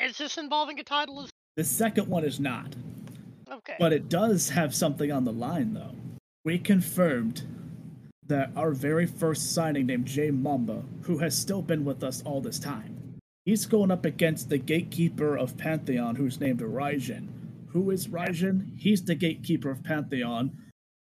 [0.02, 1.27] Is this involving a title?
[1.57, 2.74] The second one is not,
[3.51, 3.77] okay.
[3.78, 5.94] but it does have something on the line though.
[6.44, 7.43] We confirmed
[8.27, 12.40] that our very first signing named Jay Mamba, who has still been with us all
[12.40, 13.01] this time,
[13.44, 17.27] He's going up against the gatekeeper of Pantheon, who's named Raijin.
[17.69, 18.78] Who is Raijin?
[18.78, 20.57] He's the gatekeeper of Pantheon.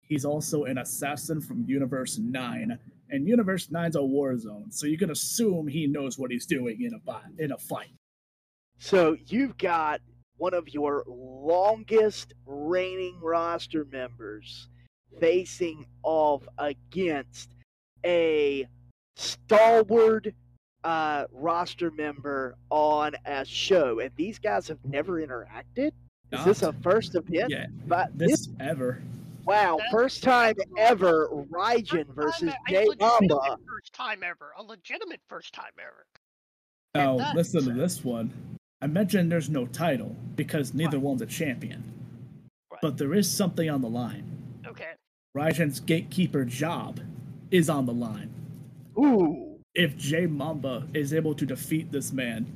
[0.03, 2.79] He's also an assassin from Universe 9.
[3.11, 6.83] And Universe 9's a war zone, so you can assume he knows what he's doing
[6.83, 7.93] in a, in a fight.
[8.79, 10.01] So you've got
[10.37, 14.69] one of your longest reigning roster members
[15.19, 17.51] facing off against
[18.05, 18.67] a
[19.17, 20.29] stalwart
[20.85, 25.93] uh, roster member on a show, and these guys have never interacted.
[26.33, 27.51] Is this a first event?
[27.51, 27.69] yet.
[27.89, 29.03] But this, This ever.
[29.45, 33.59] wow, That's- first time ever, Raijin versus time- Jay legitimate Mamba.
[33.67, 34.53] First time ever.
[34.59, 36.07] A legitimate first time ever.
[36.95, 38.33] Now, that's- listen to this one.
[38.83, 41.05] I mentioned there's no title because neither Right.
[41.05, 41.83] one's a champion.
[42.71, 42.81] Right.
[42.83, 44.25] But there is something on the line.
[44.67, 44.93] Okay.
[45.37, 47.01] Raijin's gatekeeper job
[47.51, 48.31] is on the line.
[48.99, 49.45] Ooh,
[49.75, 52.47] If Jay Mamba is able to defeat this man,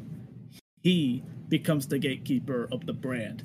[0.83, 3.45] he becomes the gatekeeper of the brand.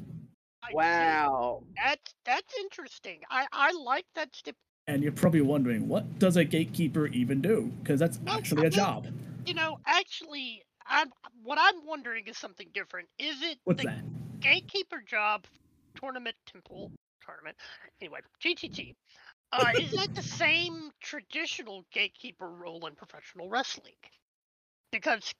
[0.71, 1.63] Wow.
[1.75, 3.19] That's that's interesting.
[3.29, 4.55] I I like that stip.
[4.87, 7.71] And you're probably wondering, what does a gatekeeper even do?
[7.83, 9.07] Because that's Well, actually I a mean- job.
[9.45, 11.11] You know, actually, I'm
[11.43, 13.07] what I'm wondering is something different.
[13.19, 14.03] Is it What's the that?
[14.41, 15.45] gatekeeper job
[15.95, 16.91] tournament temple
[17.25, 17.57] tournament?
[18.01, 18.95] Anyway, GTT.
[19.51, 23.93] Uh, is that the same traditional gatekeeper role in professional wrestling?
[24.91, 25.33] Because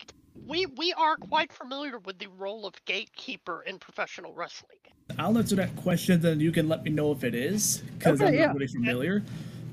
[0.48, 4.80] we we are quite familiar with the role of gatekeeper in professional wrestling.
[5.18, 8.30] I'll answer that question, then you can let me know if it is, because Okay,
[8.30, 8.48] I'm yeah.
[8.48, 9.24] not really familiar.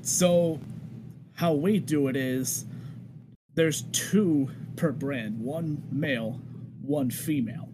[0.03, 0.59] So,
[1.35, 2.65] how we do it is
[3.55, 6.41] there's two per brand one male,
[6.81, 7.69] one female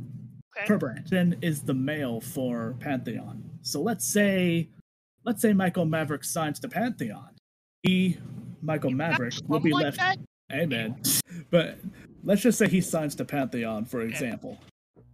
[0.57, 0.67] Okay.
[0.67, 1.07] per brand.
[1.09, 3.43] Then is the male for Pantheon.
[3.61, 4.69] So let's say,
[5.25, 7.29] let's say Michael Maverick signs to Pantheon.
[7.83, 8.17] He,
[8.61, 9.97] Michael You Maverick, will be like left.
[9.97, 10.17] that?
[10.67, 10.99] Man,
[11.51, 11.77] but
[12.23, 14.57] let's just say he signs to Pantheon, for example.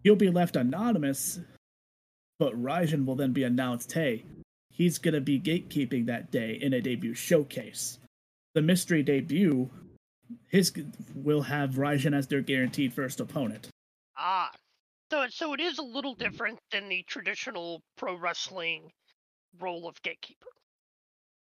[0.03, 1.39] He'll be left anonymous,
[2.39, 4.23] but Raijin will then be announced, hey,
[4.71, 7.99] he's gonna be gatekeeping that day in a debut showcase.
[8.53, 9.69] The mystery debut,
[10.47, 10.71] his
[11.13, 13.69] will have Raijin as their guaranteed first opponent.
[14.17, 14.51] Ah,
[15.11, 18.91] so so it is a little different than the traditional pro wrestling
[19.59, 20.47] role of gatekeeper.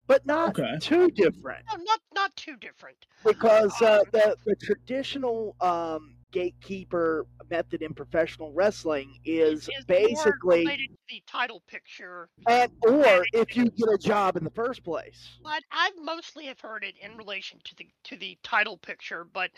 [0.06, 0.78] But not Okay.
[0.80, 1.64] too different.
[1.72, 3.06] No, not not too different.
[3.24, 10.60] because uh, the the traditional um, gatekeeper method in professional wrestling is, Is more basically
[10.60, 12.28] related to the title picture.
[12.48, 15.38] and or if you get a job in the first place.
[15.42, 19.50] But I mostly have heard it in relation to the to the title picture, but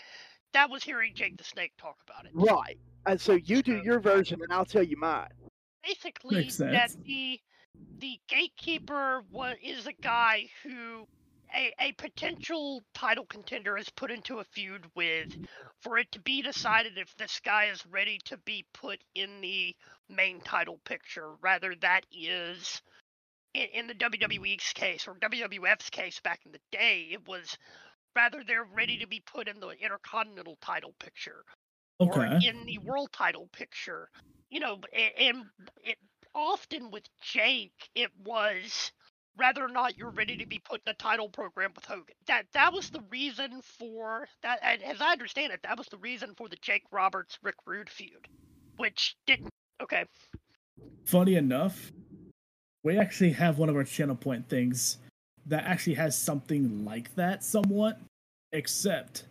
[0.52, 2.32] that was hearing Jake the Snake talk about it.
[2.34, 2.78] Right.
[3.06, 5.28] And so you do your version, and I'll tell you mine.
[5.82, 7.40] Basically, that the
[7.98, 11.06] the gatekeeper wa is a guy who
[11.54, 15.34] a, a potential title contender is put into a feud with
[15.80, 19.74] for it to be decided if this guy is ready to be put in the
[20.08, 21.34] main title picture.
[21.40, 22.82] Rather, that is
[23.54, 27.56] in, in the WWE's case or WWF's case back in the day, it was
[28.14, 31.44] rather they're ready to be put in the Intercontinental title picture
[31.98, 34.08] or in the world title picture.
[34.50, 34.80] You know,
[35.18, 35.44] and
[35.82, 35.96] it
[36.34, 38.92] often with Jake, it was
[39.36, 42.14] whether or not you're ready to be put in a title program with Hogan.
[42.26, 44.58] That that was the reason for that.
[44.62, 47.90] And as I understand it, that was the reason for the Jake Roberts Rick Rude
[47.90, 48.28] feud,
[48.76, 49.48] which didn't.
[49.82, 50.04] Okay,
[51.04, 51.92] Funny enough,
[52.84, 54.98] we actually have one of our channel point things
[55.46, 58.00] that actually has something like that somewhat,
[58.52, 59.24] except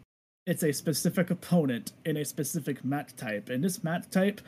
[0.46, 3.50] it's a specific opponent in a specific match type.
[3.50, 4.42] And this match type,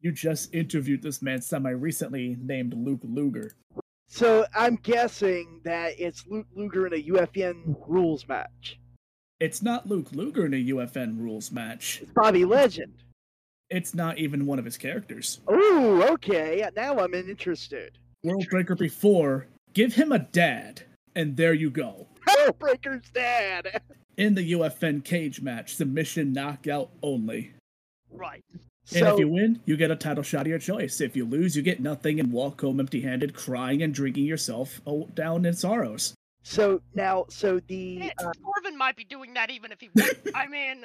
[0.00, 3.52] you just interviewed this man semi recently named Luke Luger.
[4.08, 8.78] So I'm guessing that it's Luke Luger in a UFN rules match.
[9.40, 12.00] It's not Luke Luger in a UFN rules match.
[12.02, 12.94] It's Bobby Legend.
[13.70, 15.40] It's not even one of his characters.
[15.50, 16.64] Ooh, okay.
[16.76, 17.98] Now I'm interested.
[18.22, 20.82] World Breaker before, give him a dad,
[21.16, 22.06] and there you go.
[22.38, 23.82] World Breaker's dad.
[24.16, 27.52] In the UFN cage match, submission knockout only.
[28.12, 28.44] right.
[28.90, 31.00] And So if you win, you get a title shot of your choice.
[31.00, 34.80] If you lose, you get nothing and walk home empty handed, crying and drinking yourself
[35.14, 36.14] down in sorrows.
[36.42, 39.88] so now so the uh, Corvin might be doing that even if he.
[39.94, 40.06] won.
[40.34, 40.84] I mean,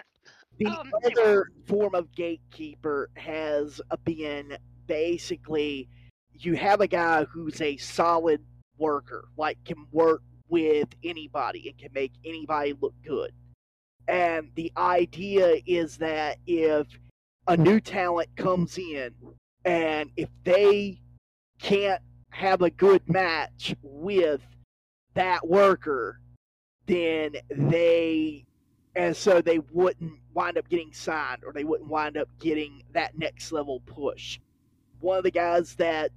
[0.57, 4.57] the Um, other form of gatekeeper has been
[4.87, 5.89] basically
[6.33, 8.41] you have a guy who's a solid
[8.77, 13.31] worker, like can work with anybody and can make anybody look good.
[14.07, 16.87] And the idea is that if
[17.49, 19.11] a new talent comes in
[19.65, 21.01] and if they
[21.59, 24.41] can't have a good match with
[25.15, 26.21] that worker,
[26.85, 28.45] then they
[28.95, 33.17] and so they wouldn't wind up getting signed or they wouldn't wind up getting that
[33.17, 34.39] next level push.
[34.99, 36.11] One of the guys that,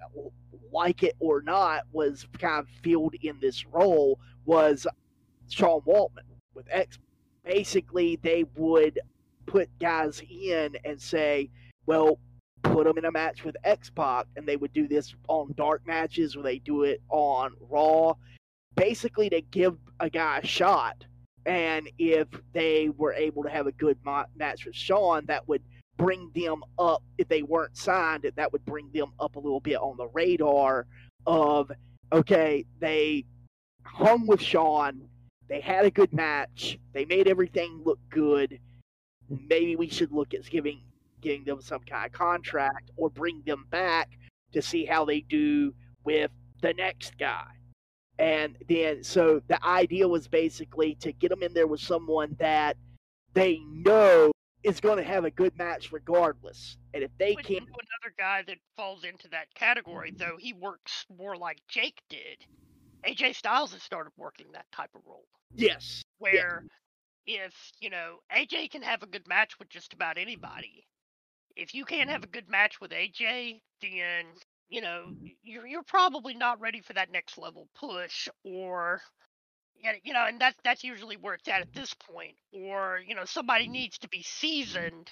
[0.70, 4.86] like it or not, was kind of filled in this role was
[5.48, 6.98] Sean Waltman with X.
[7.42, 9.00] Basically, they would
[9.46, 11.50] put guys in and say,
[11.86, 12.18] well,
[12.62, 15.86] put them in a match with X Pac, and they would do this on dark
[15.86, 18.14] matches or they do it on Raw.
[18.74, 21.04] Basically, to give a guy a shot
[21.46, 23.98] and if they were able to have a good
[24.36, 25.62] match with Sean, that would
[25.96, 27.02] bring them up.
[27.18, 30.86] If they weren't signed, that would bring them up a little bit on the radar
[31.26, 31.70] of
[32.12, 33.24] okay, they
[33.84, 35.08] hung with Sean,
[35.48, 38.58] they had a good match, they made everything look good.
[39.48, 40.82] Maybe we should look at giving
[41.22, 44.10] giving them some kind of contract or bring them back
[44.52, 45.72] to see how they do
[46.04, 46.30] with
[46.60, 47.46] the next guy.
[48.18, 52.76] And then, so the idea was basically to get them in there with someone that
[53.32, 54.32] they know
[54.62, 56.76] is going to have a good match regardless.
[56.92, 57.62] And if they Which can't.
[57.62, 62.46] Another guy that falls into that category, though, he works more like Jake did.
[63.04, 65.26] AJ Styles has started working that type of role.
[65.54, 66.02] Yes.
[66.18, 66.64] Where
[67.26, 70.86] if, you know, AJ can have a good match with just about anybody,
[71.56, 74.26] if you can't have a good match with AJ, then
[74.68, 75.06] you know,
[75.42, 79.02] you're you're probably not ready for that next level push, or
[80.04, 82.36] you know, and that's that's usually where it's at at this point.
[82.52, 85.10] Or you know, somebody needs to be seasoned.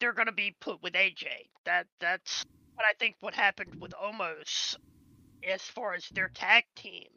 [0.00, 1.26] They're going to be put with AJ.
[1.66, 2.44] That that's
[2.74, 3.16] what I think.
[3.20, 4.76] What happened with Omos,
[5.48, 7.08] as far as their tag team,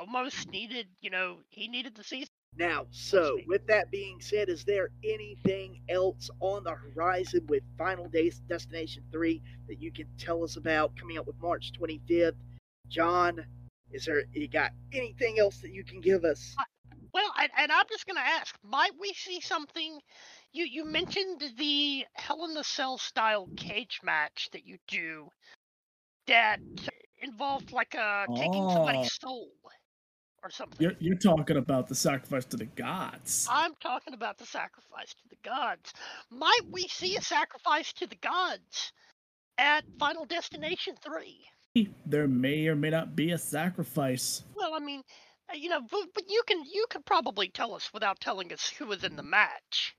[0.00, 2.28] Omos needed, you know, he needed the season.
[2.58, 8.08] Now, so with that being said, is there anything else on the horizon with Final
[8.08, 12.32] Days Destination 3 that you can tell us about coming up with March 25th?
[12.88, 13.44] John,
[13.92, 16.54] is there you got anything else that you can give us?
[16.58, 16.62] Uh,
[17.12, 20.00] well, and, and I'm just going to ask, might we see something
[20.52, 25.28] you you mentioned the Hell in the Cell style cage match that you do
[26.26, 26.58] that
[27.20, 28.72] involved like uh taking oh.
[28.72, 29.50] somebody's soul
[30.46, 30.78] or something.
[30.78, 33.48] You're, you're talking about the sacrifice to the gods.
[33.50, 35.92] I'm talking about the sacrifice to the gods.
[36.30, 38.92] Might we see a sacrifice to the gods
[39.58, 41.88] at Final Destination 3?
[42.06, 44.44] There may or may not be a sacrifice.
[44.54, 45.02] Well, I mean,
[45.52, 48.68] uh, you know, but, but you can you could probably tell us without telling us
[48.68, 49.94] who was in the match.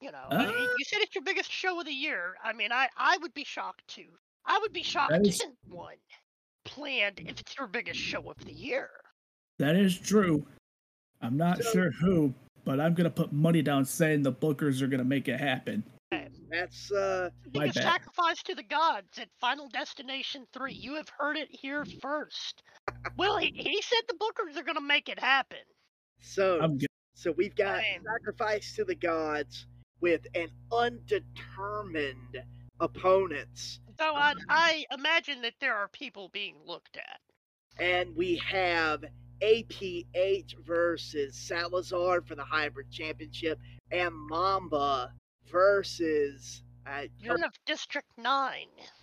[0.00, 0.50] You know, uh.
[0.50, 2.34] you said it's your biggest show of the year.
[2.42, 4.08] I mean, I I would be shocked too.
[4.44, 5.40] I would be shocked is...
[5.40, 5.94] if one
[6.64, 8.90] planned if it's your biggest show of the year.
[9.60, 10.46] That is true.
[11.20, 12.32] I'm not so, sure who,
[12.64, 15.84] but I'm gonna put money down saying the Bookers are gonna make it happen.
[16.50, 20.72] That's uh My a sacrifice to the gods at Final Destination 3.
[20.72, 22.62] You have heard it here first.
[23.18, 25.58] well, he, he said the Bookers are gonna make it happen.
[26.22, 26.78] So
[27.12, 29.66] so we've got sacrifice to the gods
[30.00, 32.38] with an undetermined
[32.80, 33.80] opponents.
[33.98, 37.20] So I, I imagine that there are people being looked at.
[37.78, 39.04] And we have
[39.42, 43.58] APH versus Salazar for the hybrid championship,
[43.90, 45.12] and Mamba
[45.50, 46.62] versus.
[46.86, 48.52] Uh, You're of District 9.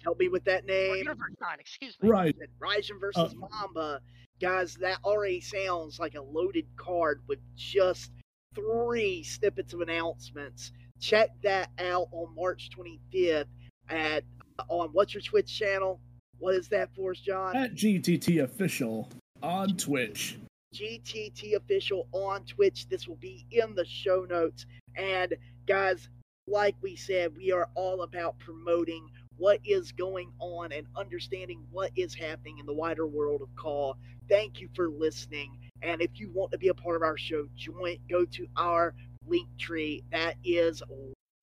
[0.04, 0.94] Help me with that name.
[0.94, 2.10] Or Universe 9, excuse me.
[2.10, 2.36] Right.
[2.60, 4.02] Raijin versus uh, Mamba.
[4.42, 8.12] Guys, that already sounds like a loaded card with just
[8.56, 10.72] three snippets of announcements.
[11.00, 13.46] Check that out on March 25th
[13.90, 14.24] at
[14.70, 16.00] on what's your Twitch channel?
[16.40, 17.56] What is that for us, John?
[17.56, 19.10] At GTT Official
[19.48, 20.38] on Twitch.
[20.76, 22.90] GTT official on Twitch.
[22.90, 24.66] This will be in the show notes.
[24.98, 26.10] And guys,
[26.48, 31.92] like we said, we are all about promoting what is going on and understanding what
[31.96, 33.94] is happening in the wider world of CAW.
[34.28, 35.58] Thank you for listening.
[35.82, 38.94] And if you want to be a part of our show, join go to our
[39.26, 40.04] link tree.
[40.12, 40.84] That is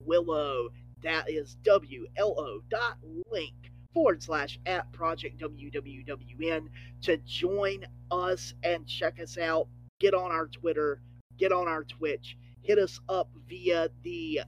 [0.05, 0.69] Willow.
[1.03, 2.99] That is W L O dot
[3.31, 3.55] link
[3.95, 6.69] forward slash at Project WWWN
[7.03, 9.69] to join us and check us out.
[10.01, 11.01] Get on our Twitter,
[11.39, 14.41] get on our Twitch, hit us up via the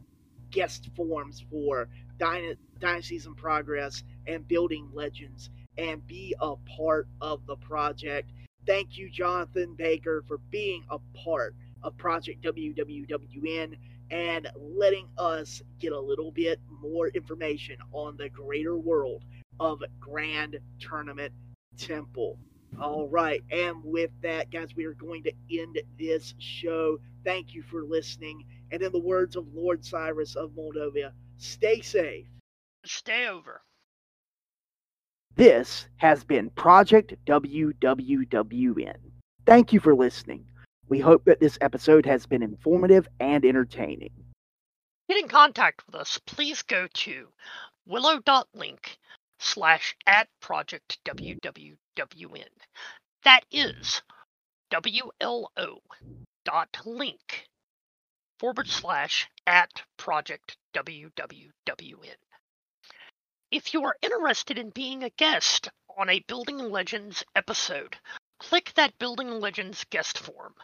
[0.51, 7.47] guest forms for Dyna- Dynasties in Progress and Building Legends and be a part of
[7.47, 8.33] the project.
[8.67, 13.77] Thank you, Jonathan Baker, for being a part of Project WWWN
[14.11, 19.25] and letting us get a little bit more information on the greater world
[19.61, 21.33] of Grand Tournament
[21.79, 22.39] Temple.
[22.81, 26.99] All right, and with that, guys, we are going to end this show.
[27.25, 28.45] Thank you for listening.
[28.71, 32.27] And in the words of Lord Cyrus of Moldova, stay safe.
[32.85, 33.63] Stay over.
[35.37, 38.97] This has been Project WWWN.
[39.45, 40.47] Thank you for listening.
[40.89, 44.13] We hope that this episode has been informative and entertaining.
[45.09, 47.29] Get in contact with us, please go to
[47.87, 48.99] willow.link
[49.39, 52.49] slash at project WWWN.
[53.25, 54.03] That is
[54.73, 55.79] WLO
[56.45, 57.49] dot link
[58.39, 62.17] forward slash at project WWWN.
[63.51, 67.97] If you are interested in being a guest on a Building Legends episode,
[68.39, 70.55] click that Building Legends guest form.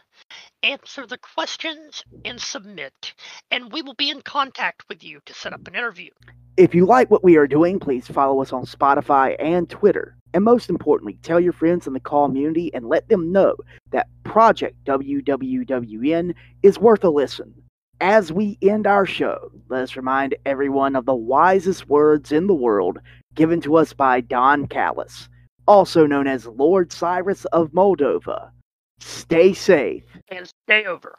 [0.63, 3.13] Answer the questions and submit,
[3.51, 6.09] and we will be in contact with you to set up an interview.
[6.55, 10.15] If you like what we are doing, please follow us on Spotify and Twitter.
[10.33, 13.57] And most importantly, tell your friends in the community and let them know
[13.91, 16.33] that Project WWWN
[16.63, 17.53] is worth a listen.
[17.99, 22.55] As we end our show, let us remind everyone of the wisest words in the
[22.55, 22.99] world
[23.35, 25.27] given to us by Don Callis,
[25.67, 28.51] also known as Lord Cyrus of Moldova.
[28.99, 30.03] Stay safe.
[30.29, 31.17] And stay over.